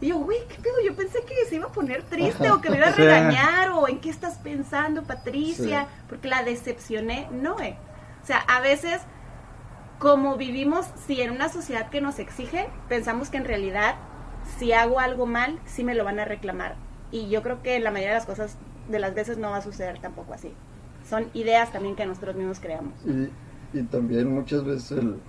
Y 0.00 0.08
yo, 0.08 0.18
güey, 0.18 0.38
qué 0.48 0.56
pedo, 0.56 0.74
yo 0.84 0.96
pensé 0.96 1.22
que 1.24 1.44
se 1.48 1.54
iba 1.54 1.66
a 1.66 1.72
poner 1.72 2.02
triste 2.02 2.50
o 2.50 2.60
que 2.60 2.70
me 2.70 2.78
iba 2.78 2.88
a 2.88 2.92
Sí. 2.96 3.02
regañar 3.02 3.70
o 3.70 3.86
en 3.86 4.00
qué 4.00 4.10
estás 4.10 4.38
pensando, 4.38 5.04
Patricia, 5.04 5.82
Sí. 5.84 6.04
porque 6.08 6.26
la 6.26 6.42
decepcioné, 6.42 7.28
no, 7.30 7.60
eh. 7.60 7.76
O 8.22 8.26
sea, 8.26 8.38
a 8.38 8.60
veces, 8.60 9.00
como 9.98 10.36
vivimos, 10.36 10.86
si 11.06 11.20
en 11.20 11.30
una 11.30 11.48
sociedad 11.48 11.90
que 11.90 12.00
nos 12.00 12.18
exige, 12.18 12.68
pensamos 12.88 13.30
que 13.30 13.36
en 13.38 13.44
realidad, 13.44 13.96
si 14.58 14.72
hago 14.72 15.00
algo 15.00 15.26
mal, 15.26 15.58
sí 15.64 15.84
me 15.84 15.94
lo 15.94 16.04
van 16.04 16.20
a 16.20 16.24
reclamar. 16.24 16.76
Y 17.10 17.28
yo 17.28 17.42
creo 17.42 17.62
que 17.62 17.78
la 17.80 17.90
mayoría 17.90 18.10
de 18.10 18.18
las 18.18 18.26
cosas, 18.26 18.56
de 18.88 18.98
las 18.98 19.14
veces, 19.14 19.38
no 19.38 19.50
va 19.50 19.58
a 19.58 19.62
suceder 19.62 19.98
tampoco 20.00 20.34
así. 20.34 20.54
Son 21.08 21.28
ideas 21.34 21.72
también 21.72 21.96
que 21.96 22.06
nosotros 22.06 22.36
mismos 22.36 22.60
creamos. 22.60 22.94
Y, 23.04 23.30
y 23.78 23.82
también 23.84 24.32
muchas 24.32 24.64
veces 24.64 24.92
el, 24.92 25.20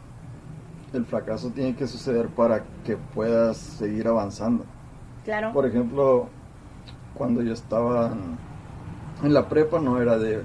el 0.94 1.06
fracaso 1.06 1.50
tiene 1.50 1.76
que 1.76 1.88
suceder 1.88 2.28
para 2.28 2.64
que 2.86 2.96
puedas 2.96 3.58
seguir 3.58 4.08
avanzando. 4.08 4.66
Claro. 5.26 5.52
Por 5.52 5.66
ejemplo, 5.66 6.30
cuando 7.16 7.42
yo 7.42 7.54
estaba 7.54 8.12
en, 8.12 8.38
en 9.26 9.34
la 9.34 9.50
prepa 9.50 9.80
no 9.80 10.02
era 10.02 10.18
de 10.18 10.44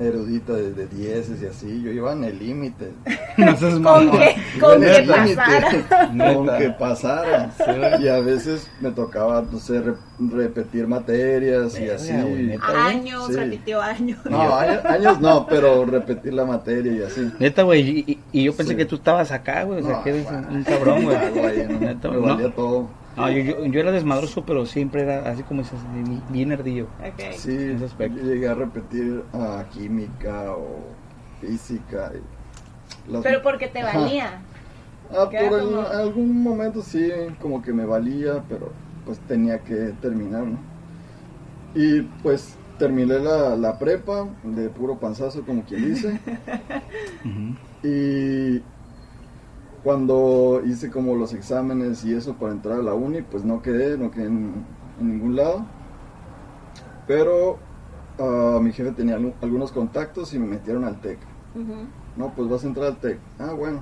erudita 0.00 0.54
de, 0.54 0.72
de 0.72 0.86
dieces 0.86 1.42
y 1.42 1.46
así, 1.46 1.82
yo 1.82 1.90
iba 1.90 2.12
en 2.12 2.24
el 2.24 2.38
límite. 2.38 2.92
No 3.36 3.56
Con 3.82 4.10
que, 4.10 4.36
con 4.60 4.80
que 4.82 5.02
pasara. 5.06 6.34
Con 6.34 6.58
que 6.58 6.70
pasara. 6.70 7.98
Y 8.00 8.08
a 8.08 8.20
veces 8.20 8.70
me 8.80 8.90
tocaba, 8.90 9.42
no 9.50 9.58
sé, 9.58 9.82
repetir 10.28 10.86
materias 10.86 11.78
y 11.80 11.88
así. 11.88 12.10
Años, 12.10 13.26
Sí. 13.28 13.32
repitió 13.34 13.80
años. 13.80 14.18
No, 14.28 14.54
años, 14.54 14.84
años 14.84 15.20
no, 15.20 15.46
pero 15.46 15.84
repetir 15.86 16.34
la 16.34 16.44
materia 16.44 16.92
y 16.92 17.02
así. 17.02 17.32
Neta, 17.38 17.62
güey, 17.62 18.18
y, 18.32 18.42
yo 18.44 18.54
pensé 18.54 18.72
Sí. 18.72 18.76
que 18.76 18.84
tú 18.84 18.96
estabas 18.96 19.30
acá, 19.32 19.62
güey, 19.64 19.80
o 19.80 19.84
sea, 19.86 19.96
No, 19.96 20.02
que 20.04 20.10
eres 20.10 20.26
un, 20.30 20.62
cabrón, 20.64 21.04
güey. 21.04 21.16
Ah, 21.16 21.30
no, 21.70 21.78
Neta, 21.80 22.08
me 22.10 22.16
no. 22.16 22.22
valía 22.22 22.54
todo. 22.54 22.88
No, 23.16 23.28
yo, 23.30 23.42
yo, 23.42 23.66
yo 23.66 23.80
era 23.80 23.90
desmadroso, 23.92 24.44
pero 24.44 24.64
siempre 24.66 25.02
era 25.02 25.28
así 25.30 25.42
como 25.42 25.62
dices, 25.62 25.78
bien- 26.30 26.52
ardillo. 26.52 26.84
Ok. 27.00 27.32
Sí, 27.36 27.50
En 27.52 27.76
ese 27.76 27.86
aspecto. 27.86 28.18
yo 28.18 28.24
llegué 28.24 28.48
a 28.48 28.54
repetir 28.54 29.22
ah, 29.34 29.64
química 29.72 30.52
o 30.52 30.80
física. 31.40 32.12
y 32.14 33.12
las- 33.12 33.22
Pero 33.22 33.42
porque 33.42 33.66
te 33.68 33.82
valía. 33.82 34.42
Ah, 35.12 35.28
por 35.28 35.60
como- 35.60 35.80
algún 35.88 36.40
momento 36.42 36.82
sí, 36.82 37.10
como 37.40 37.60
que 37.62 37.72
me 37.72 37.84
valía, 37.84 38.42
pero 38.48 38.70
pues 39.04 39.18
tenía 39.20 39.58
que 39.60 39.74
terminar, 40.00 40.44
¿no? 40.46 40.58
Y 41.74 42.02
pues 42.22 42.56
terminé 42.78 43.18
la, 43.18 43.56
la 43.56 43.78
prepa 43.78 44.28
de 44.42 44.68
puro 44.70 44.98
panzazo, 44.98 45.44
como 45.44 45.64
quien 45.64 45.84
dice. 45.92 46.18
Y 47.82 48.60
cuando 49.82 50.60
hice 50.66 50.90
como 50.90 51.14
los 51.14 51.32
exámenes 51.32 52.04
y 52.04 52.12
eso 52.14 52.34
para 52.34 52.52
entrar 52.52 52.80
a 52.80 52.82
la 52.82 52.92
uni, 52.94 53.22
pues 53.22 53.44
no 53.44 53.62
quedé, 53.62 53.96
no 53.96 54.10
quedé 54.10 54.26
en, 54.26 54.52
en 55.00 55.08
ningún 55.08 55.36
lado. 55.36 55.64
Pero 57.06 57.58
ah, 58.18 58.58
mi 58.60 58.72
jefe 58.72 58.90
tenía 58.92 59.18
algu- 59.18 59.32
algunos 59.40 59.72
contactos 59.72 60.34
y 60.34 60.38
me 60.38 60.46
metieron 60.46 60.84
al 60.84 61.00
TEC. 61.00 61.18
No, 62.16 62.30
pues 62.36 62.48
vas 62.50 62.64
a 62.64 62.66
entrar 62.66 62.86
al 62.86 62.96
TEC. 62.98 63.18
Ah, 63.38 63.54
bueno. 63.54 63.80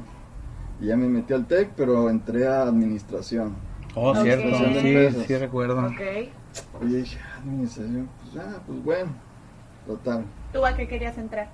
Y 0.81 0.87
ya 0.87 0.97
me 0.97 1.09
metí 1.09 1.33
al 1.35 1.47
TEC, 1.47 1.71
pero 1.77 2.09
entré 2.09 2.47
a 2.47 2.63
administración. 2.63 3.53
Oh, 3.95 4.15
cierto, 4.15 4.57
sí, 4.81 5.25
sí 5.27 5.37
recuerdo. 5.37 5.87
Ok. 5.87 6.01
Y 6.83 6.87
dije, 6.87 7.19
"Ah, 7.23 7.39
administración, 7.39 8.09
pues 8.23 8.45
ah, 8.45 8.61
pues 8.67 8.85
bueno. 8.85 9.11
Total. 9.87 10.25
¿Tú 10.53 10.65
a 10.67 10.75
qué 10.77 10.87
querías 10.87 11.17
entrar? 11.19 11.49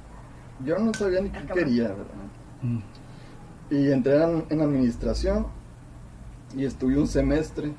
Yo 0.65 0.79
no 0.79 0.93
sabía 0.95 1.21
ni 1.21 1.31
qué 1.31 1.39
Acabó. 1.39 1.55
quería, 1.55 1.89
¿verdad? 1.89 2.05
Mm. 2.63 2.79
Y 3.71 3.93
entré 3.93 4.23
en, 4.23 4.45
en 4.51 4.61
administración 4.61 5.47
y 6.57 6.65
estuve 6.65 6.99
un 6.99 7.07
semestre 7.09 7.73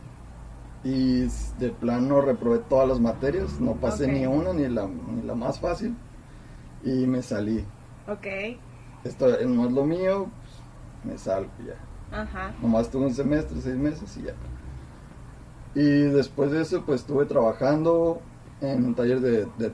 y 0.84 1.22
de 1.60 1.70
plano 1.80 2.22
reprobé 2.22 2.60
todas 2.60 2.88
las 2.88 3.00
materias, 3.00 3.60
no 3.60 3.74
pasé 3.74 4.08
ni 4.08 4.26
una 4.26 4.54
ni 4.54 4.68
la, 4.68 4.88
ni 4.88 5.24
la 5.24 5.36
más 5.36 5.60
fácil 5.60 5.96
y 6.84 7.06
me 7.08 7.22
salí. 7.22 7.66
Ok. 8.08 8.28
Esto 9.04 9.28
no 9.46 9.66
es 9.68 9.72
lo 9.72 9.84
mío, 9.84 10.28
pues, 11.04 11.12
me 11.14 11.18
salgo 11.18 11.50
ya. 11.66 11.76
Ajá. 12.22 12.54
Nomás 12.62 12.90
tuve 12.90 13.06
un 13.06 13.14
semestre, 13.14 13.60
seis 13.62 13.76
meses 13.76 14.16
y 14.18 14.24
ya. 14.24 14.34
Y 15.76 15.84
después 16.12 16.52
de 16.52 16.62
eso 16.62 16.84
pues 16.86 17.02
estuve 17.02 17.26
trabajando 17.26 18.22
en 18.62 18.86
un 18.86 18.96
taller 18.96 19.20
de, 19.20 19.46
de- 19.58 19.74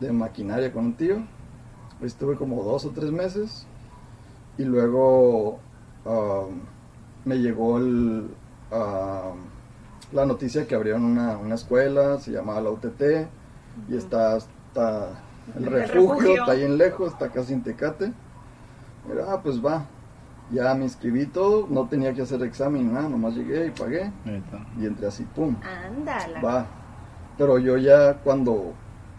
de 0.00 0.12
maquinaria 0.12 0.72
con 0.72 0.86
un 0.86 0.94
tío. 0.94 1.16
Estuve 2.00 2.36
como 2.36 2.62
dos 2.64 2.84
o 2.84 2.90
tres 2.90 3.10
meses 3.12 3.66
y 4.58 4.64
luego 4.64 5.58
um, 6.04 6.60
me 7.24 7.36
llegó 7.38 7.78
el, 7.78 8.28
um, 8.72 9.36
la 10.12 10.26
noticia 10.26 10.66
que 10.66 10.74
abrieron 10.74 11.04
una, 11.04 11.36
una 11.38 11.54
escuela, 11.54 12.18
se 12.18 12.32
llamaba 12.32 12.60
la 12.60 12.70
UTT 12.70 13.02
y 13.88 13.96
está, 13.96 14.36
está 14.36 15.10
el 15.56 15.64
El 15.64 15.70
refugio, 15.70 16.34
está 16.40 16.54
bien 16.54 16.76
lejos, 16.78 17.12
está 17.12 17.30
casi 17.30 17.52
en 17.52 17.62
Tecate. 17.62 18.12
Pero, 19.08 19.30
ah, 19.30 19.40
pues 19.42 19.64
va. 19.64 19.86
Ya 20.52 20.74
me 20.74 20.84
inscribí 20.84 21.26
todo, 21.26 21.66
no 21.70 21.88
tenía 21.88 22.12
que 22.12 22.22
hacer 22.22 22.42
examen 22.42 22.92
nada, 22.92 23.08
nomás 23.08 23.34
llegué 23.34 23.66
y 23.66 23.70
pagué. 23.70 24.12
Y 24.78 24.86
entré 24.86 25.06
así, 25.06 25.24
pum, 25.24 25.56
Ándala. 25.62 26.40
va. 26.42 26.66
Pero 27.38 27.58
yo 27.58 27.78
ya 27.78 28.14
cuando, 28.22 28.74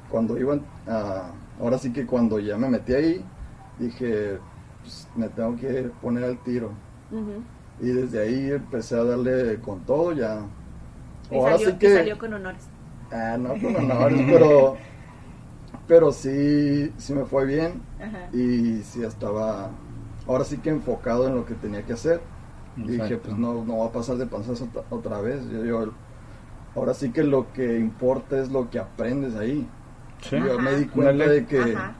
cuando 0.09 0.37
iban 0.37 0.61
a, 0.87 1.31
ahora 1.59 1.77
sí 1.79 1.91
que 1.91 2.05
cuando 2.05 2.39
ya 2.39 2.57
me 2.57 2.69
metí 2.69 2.93
ahí, 2.93 3.25
dije, 3.79 4.37
pues 4.81 5.07
me 5.15 5.27
tengo 5.29 5.55
que 5.55 5.89
poner 6.01 6.23
al 6.25 6.37
tiro. 6.43 6.71
Y 7.81 7.87
desde 7.87 8.21
ahí 8.21 8.51
empecé 8.51 8.95
a 8.95 9.03
darle 9.03 9.59
con 9.59 9.79
todo 9.81 10.11
ya. 10.13 10.41
Y, 11.31 11.35
Ahora 11.35 11.53
salió, 11.53 11.69
sí 11.69 11.75
y 11.75 11.79
que... 11.79 11.95
salió 11.95 12.17
con 12.19 12.33
honores. 12.33 12.67
Ah, 13.11 13.37
no 13.39 13.49
con 13.59 13.75
honores, 13.91 14.21
pero, 14.27 14.75
pero 15.87 16.11
sí, 16.11 16.93
sí 16.97 17.13
me 17.13 17.25
fue 17.25 17.45
bien 17.45 17.81
Ajá. 17.99 18.29
y 18.35 18.81
sí 18.83 19.03
estaba, 19.03 19.71
ahora 20.27 20.43
sí 20.43 20.57
que 20.57 20.69
enfocado 20.69 21.27
en 21.27 21.35
lo 21.35 21.45
que 21.45 21.53
tenía 21.55 21.83
que 21.83 21.93
hacer. 21.93 22.21
Y 22.77 22.83
dije, 22.83 23.17
pues 23.17 23.37
no, 23.37 23.63
no 23.65 23.77
va 23.79 23.85
a 23.87 23.91
pasar 23.91 24.17
de 24.17 24.25
panzazo 24.25 24.65
otra, 24.65 24.83
otra 24.89 25.21
vez. 25.21 25.47
Yo, 25.49 25.63
yo- 25.63 25.91
ahora 26.75 26.93
sí 26.95 27.11
que 27.11 27.23
lo 27.23 27.51
que 27.53 27.77
importa 27.77 28.39
es 28.39 28.51
lo 28.51 28.69
que 28.69 28.79
aprendes 28.79 29.35
ahí. 29.35 29.67
Sí. 30.21 30.37
Yo 30.37 30.57
me 30.59 30.69
Ajá. 30.69 30.77
di 30.79 30.85
cuenta 30.85 31.27
de 31.27 31.45
que, 31.45 31.59
Ajá. 31.61 31.93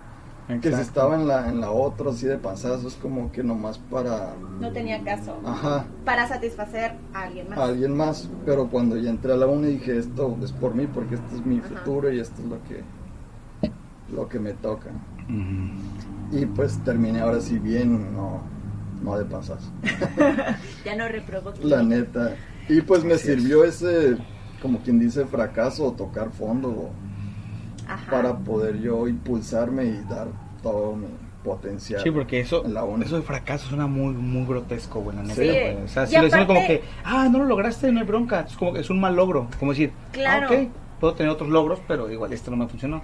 que 0.62 0.72
si 0.74 0.82
estaba 0.82 1.14
en 1.16 1.28
la, 1.28 1.48
en 1.50 1.62
la 1.62 1.70
otra 1.70 2.10
así 2.10 2.26
de 2.26 2.38
panzazo 2.38 2.88
es 2.88 2.96
como 2.96 3.32
que 3.32 3.44
nomás 3.44 3.78
para, 3.78 4.34
No 4.60 4.72
tenía 4.72 5.04
caso. 5.04 5.38
ajá, 5.46 5.86
Para 6.06 6.28
satisfacer 6.28 6.94
a 7.14 7.22
alguien 7.24 7.50
más. 7.50 7.60
a 7.60 7.64
alguien 7.66 7.96
más. 7.96 8.30
Pero 8.46 8.68
cuando 8.70 8.98
ya 8.98 9.12
entré 9.12 9.34
a 9.34 9.36
la 9.36 9.46
uni 9.46 9.68
dije, 9.74 10.00
esto 10.00 10.36
es 10.42 10.52
por 10.54 10.74
mí 10.74 10.88
porque 10.88 11.16
este 11.16 11.36
es 11.36 11.46
mi 11.46 11.60
Ajá. 11.60 11.68
futuro 11.68 12.12
y 12.12 12.20
esto 12.20 12.42
es 12.42 12.48
lo 12.48 12.58
que, 12.64 12.84
lo 14.12 14.28
que 14.28 14.40
me 14.40 14.54
toca. 14.54 14.90
Y 16.34 16.46
pues 16.48 16.84
terminé 16.84 17.20
ahora 17.22 17.40
sí 17.42 17.60
bien, 17.60 18.14
no, 18.16 18.42
no 19.04 19.18
de 19.18 19.26
panzazo. 19.26 19.70
Ya 20.86 20.96
no 20.96 21.08
reprobó. 21.08 21.54
La 21.62 21.84
neta. 21.84 22.36
Y 22.68 22.82
pues 22.82 23.04
me 23.04 23.18
sirvió 23.18 23.64
ese, 23.64 24.18
como 24.62 24.80
quien 24.80 25.00
dice, 25.00 25.26
fracaso 25.26 25.86
o 25.86 25.92
tocar 25.94 26.32
fondo 26.32 26.90
Ajá. 27.88 28.10
para 28.12 28.38
poder 28.40 28.80
yo 28.82 29.08
impulsarme 29.08 29.86
y 29.86 30.02
dar 30.10 30.28
todo 30.62 30.96
mi 30.96 31.08
potencial. 31.44 32.02
Sí, 32.02 32.10
porque 32.10 32.40
eso, 32.40 32.64
la 32.68 32.84
eso 33.04 33.18
de 33.18 33.22
fracaso 33.22 33.68
suena 33.68 33.86
muy, 33.86 34.14
muy 34.14 34.46
grotesco, 34.46 35.04
la 35.14 35.22
neta, 35.22 35.36
Sí. 35.36 35.42
güey. 35.50 35.76
O 35.84 35.88
sea, 35.88 36.08
si 36.08 36.16
lo 36.16 36.24
decimos 36.24 36.46
como 36.48 36.60
aparte- 36.62 36.80
que, 36.82 36.86
ah, 37.04 37.28
no 37.30 37.40
lo 37.40 37.46
lograste, 37.46 37.92
no 37.92 38.00
hay 38.00 38.06
bronca. 38.06 38.42
Es 38.50 38.56
como 38.58 38.74
que 38.74 38.80
es 38.80 38.90
un 38.90 39.00
mal 39.00 39.16
logro. 39.16 39.48
Como 39.60 39.72
decir, 39.74 39.92
Claro. 40.14 40.48
ah, 40.50 40.54
ok, 40.54 40.70
puedo 41.00 41.14
tener 41.16 41.32
otros 41.32 41.50
logros, 41.50 41.80
pero 41.88 42.10
igual 42.10 42.32
este 42.34 42.50
no 42.50 42.58
me 42.58 42.68
funcionó. 42.68 43.02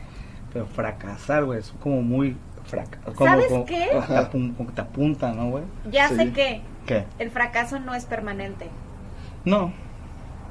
Pero 0.53 0.65
fracasar, 0.65 1.43
güey, 1.45 1.59
es 1.59 1.71
como 1.81 2.01
muy 2.01 2.35
fracaso. 2.69 3.13
Como, 3.13 3.29
¿Sabes 3.29 3.47
como- 3.47 3.65
qué? 3.65 3.89
como 4.31 4.67
que 4.67 4.73
te 4.73 4.81
apunta, 4.81 5.31
¿no, 5.33 5.49
güey? 5.49 5.63
Ya 5.91 6.07
Sí. 6.09 6.15
sé 6.15 6.31
que 6.31 6.61
¿Qué? 6.85 7.05
el 7.19 7.31
fracaso 7.31 7.79
no 7.79 7.93
es 7.95 8.05
permanente. 8.05 8.69
No. 9.45 9.73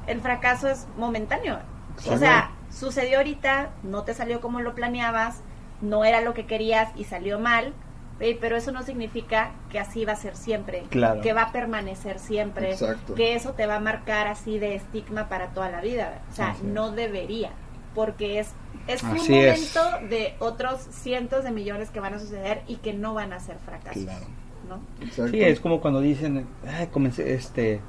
El 0.07 0.21
fracaso 0.21 0.67
es 0.69 0.87
momentáneo. 0.97 1.59
Sí. 1.97 2.09
O 2.09 2.17
sea, 2.17 2.51
sucedió 2.69 3.17
ahorita, 3.17 3.69
no 3.83 4.03
te 4.03 4.13
salió 4.13 4.41
como 4.41 4.59
lo 4.61 4.73
planeabas, 4.75 5.41
no 5.81 6.03
era 6.05 6.21
lo 6.21 6.33
que 6.33 6.45
querías 6.45 6.89
y 6.95 7.03
salió 7.03 7.39
mal, 7.39 7.73
eh, 8.19 8.37
pero 8.39 8.57
eso 8.57 8.71
no 8.71 8.83
significa 8.83 9.51
que 9.69 9.79
así 9.79 10.03
va 10.05 10.13
a 10.13 10.15
ser 10.17 10.35
siempre, 10.35 10.83
Claro. 10.89 11.21
que 11.21 11.31
va 11.33 11.43
a 11.43 11.51
permanecer 11.51 12.19
siempre, 12.19 12.71
Exacto. 12.71 13.15
que 13.15 13.33
eso 13.35 13.53
te 13.53 13.65
va 13.65 13.75
a 13.75 13.79
marcar 13.79 14.27
así 14.27 14.59
de 14.59 14.75
estigma 14.75 15.29
para 15.29 15.47
toda 15.47 15.69
la 15.69 15.79
vida. 15.81 16.19
O 16.31 16.35
sea, 16.35 16.49
Así 16.49 16.63
no 16.65 16.91
debería, 16.91 17.51
porque 17.99 18.39
es, 18.39 18.53
es 18.87 19.03
un 19.03 19.09
Así 19.17 19.35
es. 19.35 19.75
momento 19.75 20.07
de 20.09 20.35
otros 20.39 20.79
cientos 20.89 21.43
de 21.43 21.51
millones 21.51 21.89
que 21.89 21.99
van 21.99 22.13
a 22.13 22.19
suceder 22.19 22.61
y 22.65 22.77
que 22.77 22.93
no 22.93 23.13
van 23.13 23.33
a 23.33 23.39
ser 23.41 23.57
fracasos. 23.65 24.03
Claro. 24.03 24.25
¿no? 24.69 25.27
Sí, 25.29 25.41
es 25.41 25.59
como 25.59 25.81
cuando 25.81 25.99
dicen, 25.99 26.45
ay, 26.65 26.87
comencé, 26.87 27.33
este, 27.33 27.81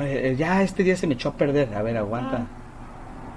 eh, 0.00 0.34
ya 0.36 0.62
este 0.62 0.82
día 0.82 0.96
se 0.96 1.06
me 1.06 1.14
echó 1.14 1.28
a 1.28 1.34
perder. 1.36 1.72
A 1.76 1.82
ver, 1.82 1.96
aguanta. 1.96 2.46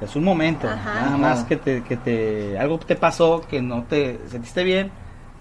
Es 0.02 0.16
un 0.16 0.24
momento, 0.24 0.68
Ajá. 0.68 0.94
nada 0.94 1.08
Ajá. 1.08 1.18
más 1.18 1.44
que 1.44 1.58
te, 1.58 1.84
que 1.84 1.96
te, 1.98 2.58
algo 2.58 2.80
te 2.80 2.96
pasó 2.96 3.42
que 3.48 3.62
no 3.62 3.84
te 3.84 4.20
sentiste 4.28 4.64
bien, 4.64 4.92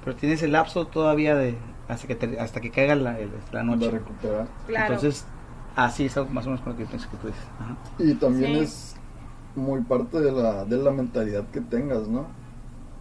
pero 0.04 0.14
tienes 0.16 0.42
el 0.42 0.52
lapso 0.52 0.86
todavía 0.86 1.34
de, 1.34 1.56
hasta 1.88 2.06
que 2.06 2.14
te- 2.14 2.38
hasta 2.38 2.60
que 2.60 2.70
caiga 2.70 2.94
la, 2.94 3.16
la 3.52 3.62
noche. 3.62 3.90
Claro. 4.66 4.94
Entonces, 4.94 5.24
así 5.76 6.04
es 6.06 6.16
algo 6.18 6.30
más 6.30 6.44
o 6.46 6.50
menos 6.50 6.60
con 6.62 6.72
lo 6.74 6.78
que 6.78 6.86
pienso 6.86 7.10
que 7.10 7.16
tú 7.16 7.26
dices. 7.28 7.42
Ajá. 7.58 7.76
Y 7.98 8.14
también 8.14 8.52
Sí. 8.54 8.58
es 8.60 8.93
muy 9.56 9.80
parte 9.82 10.20
de 10.20 10.32
la, 10.32 10.64
de 10.64 10.76
la 10.76 10.90
mentalidad 10.90 11.44
que 11.52 11.60
tengas, 11.60 12.08
¿no? 12.08 12.26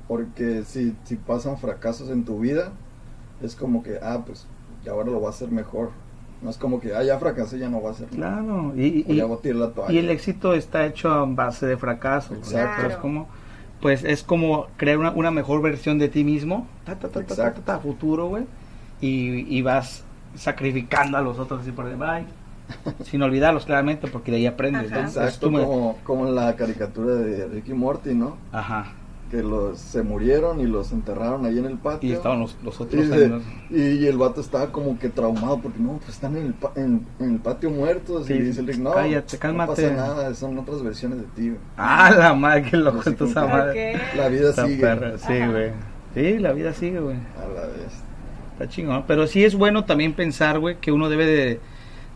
Porque 0.08 0.64
si, 0.64 0.96
si 1.04 1.16
pasan 1.16 1.58
fracasos 1.58 2.10
en 2.10 2.26
tu 2.26 2.40
vida, 2.40 2.72
es 3.42 3.56
como 3.56 3.84
que, 3.84 4.00
ah, 4.02 4.24
pues, 4.26 4.48
ahora 4.90 5.10
lo 5.10 5.22
va 5.22 5.28
a 5.28 5.32
hacer 5.32 5.52
mejor. 5.52 5.92
No 6.42 6.50
es 6.50 6.58
como 6.58 6.80
que, 6.80 6.94
ah, 6.94 7.04
ya 7.04 7.18
fracasé, 7.20 7.58
ya 7.58 7.70
no 7.70 7.82
va 7.82 7.90
a 7.90 7.92
hacer 7.94 8.16
nada. 8.18 8.42
Claro, 8.42 8.74
y, 8.76 9.06
y, 9.08 9.16
ya 9.16 9.26
voy 9.26 9.38
a 9.38 9.42
tirar 9.42 9.58
la 9.58 9.72
toalla. 9.72 9.94
y 9.94 9.98
el 9.98 10.10
éxito 10.10 10.54
está 10.54 10.86
hecho 10.86 11.10
a 11.10 11.26
base 11.26 11.66
de 11.66 11.78
fracasos. 11.78 12.38
Exacto. 12.38 12.82
¿verdad? 12.82 12.92
Es 12.92 12.98
como, 12.98 13.28
pues 13.82 14.04
es 14.04 14.24
como 14.24 14.68
crear 14.78 14.98
una, 14.98 15.12
una 15.12 15.32
mejor 15.32 15.62
versión 15.62 16.00
de 16.00 16.10
ti 16.10 16.24
mismo, 16.24 16.68
ta, 16.86 16.96
ta, 17.00 17.08
ta, 17.10 17.24
ta, 17.24 17.36
ta, 17.36 17.54
ta, 17.54 17.80
futuro, 17.80 18.28
güey, 18.28 18.44
y, 19.00 19.58
y 19.58 19.62
vas 19.62 20.04
sacrificando 20.36 21.18
a 21.18 21.22
los 21.22 21.40
otros 21.40 21.62
así 21.62 21.72
por 21.72 21.86
de 21.86 21.96
bye, 21.96 22.26
sin 23.04 23.22
olvidarlos 23.22 23.66
claramente, 23.66 24.08
porque 24.08 24.32
de 24.32 24.38
ahí 24.38 24.46
aprendes, 24.46 24.92
Exacto, 24.92 25.48
como- 25.48 25.98
como, 26.04 26.26
la 26.32 26.56
caricatura 26.56 27.16
de 27.16 27.48
Ricky 27.48 27.74
Morty, 27.74 28.14
¿no? 28.14 28.38
Ajá, 28.52 28.94
Que 29.30 29.42
los 29.42 29.80
se 29.80 30.04
murieron 30.04 30.60
y 30.60 30.66
los 30.68 30.92
enterraron 30.92 31.46
ahí 31.46 31.58
en 31.58 31.66
el 31.66 31.78
patio. 31.78 32.08
y 32.10 32.14
estaban 32.14 32.40
los, 32.40 32.56
los 32.64 32.80
Y, 32.80 32.84
otros 32.84 33.06
y- 33.72 33.76
y 33.76 34.06
el 34.08 34.18
vato 34.18 34.42
estaba 34.42 34.68
como 34.72 35.00
que 35.00 35.10
traumado 35.10 35.60
porque 35.60 35.80
no, 35.80 35.94
pues 35.98 36.10
están 36.10 36.38
en 36.38 36.46
el, 36.48 36.54
pa- 36.54 36.72
en, 36.76 37.06
en 37.20 37.32
el 37.34 37.40
patio 37.40 37.72
muertos. 37.72 38.28
Sí, 38.28 38.34
y 38.34 38.40
dice 38.42 38.62
no, 38.78 38.92
cállate, 38.94 39.38
cálmate. 39.40 39.70
no 39.92 39.98
pasa 39.98 40.08
nada, 40.14 40.34
son 40.36 40.58
otras 40.60 40.84
versiones 40.84 41.18
de 41.20 41.24
ti. 41.36 41.50
güey". 41.50 41.60
Ah, 41.78 42.14
la 42.16 42.34
madre, 42.36 42.64
qué 42.70 42.78
loco 42.78 43.10
está 43.10 43.26
esa 43.26 43.48
madre. 43.48 44.00
La 44.16 44.28
vida 44.30 44.50
Esta 44.52 44.68
sigue 44.68 44.82
perra, 44.82 45.18
sí, 45.18 45.34
Ajá. 45.34 45.52
güey. 45.52 45.72
Sí, 46.14 46.38
la 46.38 46.54
vida 46.54 46.74
sigue, 46.74 47.00
güey. 47.00 47.16
a 47.18 47.48
la 47.60 47.62
vez. 47.68 47.92
Está 48.54 48.70
chingón. 48.70 49.04
Pero 49.08 49.26
sí 49.26 49.44
es 49.44 49.56
bueno 49.56 49.86
también 49.86 50.14
pensar, 50.14 50.60
güey, 50.60 50.78
que 50.78 50.92
uno 50.92 51.10
debe 51.10 51.26
de, 51.26 51.60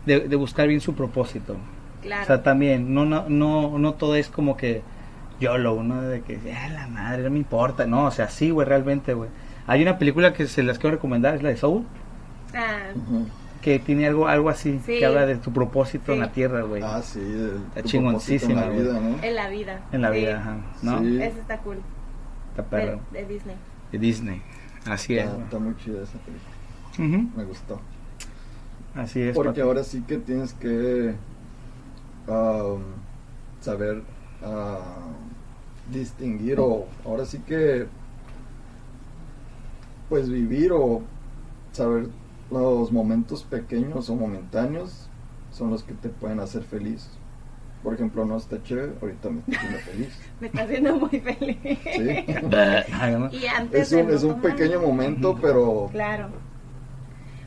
de, 0.08 0.20
de 0.28 0.36
buscar 0.36 0.66
bien 0.68 0.80
su 0.80 0.94
propósito. 0.94 1.56
Claro. 2.02 2.22
O 2.22 2.26
sea, 2.26 2.42
también, 2.42 2.94
no, 2.94 3.04
no, 3.04 3.28
no, 3.28 3.78
no 3.78 3.94
todo 3.94 4.14
es 4.16 4.28
como 4.28 4.56
que 4.56 4.82
YOLO, 5.40 5.74
uno 5.74 6.02
de 6.02 6.22
que, 6.22 6.38
ah, 6.52 6.68
la 6.68 6.86
madre, 6.88 7.22
no 7.22 7.30
me 7.30 7.38
importa. 7.38 7.86
No, 7.86 8.06
o 8.06 8.10
sea, 8.10 8.28
sí, 8.28 8.50
güey, 8.50 8.66
realmente, 8.66 9.14
güey. 9.14 9.30
Hay 9.66 9.82
una 9.82 9.98
película 9.98 10.32
que 10.32 10.46
se 10.46 10.62
las 10.62 10.78
quiero 10.78 10.96
recomendar, 10.96 11.34
es 11.34 11.42
la 11.42 11.50
de 11.50 11.56
Soul, 11.56 11.84
Ah, 12.54 12.90
que 13.60 13.78
tiene 13.78 14.06
algo, 14.06 14.26
algo 14.28 14.48
así, 14.48 14.80
Sí. 14.86 14.98
que 14.98 15.04
habla 15.06 15.26
de 15.26 15.36
tu 15.36 15.52
propósito 15.52 16.12
en 16.12 16.20
la 16.20 16.32
tierra, 16.32 16.62
güey. 16.62 16.82
Ah, 16.82 17.02
sí, 17.02 17.18
el, 17.20 17.60
Está 17.74 17.82
chingoncísima, 17.82 18.64
en 18.64 18.70
la 18.70 18.76
vida, 18.76 18.92
¿no? 19.00 19.22
en 19.22 19.34
la 19.34 19.48
vida. 19.48 19.80
en 19.92 20.00
la 20.02 20.12
Sí. 20.12 20.18
vida, 20.20 20.38
ajá. 20.40 20.56
¿No? 20.82 21.00
Sí. 21.00 21.22
Ese 21.22 21.40
está 21.40 21.58
cool. 21.58 21.78
Está 22.50 22.62
perro. 22.64 23.00
De, 23.10 23.20
de 23.22 23.28
Disney. 23.34 23.56
De 23.92 23.98
Disney. 23.98 24.42
Así 24.86 25.18
es, 25.18 25.26
Está, 25.28 25.58
muy 25.58 25.76
chida 25.76 26.02
esa 26.02 26.16
película, 26.18 27.30
me 27.36 27.44
gustó. 27.44 27.80
Así 28.98 29.22
es. 29.22 29.34
Porque 29.34 29.50
papi. 29.50 29.60
ahora 29.60 29.84
sí 29.84 30.02
que 30.02 30.18
tienes 30.18 30.54
que 30.54 31.14
um, 32.26 32.80
saber 33.60 34.02
ah, 34.42 35.06
distinguir 35.92 36.58
o 36.58 36.86
ahora 37.04 37.24
sí 37.24 37.38
que 37.38 37.86
pues 40.08 40.28
vivir 40.28 40.72
o 40.72 41.02
saber 41.70 42.08
los 42.50 42.90
momentos 42.90 43.44
pequeños 43.44 44.10
o 44.10 44.16
momentáneos 44.16 45.08
son 45.52 45.70
los 45.70 45.84
que 45.84 45.94
te 45.94 46.08
pueden 46.08 46.40
hacer 46.40 46.64
feliz. 46.64 47.08
Por 47.84 47.94
ejemplo, 47.94 48.24
no 48.24 48.36
está 48.36 48.60
chévere, 48.64 48.94
ahorita 49.00 49.30
me 49.30 49.38
estoy 49.38 49.54
haciendo 49.54 49.78
feliz. 49.78 50.18
Me 50.40 50.46
está 50.48 50.62
haciendo 50.62 50.96
muy 50.96 51.20
feliz. 51.20 51.58
Sí. 51.62 52.24
Y 53.38 53.46
antes 53.46 53.92
Es 53.92 53.92
un, 53.92 54.10
es 54.10 54.24
un 54.24 54.40
pequeño 54.40 54.80
momento, 54.80 55.38
pero 55.40 55.88
Claro. 55.92 56.30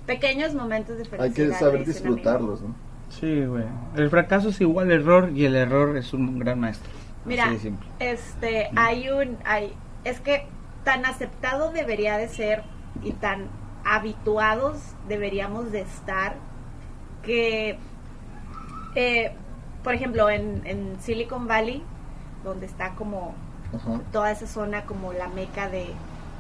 Pequeños 0.06 0.54
momentos 0.54 0.98
de 0.98 1.06
felicidad. 1.06 1.24
hay 1.24 1.34
que 1.34 1.54
saber 1.54 1.86
disfrutarlos, 1.86 2.62
¿no? 2.62 2.76
Sí, 3.10 3.46
güey. 3.46 3.66
El 3.96 4.10
fracaso 4.10 4.50
es 4.50 4.62
igual 4.62 4.92
error 4.92 5.32
y 5.34 5.46
el 5.46 5.56
error 5.56 5.98
es 5.98 6.14
un 6.14 6.40
gran 6.40 6.60
maestro. 6.60 6.90
Mira, 7.26 7.46
Así 7.46 7.54
de 7.54 7.60
simple. 7.60 7.88
este, 8.00 8.70
hay 8.76 9.10
un, 9.10 9.38
hay, 9.46 9.74
es 10.04 10.20
que 10.22 10.48
tan 10.84 11.06
aceptado 11.06 11.72
debería 11.72 12.18
de 12.18 12.28
ser 12.30 12.64
y 13.04 13.12
tan 13.12 13.48
habituados 13.86 14.80
deberíamos 15.08 15.72
de 15.72 15.82
estar 15.82 16.36
que, 17.22 17.78
eh, 18.96 19.32
por 19.84 19.94
ejemplo, 19.94 20.30
en, 20.30 20.62
en 20.66 20.98
Silicon 21.02 21.48
Valley, 21.48 21.84
donde 22.44 22.66
está 22.66 22.96
como 22.96 23.36
Ajá. 23.76 24.02
toda 24.12 24.32
esa 24.32 24.48
zona 24.48 24.86
como 24.86 25.14
la 25.14 25.28
meca 25.28 25.70
de 25.70 25.88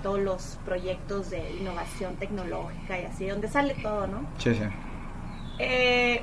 todos 0.02 0.20
los 0.20 0.58
proyectos 0.66 1.30
de 1.30 1.52
innovación 1.60 2.16
tecnológica 2.16 2.99
y 2.99 3.06
así, 3.06 3.28
donde 3.28 3.47
sale 3.47 3.76
todo, 3.82 4.08
¿no? 4.08 4.28
Sí, 4.38 4.54
sí. 4.56 4.64
Eh, 5.60 6.22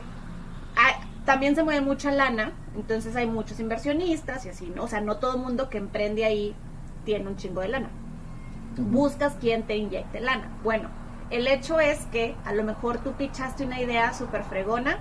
hay- 0.76 0.94
también 1.24 1.54
se 1.54 1.62
mueve 1.62 1.80
mucha 1.80 2.10
lana, 2.10 2.52
entonces 2.74 3.14
hay 3.16 3.26
muchos 3.26 3.60
inversionistas 3.60 4.46
y 4.46 4.48
así, 4.48 4.72
¿no? 4.74 4.84
O 4.84 4.88
sea, 4.88 5.00
no 5.00 5.16
todo 5.18 5.34
el 5.36 5.42
mundo 5.42 5.68
que 5.68 5.78
emprende 5.78 6.24
ahí 6.24 6.54
tiene 7.04 7.28
un 7.28 7.36
chingo 7.36 7.60
de 7.60 7.68
lana. 7.68 7.88
buscas 8.76 9.34
quien 9.40 9.64
te 9.64 9.76
inyecte 9.76 10.20
lana. 10.20 10.50
Bueno, 10.62 10.88
el 11.30 11.48
hecho 11.48 11.80
es 11.80 11.98
que 12.12 12.36
a 12.44 12.52
lo 12.52 12.62
mejor 12.62 12.98
tú 12.98 13.12
pichaste 13.14 13.64
una 13.64 13.80
idea 13.80 14.12
súper 14.14 14.44
fregona, 14.44 14.98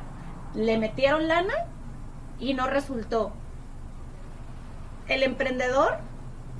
le 0.55 0.79
metieron 0.79 1.27
lana 1.27 1.53
y 2.39 2.55
no 2.55 2.65
resultó. 2.65 3.33
El 5.07 5.21
emprendedor, 5.21 5.99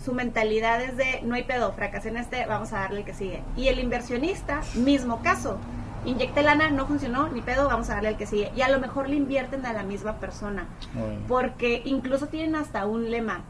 su 0.04 0.14
mentalidad 0.14 0.82
es 0.82 0.95
de 0.98 1.22
no 1.24 1.36
hay 1.36 1.43
pedo, 1.43 1.74
fracasé 1.74 2.10
en 2.10 2.18
este, 2.18 2.45
vamos 2.45 2.72
a 2.74 2.80
darle 2.80 3.00
el 3.00 3.06
que 3.06 3.14
sigue. 3.14 3.43
Y 3.56 3.68
el 3.68 3.80
inversionista, 3.80 4.62
mismo 4.76 5.22
caso. 5.22 5.58
Inyecté 6.06 6.41
lana, 6.43 6.70
no 6.70 6.86
funcionó, 6.86 7.28
ni 7.30 7.41
pedo, 7.41 7.68
vamos 7.68 7.89
a 7.89 7.95
darle 7.95 8.10
el 8.10 8.18
que 8.18 8.26
sigue. 8.28 8.52
Y 8.56 8.62
a 8.62 8.70
lo 8.70 8.80
mejor 8.80 9.10
le 9.10 9.16
invierten 9.16 9.66
a 9.66 9.74
la 9.74 9.84
misma 9.84 10.14
persona. 10.20 10.68
Bueno. 10.93 11.20
Porque 11.28 11.82
incluso 11.86 12.28
tienen 12.28 12.56
hasta 12.56 12.86
un 12.86 13.10
lema. 13.12 13.41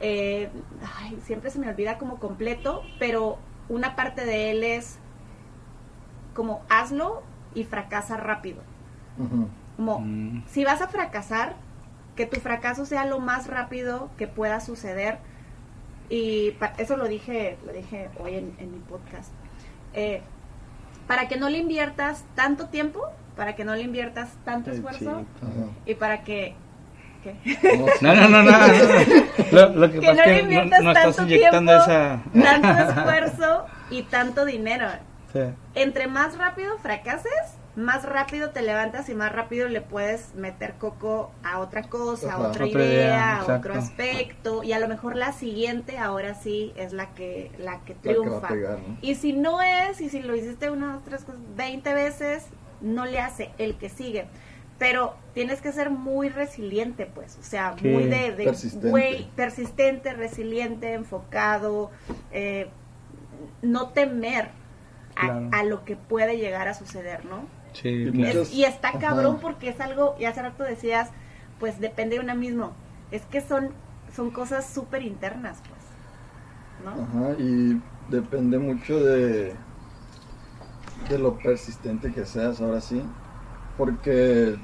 eh, 0.00 0.50
ay, 1.00 1.18
siempre 1.24 1.50
se 1.50 1.58
me 1.58 1.68
olvida 1.70 1.96
como 1.98 2.18
completo, 2.18 2.82
pero 2.98 3.38
una 3.70 3.96
parte 3.96 4.24
de 4.26 4.50
él 4.50 4.62
es 4.62 4.98
como 6.34 6.60
hazlo 6.68 7.22
y 7.54 7.64
fracasa 7.64 8.16
rápido. 8.18 8.62
Como, 9.76 10.00
Mm. 10.00 10.44
si 10.46 10.64
vas 10.64 10.82
a 10.82 10.88
fracasar, 10.88 11.56
que 12.14 12.26
tu 12.26 12.40
fracaso 12.40 12.84
sea 12.86 13.04
lo 13.06 13.20
más 13.20 13.46
rápido 13.46 14.10
que 14.18 14.26
pueda 14.26 14.60
suceder. 14.60 15.18
Y 16.08 16.52
pa- 16.52 16.72
eso 16.78 16.96
lo 16.96 17.06
dije, 17.08 17.56
lo 17.66 17.72
dije 17.72 18.08
hoy 18.20 18.34
en, 18.36 18.54
en 18.58 18.72
mi 18.72 18.78
podcast. 18.78 19.32
Eh, 19.94 20.22
para 21.06 21.28
que 21.28 21.36
no 21.36 21.48
le 21.48 21.58
inviertas 21.58 22.24
tanto 22.34 22.66
tiempo, 22.66 23.02
para 23.36 23.54
que 23.56 23.64
no 23.64 23.74
le 23.74 23.82
inviertas 23.82 24.30
tanto 24.44 24.70
esfuerzo 24.70 24.98
chico. 24.98 25.24
Y 25.84 25.94
para 25.94 26.22
que... 26.24 26.54
¿qué? 27.22 27.34
No, 28.02 28.14
No, 28.14 28.14
no, 28.14 28.28
no, 28.28 28.42
no. 28.42 28.50
no. 28.52 28.66
Lo, 29.52 29.68
lo 29.74 29.90
que 29.92 30.00
que 30.00 30.06
pasa 30.06 30.26
no 30.26 30.32
le 30.32 30.40
inviertas 30.40 30.82
no 30.82 30.92
tanto 30.92 31.26
tiempo, 31.26 31.72
esa. 31.72 32.22
tanto 32.32 32.68
esfuerzo 33.00 33.66
y 33.90 34.02
tanto 34.04 34.44
dinero. 34.44 34.86
Sí. 35.32 35.40
Entre 35.74 36.06
más 36.08 36.38
rápido 36.38 36.78
fracases, 36.78 37.32
más 37.76 38.04
rápido 38.04 38.50
te 38.50 38.62
levantas 38.62 39.08
y 39.10 39.14
más 39.14 39.30
rápido 39.32 39.68
le 39.68 39.82
puedes 39.82 40.34
meter 40.34 40.74
coco 40.78 41.30
a 41.44 41.58
otra 41.60 41.82
cosa, 41.84 42.32
a 42.32 42.38
otra, 42.38 42.64
Otra 42.64 42.66
idea, 42.66 42.86
idea, 42.86 43.36
a 43.40 43.56
otro 43.58 43.74
aspecto 43.74 44.62
y 44.62 44.72
a 44.72 44.78
lo 44.78 44.88
mejor 44.88 45.14
la 45.14 45.32
siguiente 45.32 45.98
ahora 45.98 46.34
sí 46.34 46.72
es 46.76 46.92
la 46.94 47.14
que 47.14 47.50
la 47.58 47.80
que 47.84 47.94
La 47.94 48.00
triunfa. 48.00 48.48
pegar, 48.48 48.78
¿no? 48.78 48.96
Y 49.02 49.14
si 49.16 49.32
no 49.34 49.60
es, 49.62 50.00
y 50.00 50.08
si 50.08 50.22
lo 50.22 50.34
hiciste 50.34 50.70
una, 50.70 50.94
dos, 50.94 51.04
tres, 51.04 51.24
cosas, 51.24 51.40
20 51.54 51.92
veces, 51.94 52.46
no 52.80 53.04
le 53.04 53.20
hace 53.20 53.50
el 53.58 53.76
que 53.76 53.88
sigue. 53.90 54.26
Pero 54.78 55.14
tienes 55.32 55.62
que 55.62 55.72
ser 55.72 55.88
muy 55.90 56.28
resiliente, 56.28 57.06
pues. 57.06 57.38
O 57.40 57.42
sea, 57.42 57.74
muy 57.82 58.04
de, 58.04 58.32
de 58.32 58.44
Persistente. 58.44 58.88
güey, 58.90 59.30
persistente, 59.34 60.12
resiliente, 60.12 60.92
enfocado, 60.92 61.90
eh, 62.30 62.68
no 63.62 63.88
temer 63.88 64.48
a, 65.14 65.20
Claro. 65.20 65.48
a 65.52 65.62
lo 65.62 65.84
que 65.86 65.96
puede 65.96 66.36
llegar 66.36 66.68
a 66.68 66.74
suceder, 66.74 67.24
¿no? 67.24 67.54
Sí, 67.80 68.08
Y 68.08 68.12
claro. 68.12 68.42
Es- 68.42 68.48
Muchos- 68.48 68.52
y 68.52 68.64
está 68.64 68.88
ajá. 68.92 68.98
cabrón 68.98 69.38
porque 69.40 69.68
es 69.70 69.80
algo, 69.80 70.16
y 70.18 70.24
hace 70.24 70.42
rato 70.42 70.64
decías, 70.64 71.10
pues 71.58 71.80
depende 71.80 72.16
de 72.16 72.22
una 72.22 72.34
mismo. 72.34 72.72
Es 73.10 73.22
que 73.26 73.40
son, 73.40 73.70
son 74.14 74.30
cosas 74.30 74.66
súper 74.68 75.02
internas, 75.02 75.58
pues. 75.68 75.80
¿No? 76.78 77.00
Ajá, 77.02 77.34
y 77.38 77.80
depende 78.08 78.58
mucho 78.58 78.98
de, 78.98 79.54
de 81.08 81.18
lo 81.18 81.38
persistente 81.38 82.12
que 82.12 82.24
seas, 82.26 82.60
ahora 82.60 82.80
sí. 82.80 83.02
Porque, 83.76 84.56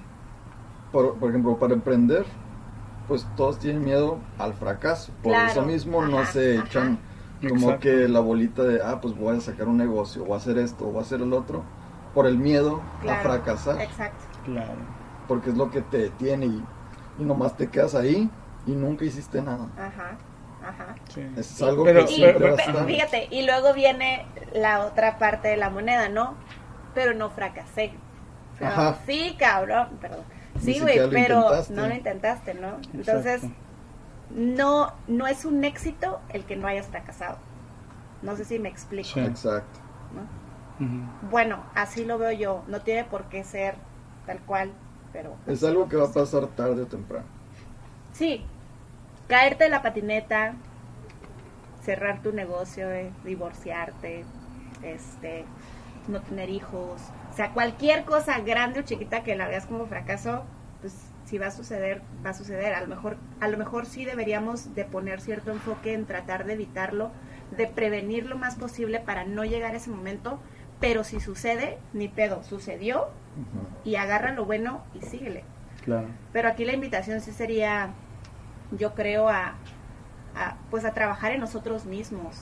por, 0.93 1.19
por 1.19 1.31
ejemplo, 1.31 1.59
para 1.59 1.75
emprender, 1.75 2.27
pues 3.09 3.27
todos 3.37 3.59
tienen 3.59 3.85
miedo 3.85 4.19
al 4.39 4.55
fracaso. 4.55 5.13
Por 5.23 5.33
Claro, 5.33 5.51
eso 5.51 5.63
mismo 5.63 6.03
no 6.03 6.25
se 6.27 6.59
ajá. 6.59 6.65
echan 6.67 6.99
como 7.49 7.59
Exacto. 7.69 7.81
que 7.81 8.09
la 8.09 8.21
bolita 8.21 8.63
de, 8.65 8.83
ah, 8.83 9.01
pues 9.01 9.17
voy 9.17 9.37
a 9.37 9.41
sacar 9.41 9.69
un 9.69 9.79
negocio, 9.79 10.25
o 10.25 10.35
a 10.35 10.39
hacer 10.39 10.59
esto, 10.59 10.87
o 10.87 10.99
a 10.99 11.03
hacer 11.03 11.23
el 11.23 11.33
otro, 11.33 11.65
por 12.15 12.27
el 12.27 12.39
miedo 12.39 12.81
a 13.09 13.15
fracasar. 13.23 13.81
Exacto. 13.81 14.25
Claro. 14.45 14.73
Porque 15.29 15.51
es 15.51 15.57
lo 15.57 15.71
que 15.71 15.81
te 15.83 15.99
detiene 15.99 16.47
y, 16.47 16.65
y 17.19 17.25
nomás 17.25 17.57
te 17.57 17.69
quedas 17.71 17.95
ahí 17.95 18.29
y 18.67 18.73
nunca 18.73 19.05
hiciste 19.05 19.41
nada. 19.43 19.69
Ajá. 19.77 20.17
Sí. 21.09 21.27
Es 21.37 21.61
algo 21.63 21.83
Pero- 21.85 22.07
que 22.07 22.15
pero- 22.39 22.47
va 22.49 22.53
a 22.53 22.57
pe- 22.57 22.63
estar. 22.71 22.87
fíjate, 22.87 23.29
y 23.31 23.45
luego 23.45 23.73
viene 23.75 24.27
la 24.55 24.85
otra 24.87 25.19
parte 25.19 25.49
de 25.49 25.57
la 25.57 25.71
moneda, 25.71 26.09
¿no? 26.09 26.35
Pero 26.95 27.15
no 27.15 27.31
fracasé. 27.31 27.93
Pero, 28.59 28.71
Ajá. 28.71 28.99
sí, 29.07 29.35
cabrón, 29.39 29.89
perdón. 30.01 30.25
Sí, 30.61 30.79
güey, 30.79 30.99
pero 31.11 31.41
intentaste. 31.41 31.75
no 31.75 31.87
lo 31.89 31.95
intentaste, 31.95 32.55
¿no? 32.55 32.77
Entonces, 32.95 33.43
no, 34.31 34.93
no 35.09 35.27
es 35.27 35.45
un 35.45 35.65
éxito 35.65 36.21
el 36.29 36.45
que 36.45 36.55
no 36.57 36.69
hayas 36.69 36.87
fracasado. 36.87 37.39
No 38.23 38.37
sé 38.37 38.45
si 38.45 38.59
me 38.59 38.69
explico. 38.69 39.09
Sí. 39.15 39.21
Exacto. 39.21 39.81
¿no? 40.15 40.42
Bueno, 41.31 41.65
así 41.75 42.05
lo 42.05 42.19
veo 42.19 42.33
yo. 42.33 42.65
No 42.67 42.81
tiene 42.83 43.05
por 43.05 43.25
qué 43.25 43.45
ser 43.45 43.75
tal 44.27 44.41
cual, 44.41 44.73
pero 45.13 45.37
Es 45.47 45.63
algo 45.65 45.89
que 45.89 45.97
va 45.97 46.07
a 46.07 46.13
pasar 46.13 46.47
tarde 46.49 46.83
o 46.83 46.87
temprano. 46.87 47.27
sí, 48.13 48.45
caerte 49.29 49.65
de 49.65 49.71
la 49.71 49.83
patineta, 49.83 50.55
cerrar 51.83 52.23
tu 52.23 52.33
negocio, 52.33 52.91
eh, 52.91 53.13
divorciarte, 53.25 54.25
este, 54.83 55.45
no 56.09 56.21
tener 56.21 56.51
hijos, 56.51 57.01
o 57.31 57.35
sea, 57.35 57.51
cualquier 57.53 58.05
cosa 58.05 58.39
grande 58.41 58.81
o 58.81 58.83
chiquita 58.83 59.23
que 59.23 59.35
la 59.37 59.49
veas 59.49 59.67
como 59.67 59.87
fracaso, 59.87 60.45
pues 60.81 60.95
si 61.25 61.39
va 61.39 61.47
a 61.47 61.51
suceder, 61.51 62.03
va 62.25 62.31
a 62.31 62.35
suceder. 62.35 62.75
A 62.75 62.81
lo 62.83 62.89
mejor, 62.89 63.17
a 63.41 63.49
lo 63.49 63.57
mejor 63.57 63.87
sí 63.87 64.05
deberíamos 64.05 64.75
de 64.75 64.85
poner 64.85 65.21
cierto 65.21 65.51
enfoque 65.51 65.95
en 65.95 66.05
tratar 66.07 66.45
de 66.45 66.55
evitarlo, 66.55 67.11
de 67.57 67.67
prevenir 67.67 68.27
lo 68.27 68.37
más 68.37 68.57
posible 68.57 69.01
para 69.01 69.25
no 69.25 69.45
llegar 69.45 69.73
a 69.75 69.77
ese 69.79 69.91
momento, 69.91 70.41
pero 70.83 71.03
si 71.05 71.19
sucede, 71.21 71.79
ni 71.95 72.09
pedo, 72.09 72.43
sucedió 72.43 73.09
y 73.85 73.97
agarra 73.97 74.33
lo 74.33 74.45
bueno 74.45 74.83
y 74.95 75.01
síguele. 75.01 75.45
Claro. 75.85 76.09
Pero 76.35 76.49
aquí 76.51 76.67
la 76.67 76.75
invitación 76.75 77.23
sí 77.23 77.33
sería, 77.33 77.91
yo 78.73 78.93
creo, 78.95 79.29
a, 79.31 79.55
a, 80.37 80.57
pues 80.71 80.85
a 80.85 80.93
trabajar 80.93 81.33
en 81.33 81.41
nosotros 81.41 81.87
mismos. 81.87 82.37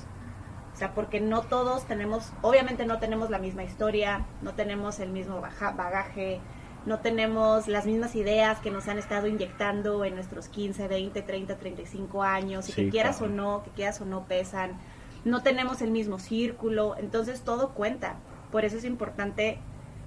O 0.74 0.76
sea, 0.76 0.92
porque 0.94 1.20
no 1.20 1.42
todos 1.42 1.84
tenemos, 1.86 2.32
obviamente 2.42 2.86
no 2.86 2.98
tenemos 2.98 3.30
la 3.30 3.38
misma 3.38 3.62
historia, 3.62 4.24
no 4.42 4.54
tenemos 4.54 4.98
el 5.00 5.10
mismo 5.10 5.40
baja- 5.40 5.72
bagaje, 5.72 6.40
no 6.86 7.00
tenemos 7.00 7.68
las 7.68 7.84
mismas 7.86 8.14
ideas 8.16 8.58
que 8.60 8.70
nos 8.70 8.88
han 8.88 8.98
estado 8.98 9.26
inyectando 9.26 10.04
en 10.04 10.14
nuestros 10.14 10.48
15, 10.48 10.88
20, 10.88 11.20
30, 11.22 11.56
35 11.56 12.22
años, 12.22 12.68
y 12.68 12.72
Sí, 12.72 12.84
que 12.84 12.90
quieras 12.90 13.18
claro. 13.18 13.32
o 13.32 13.36
no, 13.36 13.62
que 13.62 13.70
quieras 13.70 14.00
o 14.00 14.06
no 14.06 14.24
pesan. 14.24 14.72
No 15.24 15.42
tenemos 15.42 15.82
el 15.82 15.90
mismo 15.90 16.18
círculo, 16.18 16.96
entonces 16.96 17.42
todo 17.42 17.70
cuenta. 17.74 18.14
Por 18.50 18.64
eso 18.64 18.76
es 18.76 18.84
importante 18.84 19.58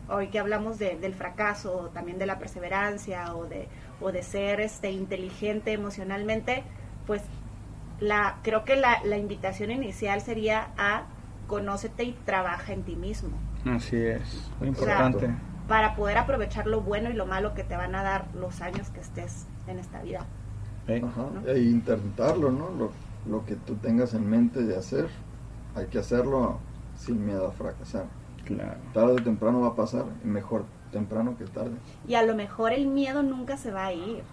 hoy 0.10 0.28
que 0.30 0.40
hablamos 0.40 0.80
de- 0.80 0.98
del 0.98 1.14
fracaso, 1.16 1.92
también 1.94 2.20
de 2.20 2.26
la 2.26 2.40
perseverancia 2.40 3.36
o 3.36 3.46
de, 3.46 3.68
o 4.02 4.12
de 4.12 4.24
ser 4.24 4.60
este, 4.62 4.92
inteligente 4.92 5.72
emocionalmente, 5.74 6.64
pues 7.08 7.22
la, 8.00 8.40
creo 8.44 8.66
que 8.66 8.76
la, 8.76 9.04
la 9.04 9.18
invitación 9.18 9.72
inicial 9.72 10.22
sería 10.22 10.70
a 10.78 11.06
conócete 11.48 12.04
y 12.04 12.14
trabaja 12.14 12.74
en 12.74 12.84
ti 12.84 12.96
mismo 12.96 13.32
Así 13.66 13.98
es. 13.98 14.52
Muy 14.60 14.70
O 14.76 14.76
sea, 14.76 15.08
importante. 15.08 15.30
para 15.68 15.96
poder 15.96 16.18
aprovechar 16.18 16.68
lo 16.68 16.82
bueno 16.82 17.10
y 17.10 17.14
lo 17.14 17.26
malo 17.26 17.54
que 17.54 17.64
te 17.64 17.76
van 17.78 17.96
a 17.96 18.04
dar 18.04 18.28
los 18.36 18.62
años 18.62 18.90
que 18.90 19.00
estés 19.02 19.48
en 19.68 19.80
esta 19.80 20.02
vida. 20.02 20.26
¿eh? 20.88 21.02
Ajá, 21.02 21.30
¿no? 21.34 21.46
E 21.46 21.60
intentarlo, 21.62 22.52
¿no? 22.52 22.70
Lo, 22.72 22.92
lo 23.26 23.46
que 23.46 23.56
tú 23.56 23.76
tengas 23.78 24.14
en 24.14 24.30
mente 24.30 24.64
de 24.64 24.78
hacer, 24.78 25.10
hay 25.76 25.88
que 25.88 26.00
hacerlo 26.00 26.60
sin 26.96 27.26
miedo 27.26 27.48
a 27.48 27.52
fracasar. 27.52 28.06
Claro. 28.46 28.76
Tarde 28.94 29.14
o 29.14 29.16
temprano 29.24 29.62
va 29.62 29.70
a 29.70 29.76
pasar, 29.76 30.06
mejor 30.24 30.66
temprano 30.92 31.36
que 31.38 31.46
tarde. 31.46 31.72
Y 32.08 32.16
a 32.16 32.24
lo 32.24 32.36
mejor 32.36 32.74
el 32.74 32.88
miedo 32.88 33.24
nunca 33.24 33.58
se 33.58 33.72
va 33.72 33.86
a 33.88 33.94
ir. 33.94 34.24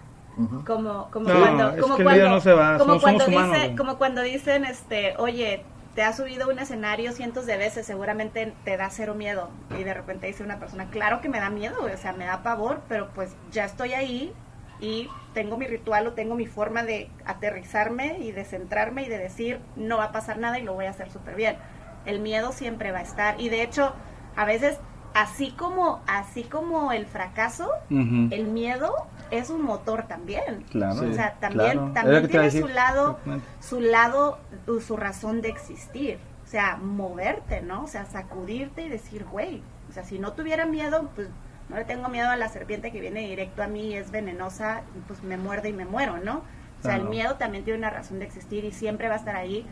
Como 0.65 1.09
como 1.11 1.27
No, 1.27 1.39
cuando 1.39 1.71
como 1.81 1.95
cuando 1.95 2.11
miedo 2.13 2.29
no 2.29 2.39
se 2.39 2.53
va, 2.53 2.77
como 2.77 2.93
somos- 2.93 3.01
cuando 3.01 3.25
somos 3.25 3.37
humanos, 3.37 3.55
dice 3.55 3.65
güey. 3.67 3.77
como 3.77 3.97
cuando 3.97 4.21
dicen 4.21 4.63
este 4.65 5.15
oye 5.17 5.63
te 5.93 6.03
has 6.03 6.15
subido 6.15 6.45
a 6.45 6.47
un 6.53 6.57
escenario 6.57 7.11
cientos 7.11 7.45
de 7.45 7.57
veces 7.57 7.85
seguramente 7.85 8.53
te 8.63 8.77
da 8.77 8.89
cero 8.89 9.13
miedo 9.13 9.49
y 9.77 9.83
de 9.83 9.93
repente 9.93 10.27
dice 10.27 10.41
una 10.43 10.57
persona 10.57 10.89
claro 10.89 11.19
que 11.19 11.27
me 11.27 11.39
da 11.41 11.49
miedo 11.49 11.75
o 11.83 11.97
sea 11.97 12.13
me 12.13 12.23
da 12.25 12.43
pavor 12.43 12.79
pero 12.87 13.09
pues 13.13 13.35
ya 13.51 13.65
estoy 13.65 13.91
ahí 13.91 14.33
y 14.79 15.09
tengo 15.33 15.57
mi 15.57 15.67
ritual 15.67 16.07
o 16.07 16.13
tengo 16.13 16.35
mi 16.35 16.45
forma 16.47 16.83
de 16.83 17.09
aterrizarme 17.25 18.19
y 18.19 18.31
de 18.31 18.45
centrarme 18.45 19.03
y 19.03 19.09
de 19.09 19.17
decir 19.17 19.59
no 19.75 19.97
va 19.97 20.05
a 20.05 20.11
pasar 20.13 20.37
nada 20.37 20.57
y 20.59 20.63
lo 20.63 20.73
voy 20.73 20.85
a 20.85 20.91
hacer 20.91 21.11
súper 21.11 21.35
bien 21.35 21.57
el 22.05 22.19
miedo 22.19 22.51
siempre 22.51 22.91
va 22.91 22.99
a 22.99 23.03
estar 23.03 23.39
y 23.39 23.49
de 23.49 23.63
hecho 23.63 23.93
a 24.35 24.45
veces 24.45 24.77
así 25.13 25.51
como 25.51 26.01
así 26.07 26.43
como 26.43 26.91
el 26.91 27.05
fracaso 27.05 27.69
el 27.89 28.47
miedo 28.47 28.93
es 29.31 29.49
un 29.49 29.63
motor 29.63 30.07
también. 30.07 30.63
Claro. 30.69 30.99
Sí. 30.99 31.05
O 31.05 31.13
sea, 31.13 31.35
también, 31.39 31.71
claro. 31.71 31.91
También 31.93 32.27
tiene 32.27 32.51
su 32.51 32.67
lado, 32.67 33.17
su 33.59 33.79
lado, 33.79 34.37
su 34.85 34.97
razón 34.97 35.41
de 35.41 35.49
existir. 35.49 36.19
O 36.43 36.47
sea, 36.47 36.75
moverte, 36.75 37.61
¿no? 37.61 37.85
O 37.85 37.87
sea, 37.87 38.05
sacudirte 38.05 38.81
y 38.81 38.89
decir, 38.89 39.23
güey, 39.23 39.63
o 39.89 39.93
sea, 39.93 40.03
si 40.03 40.19
no 40.19 40.33
tuviera 40.33 40.65
miedo, 40.65 41.09
pues 41.15 41.29
no 41.69 41.77
le 41.77 41.85
tengo 41.85 42.09
miedo 42.09 42.29
a 42.29 42.35
la 42.35 42.49
serpiente 42.49 42.91
que 42.91 42.99
viene 42.99 43.21
directo 43.21 43.63
a 43.63 43.67
mí 43.67 43.91
y 43.91 43.95
es 43.95 44.11
venenosa, 44.11 44.81
y 44.97 44.99
pues 45.07 45.23
me 45.23 45.37
muerde 45.37 45.69
y 45.69 45.73
me 45.73 45.85
muero, 45.85 46.17
¿no? 46.17 46.43
O 46.79 46.83
sea, 46.83 46.97
el 46.97 47.03
miedo 47.03 47.35
también 47.35 47.63
tiene 47.63 47.79
una 47.79 47.89
razón 47.89 48.19
de 48.19 48.25
existir 48.25 48.65
y 48.65 48.71
siempre 48.71 49.07
va 49.07 49.13
a 49.13 49.17
estar 49.17 49.37
ahí. 49.37 49.65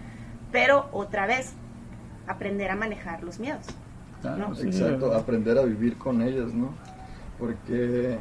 Pero 0.54 0.88
otra 0.94 1.26
vez, 1.26 1.54
aprender 2.30 2.70
a 2.72 2.76
manejar 2.76 3.24
los 3.24 3.40
miedos. 3.40 3.66
¿no? 4.24 4.54
Exacto, 4.62 5.14
aprender 5.14 5.58
a 5.58 5.64
vivir 5.64 5.98
con 5.98 6.22
ellos, 6.22 6.54
¿no? 6.54 6.74
Porque, 7.40 8.20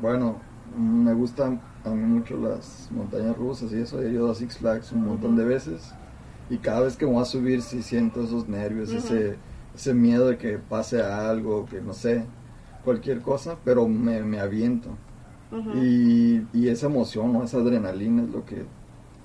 bueno, 0.00 0.40
me 0.76 1.12
gustan 1.12 1.60
a 1.84 1.90
mí 1.90 2.02
mucho 2.02 2.36
las 2.36 2.88
montañas 2.90 3.36
rusas 3.36 3.72
y 3.72 3.80
eso, 3.80 4.02
he 4.02 4.10
ido 4.10 4.30
a 4.30 4.34
Six 4.34 4.58
Flags 4.58 4.92
un 4.92 5.06
montón 5.06 5.36
de 5.36 5.44
veces 5.44 5.92
y 6.48 6.58
cada 6.58 6.80
vez 6.80 6.96
que 6.96 7.06
me 7.06 7.12
voy 7.12 7.22
a 7.22 7.24
subir 7.24 7.62
sí 7.62 7.82
siento 7.82 8.22
esos 8.22 8.48
nervios, 8.48 8.90
ese, 8.90 9.36
ese 9.74 9.94
miedo 9.94 10.28
de 10.28 10.38
que 10.38 10.58
pase 10.58 11.02
algo, 11.02 11.66
que 11.66 11.80
no 11.80 11.92
sé, 11.92 12.24
cualquier 12.84 13.20
cosa, 13.20 13.56
pero 13.64 13.86
me, 13.88 14.22
me 14.22 14.40
aviento. 14.40 14.90
y, 15.74 16.42
y, 16.52 16.68
esa 16.68 16.86
emoción 16.86 17.34
o 17.36 17.44
esa 17.44 17.58
adrenalina 17.58 18.22
es 18.22 18.30
lo 18.30 18.44
que 18.44 18.64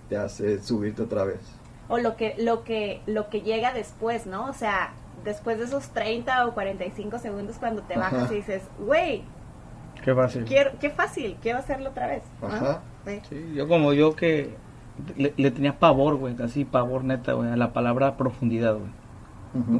te 0.09 0.17
hace 0.17 0.61
subirte 0.61 1.01
otra 1.01 1.23
vez. 1.23 1.39
O 1.91 1.99
lo 1.99 2.15
que, 2.15 2.35
lo 2.39 2.63
que, 2.63 3.01
lo 3.05 3.29
que 3.29 3.41
llega 3.41 3.73
después, 3.73 4.25
¿no? 4.25 4.45
O 4.45 4.53
sea, 4.53 4.93
después 5.23 5.59
de 5.59 5.65
esos 5.65 5.89
30 5.89 6.47
o 6.47 6.53
45 6.53 7.19
segundos 7.19 7.57
cuando 7.59 7.81
te 7.83 7.97
bajas 7.97 8.31
y 8.31 8.35
dices, 8.35 8.63
güey, 8.79 9.23
qué 10.03 10.15
fácil. 10.15 10.45
Quiero, 10.45 10.71
qué 10.79 10.89
fácil, 10.89 11.37
quiero 11.41 11.59
hacerlo 11.59 11.89
otra 11.89 12.07
vez. 12.07 12.23
Ajá. 12.41 12.81
Sí. 13.29 13.53
yo 13.55 13.67
como 13.67 13.93
yo 13.93 14.15
que 14.15 14.55
le, 15.17 15.51
tenía 15.51 15.79
pavor, 15.79 16.15
güey, 16.15 16.35
así 16.41 16.65
pavor 16.65 17.03
neta, 17.03 17.33
güey, 17.33 17.49
a 17.49 17.57
la 17.57 17.73
palabra 17.73 18.17
profundidad, 18.17 18.75
güey. 18.75 18.91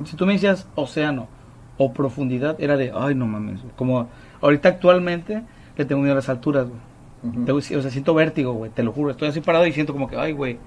Si 0.05 0.17
tú 0.17 0.25
me 0.25 0.33
decías 0.33 0.67
océano 0.75 1.29
o 1.77 1.93
profundidad, 1.93 2.57
era 2.59 2.75
de, 2.75 2.91
ay, 2.93 3.15
no 3.15 3.25
mames, 3.25 3.61
como 3.77 4.09
ahorita 4.41 4.67
actualmente 4.67 5.43
le 5.77 5.85
tengo 5.85 6.01
miedo 6.01 6.13
a 6.13 6.15
las 6.17 6.27
alturas, 6.27 6.67
güey. 6.67 7.51
O 7.57 7.61
sea, 7.61 7.91
siento 7.91 8.13
vértigo, 8.13 8.53
güey, 8.53 8.71
te 8.71 8.83
lo 8.83 8.91
juro. 8.91 9.11
Estoy 9.11 9.29
así 9.29 9.41
parado 9.41 9.65
y 9.65 9.71
siento 9.71 9.93
como 9.93 10.09
que, 10.09 10.17
ay, 10.17 10.33
güey, 10.33 10.59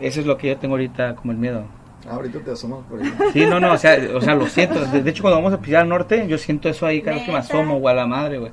eso 0.00 0.20
es 0.20 0.26
lo 0.26 0.36
que 0.36 0.48
yo 0.48 0.56
tengo 0.56 0.74
ahorita 0.74 1.16
como 1.16 1.32
el 1.32 1.38
miedo. 1.38 1.64
Ah, 2.08 2.14
ahorita 2.14 2.40
te 2.40 2.52
asomas 2.52 2.80
por 2.88 3.02
ahí. 3.02 3.12
Sí, 3.32 3.46
no, 3.46 3.60
no, 3.60 3.72
o 3.72 3.78
sea, 3.78 3.98
o 4.14 4.20
sea 4.20 4.34
lo 4.34 4.46
siento. 4.46 4.84
De, 4.86 5.10
hecho, 5.10 5.22
cuando 5.22 5.38
vamos 5.38 5.52
a 5.52 5.60
pisar 5.60 5.82
al 5.82 5.88
norte, 5.88 6.26
yo 6.28 6.38
siento 6.38 6.68
eso 6.68 6.86
ahí 6.86 7.02
cada 7.02 7.16
vez 7.16 7.26
que 7.26 7.32
me 7.32 7.38
asomo, 7.38 7.78
güey, 7.78 7.92
a 7.92 7.96
la 7.96 8.06
madre, 8.06 8.38
güey. 8.38 8.52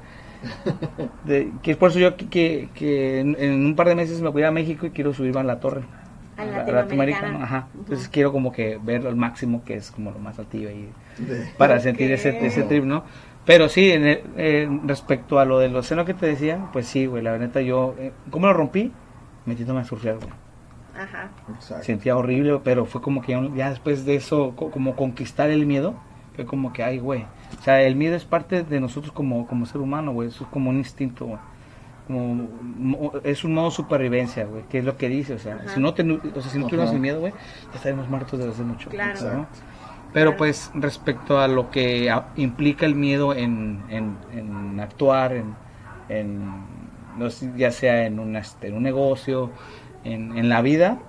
que 1.64 1.72
es 1.72 1.78
por 1.78 1.90
eso 1.92 2.00
yo 2.00 2.16
que, 2.16 2.70
que, 2.74 3.20
en, 3.20 3.66
un 3.66 3.76
par 3.76 3.88
de 3.88 3.96
meses 3.96 4.22
me 4.22 4.30
voy 4.30 4.44
a 4.44 4.52
México 4.52 4.86
y 4.86 4.92
quiero 4.92 5.14
subirme 5.14 5.40
a 5.40 5.44
la 5.44 5.60
torre. 5.60 5.84
A 6.38 6.44
la 6.44 6.66
Latinoamericana. 6.66 7.44
Ajá. 7.44 7.68
Entonces 7.78 8.10
quiero 8.10 8.32
como 8.32 8.52
que 8.52 8.78
verlo 8.82 9.10
al 9.10 9.16
máximo, 9.16 9.64
que 9.64 9.76
es 9.76 9.92
como 9.92 10.12
lo 10.12 10.20
más 10.20 10.38
altivo 10.38 10.70
ahí, 10.70 10.90
para 11.58 11.80
sentir 11.80 12.12
ese, 12.12 12.46
ese 12.46 12.64
trip, 12.64 12.84
¿no? 12.84 13.04
Pero 13.46 13.70
sí, 13.70 13.92
en 13.92 14.88
respecto 14.88 15.40
a 15.40 15.46
lo 15.46 15.60
del 15.60 15.76
océano 15.76 16.04
que 16.04 16.16
te 16.16 16.26
decía, 16.26 16.68
pues 16.74 16.88
sí, 16.88 17.06
güey, 17.06 17.24
la 17.24 17.38
neta 17.38 17.62
yo, 17.62 17.96
eh, 18.00 18.12
¿cómo 18.32 18.48
lo 18.48 18.54
rompí? 18.54 18.92
Metiéndome 19.46 19.82
a 19.82 19.84
surfear, 19.84 20.16
güey. 20.16 20.45
Ajá. 20.98 21.30
Sentía 21.82 22.16
horrible, 22.16 22.60
pero 22.64 22.86
fue 22.86 23.02
como 23.02 23.22
que 23.22 23.38
ya, 23.56 23.70
después 23.70 24.06
de 24.06 24.16
eso, 24.16 24.56
como 24.56 24.96
conquistar 24.96 25.50
el 25.50 25.66
miedo, 25.66 25.96
fue 26.36 26.46
como 26.46 26.74
que, 26.74 26.84
ay, 26.84 27.00
güey. 27.00 27.26
O 27.60 27.64
sea, 27.64 27.82
el 27.82 27.96
miedo 27.96 28.16
es 28.16 28.26
parte 28.26 28.64
de 28.64 28.80
nosotros 28.80 29.12
como, 29.12 29.48
como 29.48 29.66
ser 29.66 29.82
humano, 29.82 30.14
güey. 30.14 30.30
Eso 30.30 30.44
es 30.44 30.50
como 30.50 30.70
un 30.70 30.78
instinto, 30.78 31.26
güey. 31.26 31.40
Como, 32.08 33.14
es 33.24 33.44
un 33.44 33.54
modo 33.54 33.70
de 33.70 33.76
supervivencia, 33.76 34.46
güey, 34.46 34.64
que 34.70 34.78
es 34.80 34.86
lo 34.86 34.96
que 34.96 35.10
dice, 35.10 35.34
o 35.34 35.40
sea, 35.40 35.68
si 35.70 35.80
no, 35.80 35.96
te, 35.96 36.04
o 36.04 36.42
sea, 36.42 36.52
si 36.52 36.60
no 36.60 36.68
tuviéramos 36.68 36.94
el 36.94 37.00
miedo, 37.00 37.20
güey, 37.20 37.34
ya 37.72 37.76
estaríamos 37.76 38.08
muertos 38.08 38.38
desde 38.38 38.52
hace 38.52 38.64
mucho. 38.64 38.90
Claro. 38.92 39.48
Pero 40.14 40.38
pues 40.38 40.72
respecto 40.76 41.40
a 41.40 41.48
lo 41.48 41.72
que 41.72 42.14
implica 42.36 42.86
el 42.86 42.94
miedo 42.94 43.34
en, 43.34 43.82
en, 43.90 44.18
en 44.32 44.80
actuar, 44.80 45.34
en, 45.34 45.56
en 46.08 46.64
no 47.18 47.30
sé, 47.30 47.52
ya 47.58 47.72
sea 47.72 48.06
en, 48.06 48.20
una, 48.20 48.40
este, 48.40 48.68
en 48.68 48.76
un 48.76 48.84
negocio, 48.84 49.52
en, 50.06 50.38
en 50.38 50.48
la 50.48 50.62
vida, 50.62 51.00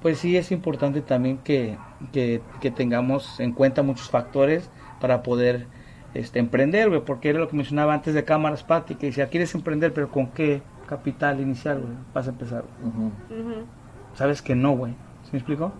pues 0.00 0.18
sí 0.18 0.36
es 0.36 0.52
importante 0.52 1.00
también 1.00 1.38
que, 1.38 1.78
que, 2.12 2.40
tengamos 2.76 3.40
en 3.40 3.52
cuenta 3.52 3.82
muchos 3.82 4.10
factores 4.10 4.70
para 5.00 5.22
poder 5.22 5.66
este, 6.14 6.38
emprender, 6.38 6.88
güey, 6.88 7.00
porque 7.04 7.30
era 7.30 7.38
lo 7.38 7.48
que 7.48 7.56
mencionaba 7.56 7.94
antes 7.94 8.14
de 8.14 8.24
cámaras, 8.24 8.62
Pati, 8.64 8.96
que 8.96 9.06
decía, 9.06 9.28
¿quieres 9.28 9.54
emprender, 9.54 9.94
pero 9.94 10.10
con 10.10 10.26
qué 10.28 10.62
capital 10.86 11.40
inicial, 11.40 11.80
güey? 11.80 11.94
Vas 12.12 12.26
a 12.26 12.30
empezar. 12.30 12.64
Sabes 14.12 14.42
que 14.42 14.54
no, 14.54 14.72
güey. 14.72 14.92
¿Se 15.24 15.32
me 15.32 15.38
explicó? 15.38 15.72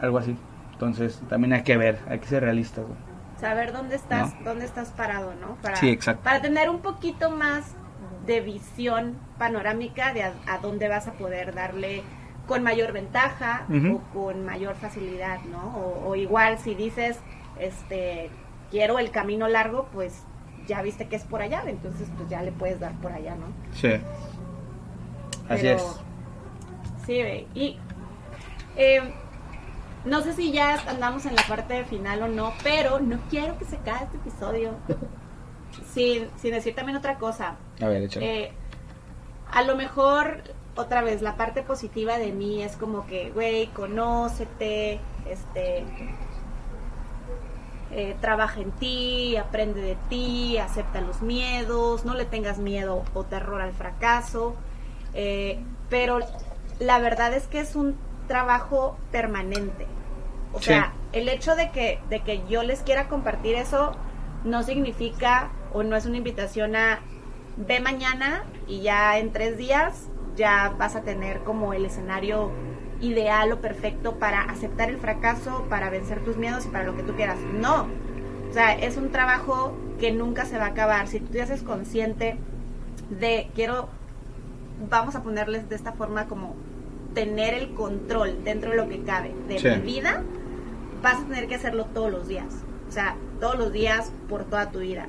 Algo 0.00 0.18
así. 0.18 0.36
Entonces, 0.72 1.22
también 1.28 1.54
hay 1.54 1.62
que 1.62 1.78
ver, 1.78 1.98
hay 2.08 2.18
que 2.18 2.26
ser 2.26 2.42
realistas, 2.42 2.84
güey. 2.84 2.98
Saber 3.40 3.72
dónde 3.72 3.96
estás, 3.96 4.34
dónde 4.44 4.64
estás 4.66 4.90
parado, 4.90 5.34
¿no? 5.34 5.56
Para, 5.62 5.76
sí, 5.76 5.88
exacto. 5.88 6.22
Para 6.24 6.42
tener 6.42 6.68
un 6.68 6.80
poquito 6.80 7.30
más 7.30 7.74
de 8.26 8.40
visión 8.40 9.16
panorámica 9.38 10.12
de 10.12 10.22
a, 10.22 10.58
dónde 10.60 10.88
vas 10.88 11.06
a 11.08 11.12
poder 11.12 11.54
darle 11.54 12.02
con 12.46 12.62
mayor 12.62 12.92
ventaja 12.92 13.66
o 13.68 14.00
con 14.12 14.44
mayor 14.44 14.76
facilidad, 14.76 15.40
¿no? 15.44 16.02
O, 16.06 16.14
igual 16.14 16.58
si 16.58 16.74
dices, 16.74 17.18
este, 17.58 18.30
quiero 18.70 18.98
el 18.98 19.10
camino 19.10 19.48
largo, 19.48 19.88
pues 19.92 20.22
ya 20.66 20.82
viste 20.82 21.08
que 21.08 21.16
es 21.16 21.24
por 21.24 21.42
allá, 21.42 21.62
entonces 21.66 22.08
pues 22.16 22.28
ya 22.28 22.42
le 22.42 22.52
puedes 22.52 22.78
dar 22.80 22.92
por 22.94 23.12
allá, 23.12 23.34
¿no? 23.34 23.46
Sí. 23.72 23.94
Así 25.48 25.68
es. 25.68 25.82
Sí, 27.04 27.46
y 27.54 27.78
eh, 28.76 29.00
no 30.04 30.20
sé 30.20 30.32
si 30.32 30.52
ya 30.52 30.78
andamos 30.88 31.26
en 31.26 31.34
la 31.34 31.42
parte 31.42 31.84
final 31.84 32.22
o 32.22 32.28
no, 32.28 32.52
pero 32.62 33.00
no 33.00 33.18
quiero 33.28 33.58
que 33.58 33.64
se 33.64 33.76
caiga 33.78 34.04
este 34.04 34.16
episodio 34.18 34.72
sin, 35.92 36.28
sin 36.36 36.52
decir 36.52 36.74
también 36.74 36.96
otra 36.96 37.16
cosa. 37.16 37.56
A 37.80 37.88
ver, 37.88 38.08
eh, 38.20 38.52
a 39.50 39.62
lo 39.62 39.76
mejor, 39.76 40.42
otra 40.74 41.02
vez, 41.02 41.22
la 41.22 41.36
parte 41.36 41.62
positiva 41.62 42.18
de 42.18 42.32
mí 42.32 42.62
es 42.62 42.76
como 42.76 43.06
que, 43.06 43.30
güey, 43.30 43.68
conócete, 43.68 45.00
este, 45.28 45.84
eh, 47.92 48.16
trabaja 48.20 48.60
en 48.60 48.72
ti, 48.72 49.36
aprende 49.36 49.80
de 49.80 49.96
ti, 50.08 50.58
acepta 50.58 51.00
los 51.00 51.22
miedos, 51.22 52.04
no 52.04 52.14
le 52.14 52.24
tengas 52.24 52.58
miedo 52.58 53.04
o 53.14 53.24
terror 53.24 53.60
al 53.60 53.72
fracaso. 53.72 54.54
Eh, 55.14 55.58
pero 55.88 56.18
la 56.78 56.98
verdad 56.98 57.32
es 57.32 57.46
que 57.46 57.60
es 57.60 57.76
un 57.76 57.96
trabajo 58.26 58.96
permanente. 59.12 59.86
O 60.52 60.60
sea, 60.60 60.92
el 61.12 61.28
hecho 61.28 61.54
de 61.54 61.70
que, 61.70 62.00
de 62.08 62.20
que 62.20 62.46
yo 62.48 62.62
les 62.62 62.82
quiera 62.82 63.08
compartir 63.08 63.54
eso 63.54 63.92
no 64.44 64.62
significa 64.62 65.50
o 65.72 65.82
no 65.82 65.96
es 65.96 66.06
una 66.06 66.16
invitación 66.16 66.76
a 66.76 67.00
ve 67.56 67.80
mañana 67.80 68.44
y 68.66 68.82
ya 68.82 69.18
en 69.18 69.32
tres 69.32 69.56
días 69.56 70.08
ya 70.36 70.74
vas 70.78 70.96
a 70.96 71.02
tener 71.02 71.40
como 71.40 71.72
el 71.72 71.86
escenario 71.86 72.50
ideal 73.00 73.52
o 73.52 73.60
perfecto 73.60 74.18
para 74.18 74.42
aceptar 74.42 74.90
el 74.90 74.98
fracaso, 74.98 75.66
para 75.68 75.90
vencer 75.90 76.22
tus 76.24 76.36
miedos 76.36 76.66
y 76.66 76.68
para 76.68 76.84
lo 76.84 76.96
que 76.96 77.02
tú 77.02 77.14
quieras. 77.14 77.38
No, 77.54 77.86
o 78.50 78.52
sea, 78.52 78.74
es 78.74 78.96
un 78.96 79.10
trabajo 79.10 79.76
que 79.98 80.12
nunca 80.12 80.44
se 80.44 80.58
va 80.58 80.66
a 80.66 80.68
acabar. 80.68 81.08
Si 81.08 81.20
tú 81.20 81.32
te 81.32 81.42
haces 81.42 81.62
consciente 81.62 82.36
de, 83.10 83.50
quiero, 83.54 83.88
vamos 84.90 85.14
a 85.14 85.22
ponerles 85.22 85.68
de 85.68 85.76
esta 85.76 85.92
forma 85.92 86.26
como 86.26 86.54
tener 87.14 87.54
el 87.54 87.74
control 87.74 88.44
dentro 88.44 88.70
de 88.70 88.76
lo 88.76 88.88
que 88.88 89.02
cabe 89.02 89.34
de 89.48 89.76
mi 89.76 89.80
vida, 89.80 90.22
vas 91.02 91.16
a 91.16 91.24
tener 91.24 91.48
que 91.48 91.54
hacerlo 91.54 91.86
todos 91.86 92.10
los 92.10 92.28
días. 92.28 92.46
O 92.88 92.92
sea, 92.92 93.16
todos 93.40 93.58
los 93.58 93.72
días 93.72 94.12
por 94.28 94.44
toda 94.44 94.70
tu 94.70 94.80
vida. 94.80 95.06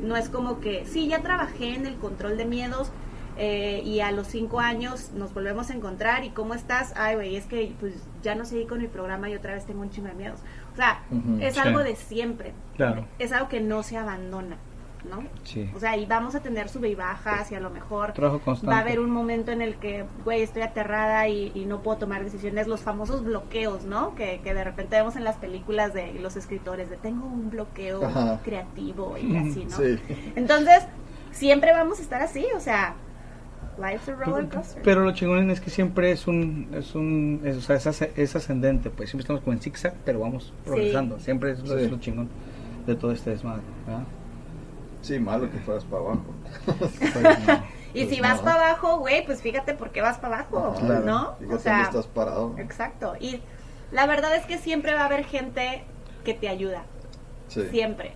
No 0.00 0.16
es 0.16 0.28
como 0.28 0.60
que, 0.60 0.84
sí, 0.86 1.08
ya 1.08 1.20
trabajé 1.20 1.74
en 1.74 1.86
el 1.86 1.96
control 1.96 2.36
de 2.36 2.44
miedos 2.44 2.90
eh, 3.36 3.82
y 3.84 4.00
a 4.00 4.12
los 4.12 4.26
cinco 4.26 4.60
años 4.60 5.12
nos 5.14 5.32
volvemos 5.32 5.70
a 5.70 5.74
encontrar 5.74 6.24
y 6.24 6.30
¿cómo 6.30 6.54
estás? 6.54 6.92
Ay, 6.96 7.14
güey, 7.14 7.36
es 7.36 7.46
que 7.46 7.72
pues 7.80 7.94
ya 8.22 8.34
no 8.34 8.44
seguí 8.44 8.66
con 8.66 8.80
mi 8.80 8.88
programa 8.88 9.30
y 9.30 9.34
otra 9.34 9.54
vez 9.54 9.64
tengo 9.64 9.80
un 9.80 9.90
chingo 9.90 10.08
de 10.08 10.14
miedos. 10.14 10.40
O 10.72 10.76
sea, 10.76 11.02
es 11.40 11.56
algo 11.58 11.80
de 11.80 11.96
siempre. 11.96 12.52
Claro. 12.76 13.06
Es 13.18 13.32
algo 13.32 13.48
que 13.48 13.60
no 13.60 13.82
se 13.82 13.96
abandona. 13.96 14.56
¿No? 15.04 15.24
Sí. 15.44 15.70
O 15.74 15.80
sea, 15.80 15.96
y 15.96 16.06
vamos 16.06 16.34
a 16.34 16.40
tener 16.40 16.68
sube 16.68 16.88
y 16.88 16.94
bajas 16.94 17.50
y 17.52 17.54
a 17.54 17.60
lo 17.60 17.70
mejor 17.70 18.12
va 18.20 18.76
a 18.76 18.80
haber 18.80 19.00
un 19.00 19.10
momento 19.10 19.52
en 19.52 19.62
el 19.62 19.76
que, 19.76 20.04
güey, 20.24 20.42
estoy 20.42 20.62
aterrada 20.62 21.28
y, 21.28 21.50
no 21.70 21.82
puedo 21.82 21.98
tomar 21.98 22.24
decisiones, 22.24 22.66
los 22.66 22.80
famosos 22.80 23.22
bloqueos, 23.22 23.84
¿no? 23.84 24.14
Que, 24.14 24.40
que, 24.42 24.54
de 24.54 24.64
repente 24.64 24.96
vemos 24.96 25.14
en 25.14 25.24
las 25.24 25.36
películas 25.36 25.94
de 25.94 26.14
los 26.14 26.36
escritores, 26.36 26.90
de 26.90 26.96
tengo 26.96 27.26
un 27.26 27.50
bloqueo 27.50 28.00
creativo 28.42 29.16
y 29.16 29.36
así, 29.36 29.64
¿no? 29.64 29.76
Sí. 29.76 29.98
Entonces, 30.34 30.84
siempre 31.30 31.72
vamos 31.72 32.00
a 32.00 32.02
estar 32.02 32.22
así, 32.22 32.46
o 32.56 32.60
sea, 32.60 32.94
life's 33.78 34.08
a 34.08 34.14
roller 34.14 34.48
coaster. 34.48 34.82
Pero 34.82 35.04
lo 35.04 35.12
chingón 35.12 35.50
es 35.50 35.60
que 35.60 35.70
siempre 35.70 36.10
es 36.10 36.26
un, 36.26 36.68
es 36.72 36.94
un, 36.94 37.42
o 37.44 37.60
sea, 37.60 37.76
es, 37.76 38.36
ascendente, 38.36 38.90
pues 38.90 39.10
siempre 39.10 39.22
estamos 39.22 39.42
como 39.42 39.52
en 39.52 39.60
zigzag, 39.60 39.94
pero 40.04 40.20
vamos 40.20 40.52
progresando, 40.64 41.18
siempre 41.18 41.52
es, 41.52 41.60
es, 41.60 41.90
lo 41.90 41.98
chingón 41.98 42.28
de 42.86 42.94
todo 42.94 43.12
este 43.12 43.30
desmadre, 43.30 43.62
¿verdad? 43.86 44.04
Sí, 45.02 45.18
malo 45.18 45.50
que 45.50 45.58
fueras 45.58 45.84
para 45.84 46.02
abajo. 46.02 46.24
y 47.94 48.06
si 48.06 48.20
vas 48.20 48.40
para 48.40 48.68
abajo, 48.68 48.98
güey, 48.98 49.24
pues 49.24 49.42
fíjate 49.42 49.74
por 49.74 49.90
qué 49.90 50.02
vas 50.02 50.18
para 50.18 50.40
abajo, 50.40 50.74
¿no? 51.04 51.36
Fíjate 51.36 51.54
o 51.54 51.58
sea, 51.58 51.82
estás 51.82 52.06
parado. 52.06 52.54
Exacto. 52.58 53.14
Y 53.18 53.42
la 53.92 54.06
verdad 54.06 54.34
es 54.36 54.46
que 54.46 54.58
siempre 54.58 54.94
va 54.94 55.02
a 55.02 55.06
haber 55.06 55.24
gente 55.24 55.84
que 56.24 56.34
te 56.34 56.48
ayuda. 56.48 56.84
Siempre. 57.48 58.14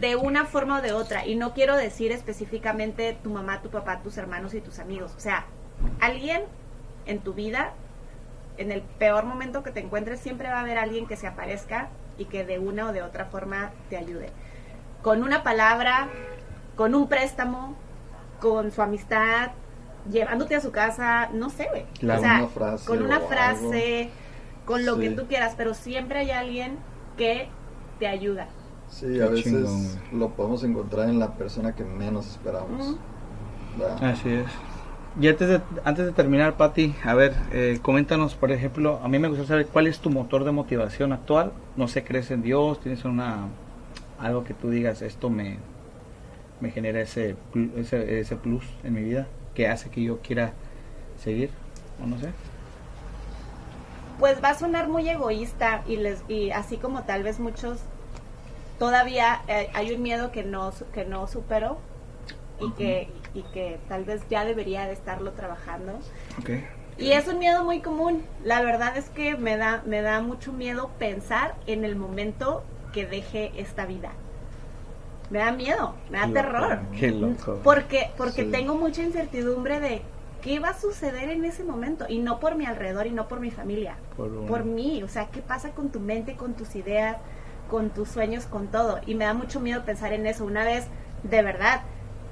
De 0.00 0.14
una 0.14 0.44
forma 0.44 0.78
o 0.78 0.82
de 0.82 0.92
otra. 0.92 1.26
Y 1.26 1.34
no 1.36 1.54
quiero 1.54 1.76
decir 1.76 2.12
específicamente 2.12 3.18
tu 3.22 3.30
mamá, 3.30 3.62
tu 3.62 3.70
papá, 3.70 4.00
tus 4.02 4.16
hermanos 4.16 4.54
y 4.54 4.60
tus 4.60 4.78
amigos. 4.78 5.12
O 5.16 5.20
sea, 5.20 5.46
alguien 6.00 6.42
en 7.06 7.20
tu 7.20 7.34
vida 7.34 7.72
en 8.58 8.72
el 8.72 8.82
peor 8.82 9.24
momento 9.24 9.62
que 9.62 9.70
te 9.70 9.80
encuentres 9.80 10.20
siempre 10.20 10.48
va 10.48 10.58
a 10.58 10.60
haber 10.60 10.78
alguien 10.78 11.06
que 11.06 11.16
se 11.16 11.26
aparezca 11.26 11.88
y 12.18 12.26
que 12.26 12.44
de 12.44 12.58
una 12.58 12.88
o 12.88 12.92
de 12.92 13.02
otra 13.02 13.26
forma 13.26 13.72
te 13.90 13.96
ayude. 13.96 14.30
Con 15.02 15.22
una 15.22 15.42
palabra, 15.42 16.08
con 16.76 16.94
un 16.94 17.08
préstamo, 17.08 17.74
con 18.40 18.70
su 18.72 18.82
amistad, 18.82 19.50
llevándote 20.10 20.56
a 20.56 20.60
su 20.60 20.70
casa, 20.70 21.28
no 21.32 21.50
sé, 21.50 21.68
güey. 21.70 21.84
Claro. 21.98 22.20
O 22.20 22.22
sea, 22.22 22.38
Una 22.38 22.48
frase 22.48 22.86
con 22.86 23.02
una 23.02 23.18
o 23.18 23.28
frase, 23.28 24.10
con 24.64 24.84
lo 24.86 24.98
que 24.98 25.10
tú 25.10 25.26
quieras, 25.26 25.54
pero 25.56 25.74
siempre 25.74 26.20
hay 26.20 26.30
alguien 26.30 26.78
que 27.16 27.48
te 27.98 28.06
ayuda. 28.06 28.48
Sí, 28.88 29.06
Qué 29.14 29.22
a 29.22 29.28
veces 29.28 29.52
chingón, 29.52 30.18
lo 30.18 30.30
podemos 30.30 30.62
encontrar 30.64 31.08
en 31.08 31.18
la 31.18 31.34
persona 31.34 31.74
que 31.74 31.84
menos 31.84 32.26
esperamos. 32.28 32.96
Así 34.00 34.30
es. 34.30 34.46
Y 35.18 35.28
antes 35.28 35.48
de, 35.48 35.60
antes 35.84 36.04
de 36.04 36.12
terminar, 36.12 36.56
Pati, 36.56 36.94
a 37.02 37.14
ver, 37.14 37.34
eh, 37.50 37.78
coméntanos, 37.80 38.34
por 38.34 38.52
ejemplo, 38.52 39.00
a 39.02 39.08
mí 39.08 39.18
me 39.18 39.28
gustaría 39.28 39.48
saber 39.48 39.66
cuál 39.66 39.86
es 39.86 39.98
tu 39.98 40.10
motor 40.10 40.44
de 40.44 40.52
motivación 40.52 41.12
actual. 41.12 41.52
No 41.74 41.88
sé, 41.88 42.04
crees 42.04 42.30
en 42.30 42.42
Dios, 42.42 42.80
tienes 42.80 43.04
una 43.04 43.48
algo 44.18 44.44
que 44.44 44.54
tú 44.54 44.70
digas, 44.70 45.02
esto 45.02 45.30
me, 45.30 45.58
me 46.60 46.70
genera 46.70 47.00
ese, 47.00 47.36
ese, 47.76 48.20
ese 48.20 48.36
plus 48.36 48.64
en 48.84 48.94
mi 48.94 49.02
vida 49.02 49.26
que 49.54 49.68
hace 49.68 49.90
que 49.90 50.02
yo 50.02 50.20
quiera 50.20 50.52
seguir, 51.22 51.50
o 52.02 52.06
no 52.06 52.18
sé. 52.18 52.30
Pues 54.18 54.42
va 54.42 54.50
a 54.50 54.54
sonar 54.54 54.88
muy 54.88 55.08
egoísta 55.08 55.82
y 55.86 55.96
les 55.96 56.22
y 56.28 56.50
así 56.50 56.78
como 56.78 57.02
tal 57.02 57.22
vez 57.22 57.38
muchos 57.38 57.80
todavía 58.78 59.42
eh, 59.46 59.68
hay 59.74 59.92
un 59.92 60.02
miedo 60.02 60.32
que 60.32 60.42
no 60.42 60.72
que 60.94 61.04
no 61.04 61.26
supero 61.26 61.78
y 62.58 62.70
que 62.72 63.10
y 63.34 63.42
que 63.42 63.78
tal 63.88 64.04
vez 64.04 64.22
ya 64.30 64.46
debería 64.46 64.86
de 64.86 64.94
estarlo 64.94 65.32
trabajando. 65.32 65.98
Okay. 66.40 66.66
Y 66.98 67.12
es 67.12 67.28
un 67.28 67.38
miedo 67.38 67.62
muy 67.64 67.80
común. 67.80 68.24
La 68.42 68.62
verdad 68.62 68.96
es 68.96 69.10
que 69.10 69.36
me 69.36 69.58
da, 69.58 69.82
me 69.84 70.00
da 70.00 70.22
mucho 70.22 70.52
miedo 70.52 70.90
pensar 70.98 71.54
en 71.66 71.84
el 71.84 71.94
momento 71.94 72.64
que 72.96 73.04
deje 73.06 73.52
esta 73.58 73.84
vida. 73.84 74.10
Me 75.28 75.40
da 75.40 75.52
miedo, 75.52 75.94
me 76.08 76.18
da 76.18 76.26
Qué 76.28 76.32
terror. 76.32 76.70
loco, 76.70 76.82
Qué 76.98 77.10
loco. 77.10 77.60
Porque, 77.62 78.10
porque 78.16 78.44
Sí. 78.44 78.50
tengo 78.50 78.74
mucha 78.74 79.02
incertidumbre 79.02 79.80
de 79.80 80.00
qué 80.40 80.60
va 80.60 80.70
a 80.70 80.80
suceder 80.80 81.28
en 81.28 81.44
ese 81.44 81.62
momento. 81.62 82.06
Y 82.08 82.20
no 82.20 82.40
por 82.40 82.54
mi 82.54 82.64
alrededor 82.64 83.06
y 83.06 83.10
no 83.10 83.28
por 83.28 83.40
mi 83.40 83.50
familia. 83.50 83.96
Por 84.16 84.30
un- 84.32 84.46
Por 84.46 84.64
mí. 84.64 85.02
O 85.02 85.08
sea, 85.08 85.26
qué 85.26 85.42
pasa 85.42 85.72
con 85.72 85.90
tu 85.90 86.00
mente, 86.00 86.36
con 86.36 86.54
tus 86.54 86.74
ideas, 86.74 87.18
con 87.68 87.90
tus 87.90 88.08
sueños, 88.08 88.46
con 88.46 88.68
todo. 88.68 88.98
Y 89.06 89.14
me 89.14 89.26
da 89.26 89.34
mucho 89.34 89.60
miedo 89.60 89.84
pensar 89.84 90.14
en 90.14 90.24
eso. 90.26 90.44
Una 90.46 90.64
vez, 90.64 90.86
de 91.22 91.42
verdad, 91.42 91.82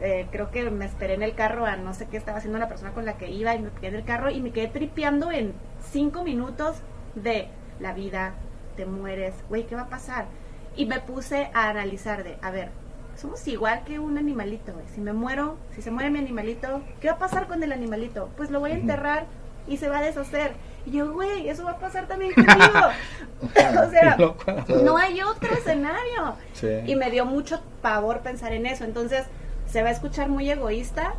eh, 0.00 0.26
creo 0.32 0.50
que 0.50 0.70
me 0.70 0.86
esperé 0.86 1.12
en 1.12 1.22
el 1.22 1.34
carro 1.34 1.66
a 1.66 1.76
no 1.76 1.92
sé 1.92 2.06
qué 2.06 2.16
estaba 2.16 2.38
haciendo 2.38 2.58
la 2.58 2.68
persona 2.68 2.92
con 2.92 3.04
la 3.04 3.18
que 3.18 3.30
iba 3.30 3.54
y 3.54 3.58
me 3.58 3.68
quedé 3.70 3.88
en 3.88 3.94
el 3.96 4.04
carro 4.04 4.30
y 4.30 4.40
me 4.40 4.50
quedé 4.50 4.68
tripeando 4.68 5.30
en 5.30 5.52
cinco 5.92 6.24
minutos 6.24 6.76
de 7.16 7.48
la 7.80 7.92
vida, 7.92 8.32
te 8.76 8.86
mueres, 8.86 9.34
güey, 9.48 9.66
¿qué 9.66 9.74
va 9.76 9.82
a 9.82 9.88
pasar? 9.88 10.26
Y 10.76 10.86
me 10.86 11.00
puse 11.00 11.50
a 11.54 11.70
analizar 11.70 12.24
de, 12.24 12.36
a 12.42 12.50
ver, 12.50 12.70
somos 13.16 13.46
igual 13.46 13.82
que 13.84 13.98
un 13.98 14.18
animalito, 14.18 14.72
güey. 14.72 14.86
Si 14.94 15.00
me 15.00 15.12
muero, 15.12 15.56
si 15.74 15.82
se 15.82 15.90
muere 15.90 16.10
mi 16.10 16.18
animalito, 16.18 16.82
¿qué 17.00 17.08
va 17.08 17.14
a 17.14 17.18
pasar 17.18 17.46
con 17.46 17.62
el 17.62 17.72
animalito? 17.72 18.28
Pues 18.36 18.50
lo 18.50 18.60
voy 18.60 18.72
a 18.72 18.74
enterrar 18.74 19.26
y 19.68 19.76
se 19.76 19.88
va 19.88 19.98
a 19.98 20.02
deshacer. 20.02 20.52
Y 20.86 20.92
yo, 20.92 21.12
güey, 21.12 21.48
eso 21.48 21.64
va 21.64 21.72
a 21.72 21.78
pasar 21.78 22.06
también 22.06 22.32
conmigo. 22.34 22.54
o 23.86 23.90
sea, 23.90 24.16
no 24.82 24.96
hay 24.96 25.22
otro 25.22 25.52
escenario. 25.54 26.34
Sí. 26.54 26.68
Y 26.86 26.96
me 26.96 27.10
dio 27.10 27.24
mucho 27.24 27.60
pavor 27.82 28.20
pensar 28.20 28.52
en 28.52 28.66
eso. 28.66 28.84
Entonces, 28.84 29.24
se 29.66 29.82
va 29.82 29.88
a 29.88 29.92
escuchar 29.92 30.28
muy 30.28 30.50
egoísta, 30.50 31.14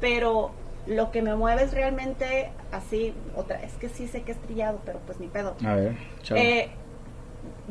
pero 0.00 0.52
lo 0.86 1.10
que 1.10 1.22
me 1.22 1.34
mueve 1.34 1.62
es 1.62 1.72
realmente 1.72 2.50
así, 2.72 3.14
otra, 3.36 3.62
es 3.62 3.72
que 3.74 3.88
sí 3.88 4.08
sé 4.08 4.22
que 4.22 4.32
es 4.32 4.38
trillado, 4.38 4.80
pero 4.84 4.98
pues 5.06 5.20
ni 5.20 5.28
pedo. 5.28 5.54
A 5.64 5.74
ver, 5.74 5.96
chao. 6.22 6.36
Eh, 6.36 6.70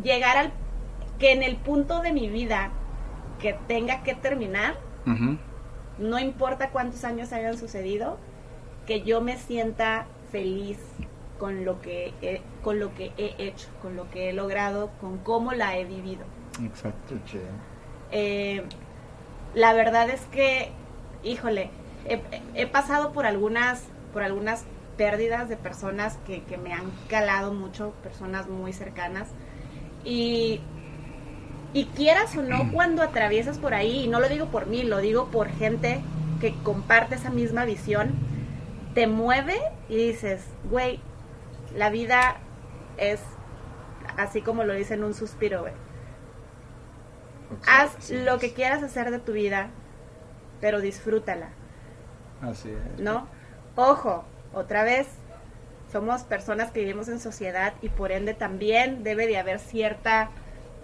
llegar 0.02 0.38
al 0.38 0.52
que 1.22 1.32
en 1.34 1.44
el 1.44 1.56
punto 1.56 2.02
de 2.02 2.12
mi 2.12 2.30
vida 2.30 2.72
que 3.40 3.54
tenga 3.68 4.02
que 4.02 4.16
terminar, 4.16 4.74
no 6.00 6.18
importa 6.18 6.72
cuántos 6.72 7.04
años 7.04 7.32
hayan 7.32 7.60
sucedido, 7.60 8.18
que 8.88 9.04
yo 9.04 9.22
me 9.22 9.38
sienta 9.38 10.08
feliz 10.32 10.80
con 11.38 11.64
lo 11.64 11.80
que 11.80 12.16
he, 12.24 12.42
con 12.64 12.80
lo 12.80 12.96
que 12.96 13.12
he 13.18 13.36
hecho, 13.38 13.68
con 13.84 13.96
lo 13.96 14.10
que 14.10 14.30
he 14.30 14.34
logrado, 14.34 14.90
con 15.00 15.20
cómo 15.20 15.52
la 15.52 15.78
he 15.78 15.86
vivido. 15.86 16.24
Exacto. 16.64 17.14
Eh, 18.12 18.64
la 19.54 19.74
verdad 19.74 20.10
es 20.10 20.22
que, 20.26 20.72
híjole, 21.24 21.70
he, 22.06 22.20
he 22.56 22.66
pasado 22.66 23.12
por 23.12 23.28
algunas, 23.28 23.84
por 24.12 24.24
algunas 24.24 24.66
pérdidas 24.98 25.50
de 25.50 25.58
personas 25.58 26.18
que, 26.26 26.42
que 26.46 26.58
me 26.58 26.74
han 26.74 26.90
calado 27.08 27.54
mucho, 27.54 27.92
personas 28.02 28.50
muy 28.50 28.74
cercanas. 28.74 29.30
Y, 30.04 30.62
y 31.74 31.86
quieras 31.86 32.36
o 32.36 32.42
no, 32.42 32.72
cuando 32.72 33.02
atraviesas 33.02 33.58
por 33.58 33.74
ahí, 33.74 34.04
y 34.04 34.08
no 34.08 34.20
lo 34.20 34.30
digo 34.30 34.48
por 34.48 34.68
mí, 34.68 34.84
lo 34.84 34.98
digo 34.98 35.28
por 35.28 35.50
gente 35.50 36.02
que 36.40 36.54
comparte 36.64 37.16
esa 37.16 37.30
misma 37.30 37.66
visión, 37.66 38.12
te 38.94 39.08
mueve 39.08 39.58
y 39.88 39.96
dices, 39.96 40.44
güey, 40.70 41.00
la 41.76 41.90
vida 41.90 42.38
es 42.98 43.22
así 44.18 44.42
como 44.42 44.64
lo 44.64 44.74
dicen 44.74 45.04
un 45.04 45.14
suspiro, 45.14 45.62
güey. 45.62 45.74
Haz 47.68 47.96
sí. 48.00 48.18
lo 48.24 48.40
que 48.40 48.54
quieras 48.54 48.84
hacer 48.84 49.12
de 49.12 49.20
tu 49.20 49.34
vida, 49.34 49.70
pero 50.60 50.82
disfrútala, 50.82 51.50
Así 52.42 52.70
es. 52.70 53.00
¿no? 53.00 53.28
Ojo, 53.76 54.26
otra 54.54 54.84
vez, 54.84 55.08
somos 55.92 56.24
personas 56.24 56.72
que 56.72 56.80
vivimos 56.82 57.08
en 57.08 57.20
sociedad 57.20 57.74
y 57.82 57.90
por 57.90 58.12
ende 58.12 58.34
también 58.34 59.04
debe 59.04 59.28
de 59.28 59.38
haber 59.38 59.60
cierta, 59.60 60.30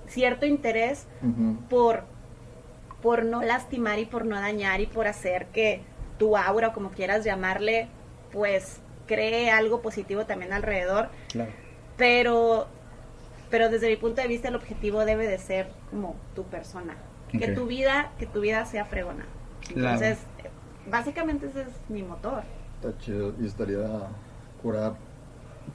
cierto 0.07 0.45
interés 0.45 1.07
por, 1.69 2.03
por 3.01 3.23
no 3.25 3.43
lastimar 3.43 3.99
y 3.99 4.05
por 4.05 4.25
no 4.25 4.35
dañar 4.35 4.81
y 4.81 4.85
por 4.87 5.07
hacer 5.07 5.47
que 5.47 5.81
tu 6.17 6.35
aura, 6.37 6.69
o 6.69 6.73
como 6.73 6.91
quieras 6.91 7.23
llamarle, 7.23 7.87
pues 8.31 8.79
cree 9.05 9.51
algo 9.51 9.81
positivo 9.81 10.25
también 10.25 10.53
alrededor, 10.53 11.09
Claro. 11.29 11.51
pero 11.97 12.67
pero 13.49 13.69
desde 13.69 13.87
mi 13.87 13.95
punto 13.95 14.21
de 14.21 14.27
vista 14.27 14.49
el 14.49 14.55
objetivo 14.55 15.05
debe 15.05 15.25
de 15.27 15.37
ser 15.37 15.69
como 15.89 16.15
tu 16.35 16.43
persona. 16.43 16.97
Que 17.31 17.49
tu 17.49 17.65
vida 17.65 18.11
que 18.19 18.25
tu 18.25 18.41
vida 18.41 18.65
sea 18.65 18.85
fregona. 18.85 19.25
Entonces 19.73 20.19
básicamente 20.89 21.47
ese 21.47 21.61
es 21.61 21.67
mi 21.89 22.03
motor. 22.03 22.43
Está 22.81 22.97
chido 22.99 23.33
y 23.39 23.45
estaría 23.45 23.87
cura 24.61 24.93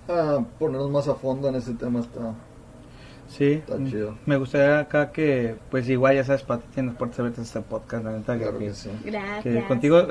ah, 0.08 0.40
ponernos 0.58 0.90
más 0.90 1.08
a 1.08 1.14
fondo 1.14 1.48
en 1.48 1.54
ese 1.56 1.74
tema. 1.74 2.00
Está 2.00 2.34
Sí, 3.36 3.52
Está 3.52 3.82
chido. 3.84 4.18
me 4.26 4.36
gustaría 4.36 4.80
acá 4.80 5.10
que, 5.10 5.56
pues 5.70 5.88
igual 5.88 6.16
ya 6.16 6.24
sabes, 6.24 6.42
Pati, 6.42 6.64
tienes 6.74 6.94
puertas 6.96 7.18
abiertas 7.20 7.40
a 7.40 7.58
este 7.58 7.60
podcast, 7.68 8.04
la 8.04 8.12
neta, 8.12 8.36
claro 8.36 8.58
que, 8.58 8.66
que 8.66 8.74
sí. 8.74 8.90
gracias 9.04 9.42
que 9.42 9.64
contigo, 9.66 10.06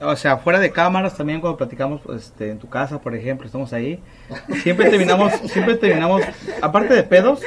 o 0.00 0.16
sea, 0.16 0.36
fuera 0.38 0.58
de 0.58 0.70
cámaras 0.70 1.16
también 1.16 1.40
cuando 1.40 1.56
platicamos 1.56 2.00
este, 2.14 2.50
en 2.50 2.58
tu 2.58 2.68
casa, 2.68 3.00
por 3.00 3.14
ejemplo, 3.14 3.46
estamos 3.46 3.72
ahí, 3.72 4.00
siempre 4.62 4.90
terminamos, 4.90 5.32
siempre 5.46 5.76
terminamos, 5.76 6.22
aparte 6.60 6.94
de 6.94 7.02
pedos, 7.04 7.40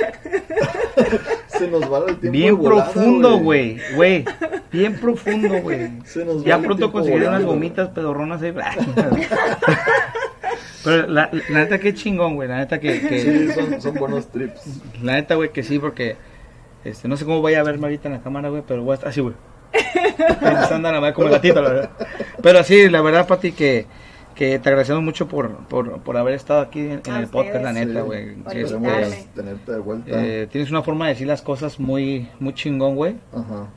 Se 1.48 1.68
nos 1.68 1.92
va 1.92 2.00
el 2.08 2.18
tiempo 2.18 2.32
bien 2.32 2.58
volada, 2.58 2.92
profundo, 2.92 3.38
güey, 3.40 3.80
güey, 3.96 4.26
bien 4.72 5.00
profundo, 5.00 5.62
güey. 5.62 5.92
Ya 6.44 6.60
pronto 6.60 6.92
conseguiré 6.92 7.28
unas 7.28 7.44
gomitas 7.44 7.90
pedorronas 7.90 8.42
ahí. 8.42 8.54
Pero 10.84 11.08
la, 11.08 11.30
la 11.50 11.60
neta 11.60 11.80
que 11.80 11.94
chingón, 11.94 12.36
güey, 12.36 12.48
la 12.48 12.58
neta 12.58 12.80
que, 12.80 13.02
que- 13.02 13.20
Sí, 13.20 13.52
son, 13.52 13.82
son 13.82 13.96
buenos 13.96 14.28
trips. 14.28 14.62
La 15.02 15.14
neta, 15.14 15.36
güey, 15.36 15.52
que 15.52 15.64
sí, 15.64 15.80
porque 15.80 16.16
este, 16.86 17.08
no 17.08 17.18
sé 17.18 17.26
cómo 17.26 17.42
vaya 17.42 17.60
a 17.60 17.64
verme 17.64 17.86
ahorita 17.88 18.08
en 18.08 18.14
la 18.16 18.22
cámara, 18.22 18.50
güey, 18.50 18.64
pero 18.66 18.84
voy 18.84 18.92
a 18.94 18.96
estar 18.96 19.10
así, 19.10 19.20
güey. 19.20 19.36
Pensando 20.40 20.90
nada 20.90 21.02
más 21.02 21.14
como 21.14 21.28
el 21.28 21.34
gatito, 21.34 21.62
la 21.62 21.70
verdad. 21.70 21.90
Pero 22.42 22.64
sí, 22.64 22.90
la 22.90 23.02
verdad, 23.02 23.28
Pati, 23.28 23.52
que, 23.52 23.86
que 24.36 24.60
te 24.60 24.70
agradecemos 24.70 25.04
mucho 25.04 25.28
por, 25.28 25.58
por, 25.68 26.00
por 26.02 26.18
haber 26.18 26.34
estado 26.36 26.62
aquí 26.62 26.80
en, 26.80 27.02
en 27.06 27.12
A 27.12 27.20
el 27.20 27.28
podcast, 27.28 27.64
la 27.64 27.74
neta, 27.74 28.02
güey. 28.02 28.36
Sí, 28.52 28.60
este, 28.60 29.28
tenerte 29.36 29.72
de 29.72 29.80
vuelta. 29.80 30.10
eh, 30.12 30.48
tienes 30.52 30.70
una 30.72 30.82
forma 30.82 31.06
de 31.06 31.14
decir 31.14 31.28
las 31.28 31.42
cosas 31.42 31.80
muy, 31.80 32.28
muy 32.40 32.54
chingón, 32.54 32.96
güey. 32.96 33.16
Ajá. 33.34 33.68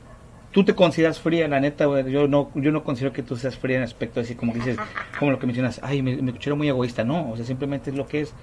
Tú 0.51 0.65
te 0.65 0.75
consideras 0.75 1.19
fría, 1.19 1.47
la 1.47 1.61
neta, 1.61 1.85
güey. 1.85 2.11
Yo 2.11 2.27
no, 2.27 2.51
yo 2.55 2.71
no 2.71 2.83
considero 2.83 3.13
que 3.13 3.23
tú 3.23 3.37
seas 3.37 3.57
fría 3.57 3.77
en 3.77 3.83
aspecto 3.83 4.19
así, 4.19 4.35
como 4.35 4.51
que 4.51 4.59
dices, 4.59 4.77
como 5.17 5.31
lo 5.31 5.39
que 5.39 5.45
mencionas, 5.45 5.79
ay, 5.81 6.01
me, 6.01 6.17
me 6.17 6.31
escuché 6.31 6.53
muy 6.53 6.67
egoísta. 6.67 7.03
No, 7.05 7.31
o 7.31 7.37
sea, 7.37 7.45
simplemente 7.45 7.89
es 7.89 7.95
lo 7.95 8.05
que 8.05 8.21
es. 8.21 8.33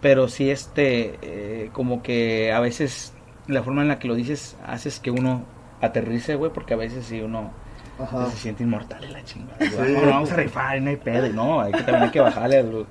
Pero 0.00 0.28
sí, 0.28 0.50
este, 0.50 1.18
eh, 1.22 1.70
como 1.72 2.02
que 2.02 2.52
a 2.52 2.60
veces 2.60 3.12
la 3.48 3.62
forma 3.64 3.82
en 3.82 3.88
la 3.88 3.98
que 3.98 4.06
lo 4.06 4.14
dices 4.14 4.56
haces 4.64 5.00
que 5.00 5.10
uno 5.10 5.44
aterrice, 5.82 6.34
güey, 6.36 6.50
porque 6.52 6.74
a 6.74 6.76
veces 6.78 7.04
sí 7.04 7.20
uno 7.20 7.50
Ajá. 7.98 8.26
se 8.30 8.36
siente 8.36 8.62
inmortal 8.62 9.04
en 9.04 9.12
la 9.12 9.22
chingada. 9.24 9.56
Sí. 9.60 9.76
güey. 9.76 9.92
No, 9.94 10.06
vamos 10.06 10.32
a 10.32 10.36
rifar, 10.36 10.80
no 10.80 10.90
hay 10.90 10.96
pedo, 10.96 11.28
no, 11.30 11.60
hay 11.60 11.72
que 11.72 11.82
también 11.82 12.04
hay 12.04 12.10
que 12.10 12.20
bajarle 12.20 12.58
a, 12.58 12.62
lo- 12.62 12.86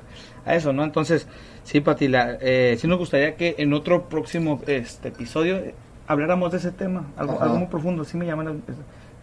a 0.46 0.56
eso, 0.56 0.74
¿no? 0.74 0.84
Entonces, 0.84 1.28
sí, 1.64 1.82
Pati, 1.82 2.08
la, 2.08 2.38
eh, 2.42 2.76
sí 2.80 2.88
nos 2.88 2.98
gustaría 3.00 3.36
que 3.36 3.56
en 3.58 3.74
otro 3.74 4.10
próximo 4.10 4.60
este 4.68 5.08
episodio 5.10 5.58
eh, 5.58 5.74
habláramos 6.08 6.52
de 6.52 6.58
ese 6.58 6.72
tema, 6.72 7.06
algo, 7.18 7.34
Ajá. 7.34 7.46
algo 7.46 7.58
muy 7.58 7.68
profundo, 7.68 8.04
sí 8.04 8.18
me 8.18 8.26
llama 8.26 8.44
la- 8.44 8.56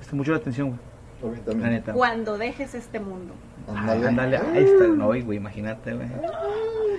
este, 0.00 0.16
mucho 0.16 0.30
la 0.32 0.38
atención, 0.38 0.68
güey, 0.68 0.80
la 1.22 1.44
también. 1.44 1.70
neta. 1.70 1.92
cuando 1.92 2.38
dejes 2.38 2.74
este 2.74 3.00
mundo 3.00 3.34
Ándale. 3.68 4.08
Ándale, 4.08 4.36
ahí 4.38 4.64
está, 4.64 4.86
no, 4.86 5.06
güey, 5.08 5.34
imagínate, 5.36 5.92
güey. 5.92 6.08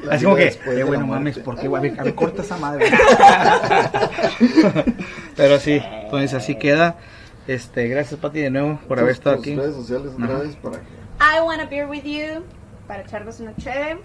La 0.04 0.14
Así 0.14 0.24
como 0.24 0.36
que, 0.36 0.48
eh, 0.48 0.84
bueno, 0.84 1.08
mames. 1.08 1.40
¿por 1.40 1.58
qué, 1.60 1.68
güey? 1.68 1.80
A 1.80 1.82
ver, 1.82 2.00
a 2.00 2.04
ver, 2.04 2.14
corta 2.16 2.44
esa 2.44 2.58
madre. 2.58 2.86
Pero 5.36 5.60
sí, 5.60 5.82
entonces 6.04 6.34
así 6.34 6.56
queda. 6.56 6.96
Este, 7.48 7.88
gracias, 7.88 8.20
Pati, 8.20 8.40
de 8.42 8.52
nuevo 8.52 8.80
por 8.88 9.00
haber 9.00 9.12
estado 9.12 9.38
aquí. 9.38 9.56
redes 9.56 9.76
sociales 9.76 10.14
otra 10.14 10.26
Ajá. 10.26 10.38
vez 10.40 10.56
para 10.58 10.78
que... 10.78 10.86
I 11.20 11.42
wanna 11.44 11.66
beer 11.66 11.88
with 11.90 12.04
you 12.04 12.44
para 12.88 13.02
echarnos 13.02 13.40
una 13.40 13.56
chévere. 13.56 14.00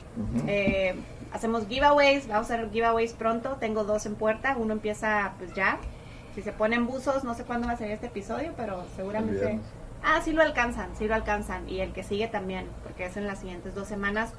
Eh, 0.47 0.95
hacemos 1.33 1.67
giveaways, 1.69 2.27
vamos 2.29 2.51
a 2.51 2.55
hacer 2.55 2.71
giveaways 2.71 3.13
pronto. 3.13 3.57
Tengo 3.61 3.85
dos 3.85 4.07
en 4.07 4.15
puerta, 4.15 4.57
uno 4.59 4.73
empieza 4.73 5.35
pues 5.39 5.55
ya. 5.55 5.79
Si 6.35 6.43
se 6.43 6.53
ponen 6.53 6.87
buzos, 6.87 7.23
no 7.25 7.35
sé 7.35 7.45
cuándo 7.45 7.67
va 7.69 7.75
a 7.75 7.77
ser 7.77 7.91
este 7.91 8.07
episodio, 8.07 8.53
pero 8.57 8.85
seguramente. 8.97 9.61
Ah, 10.05 10.21
sí 10.23 10.33
lo 10.33 10.43
alcanzan, 10.43 10.95
sí 10.97 11.09
lo 11.09 11.15
alcanzan. 11.15 11.69
Y 11.69 11.81
el 11.81 11.93
que 11.93 12.03
sigue 12.03 12.29
también, 12.29 12.69
porque 12.83 13.07
es 13.07 13.17
en 13.17 13.27
las 13.27 13.41
siguientes 13.41 13.75
dos 13.75 13.89
semanas. 13.89 14.33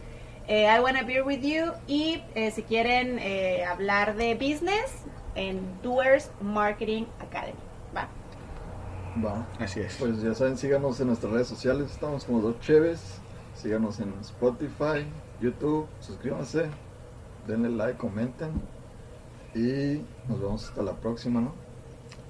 Eh, 0.48 0.68
I 0.68 0.80
wanna 0.80 1.04
beer 1.04 1.24
with 1.24 1.42
you. 1.42 1.72
Y 1.88 2.22
eh, 2.36 2.52
si 2.52 2.62
quieren 2.64 3.18
eh, 3.20 3.66
hablar 3.66 4.16
de 4.16 4.36
business, 4.36 4.92
en 5.36 5.60
Doers 5.84 6.32
Marketing 6.42 7.04
Academy. 7.20 7.58
Va. 7.96 8.08
Va. 9.24 9.48
Así 9.60 9.82
es. 9.82 9.96
Pues 9.98 10.22
ya 10.22 10.34
saben, 10.34 10.58
síganos 10.58 11.00
en 11.00 11.08
nuestras 11.08 11.32
redes 11.32 11.48
sociales, 11.48 11.92
estamos 11.92 12.26
como 12.26 12.42
Dos 12.42 12.60
Cheves, 12.62 13.20
síganos 13.56 14.00
en 14.00 14.14
Spotify, 14.22 15.06
YouTube, 15.42 15.88
suscríbanse, 16.00 16.70
denle 17.48 17.70
like, 17.70 17.98
comenten 17.98 18.52
y 19.54 20.02
nos 20.28 20.42
vemos 20.42 20.68
hasta 20.68 20.82
la 20.82 20.94
próxima, 20.94 21.42
¿no? 21.42 21.54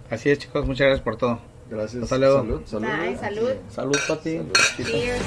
Así 0.10 0.30
es, 0.30 0.40
chicos, 0.40 0.66
muchas 0.66 0.88
gracias 0.88 1.04
por 1.04 1.18
todo. 1.18 1.55
Gracias. 1.70 2.04
Hasta 2.04 2.18
luego. 2.18 2.38
Salud, 2.42 2.62
salud. 2.66 2.88
Bye, 2.88 3.18
salud. 3.18 3.52
Salud, 3.70 3.98
Pati. 4.08 4.38
Salud. 4.38 4.54
Cheers. 4.78 5.22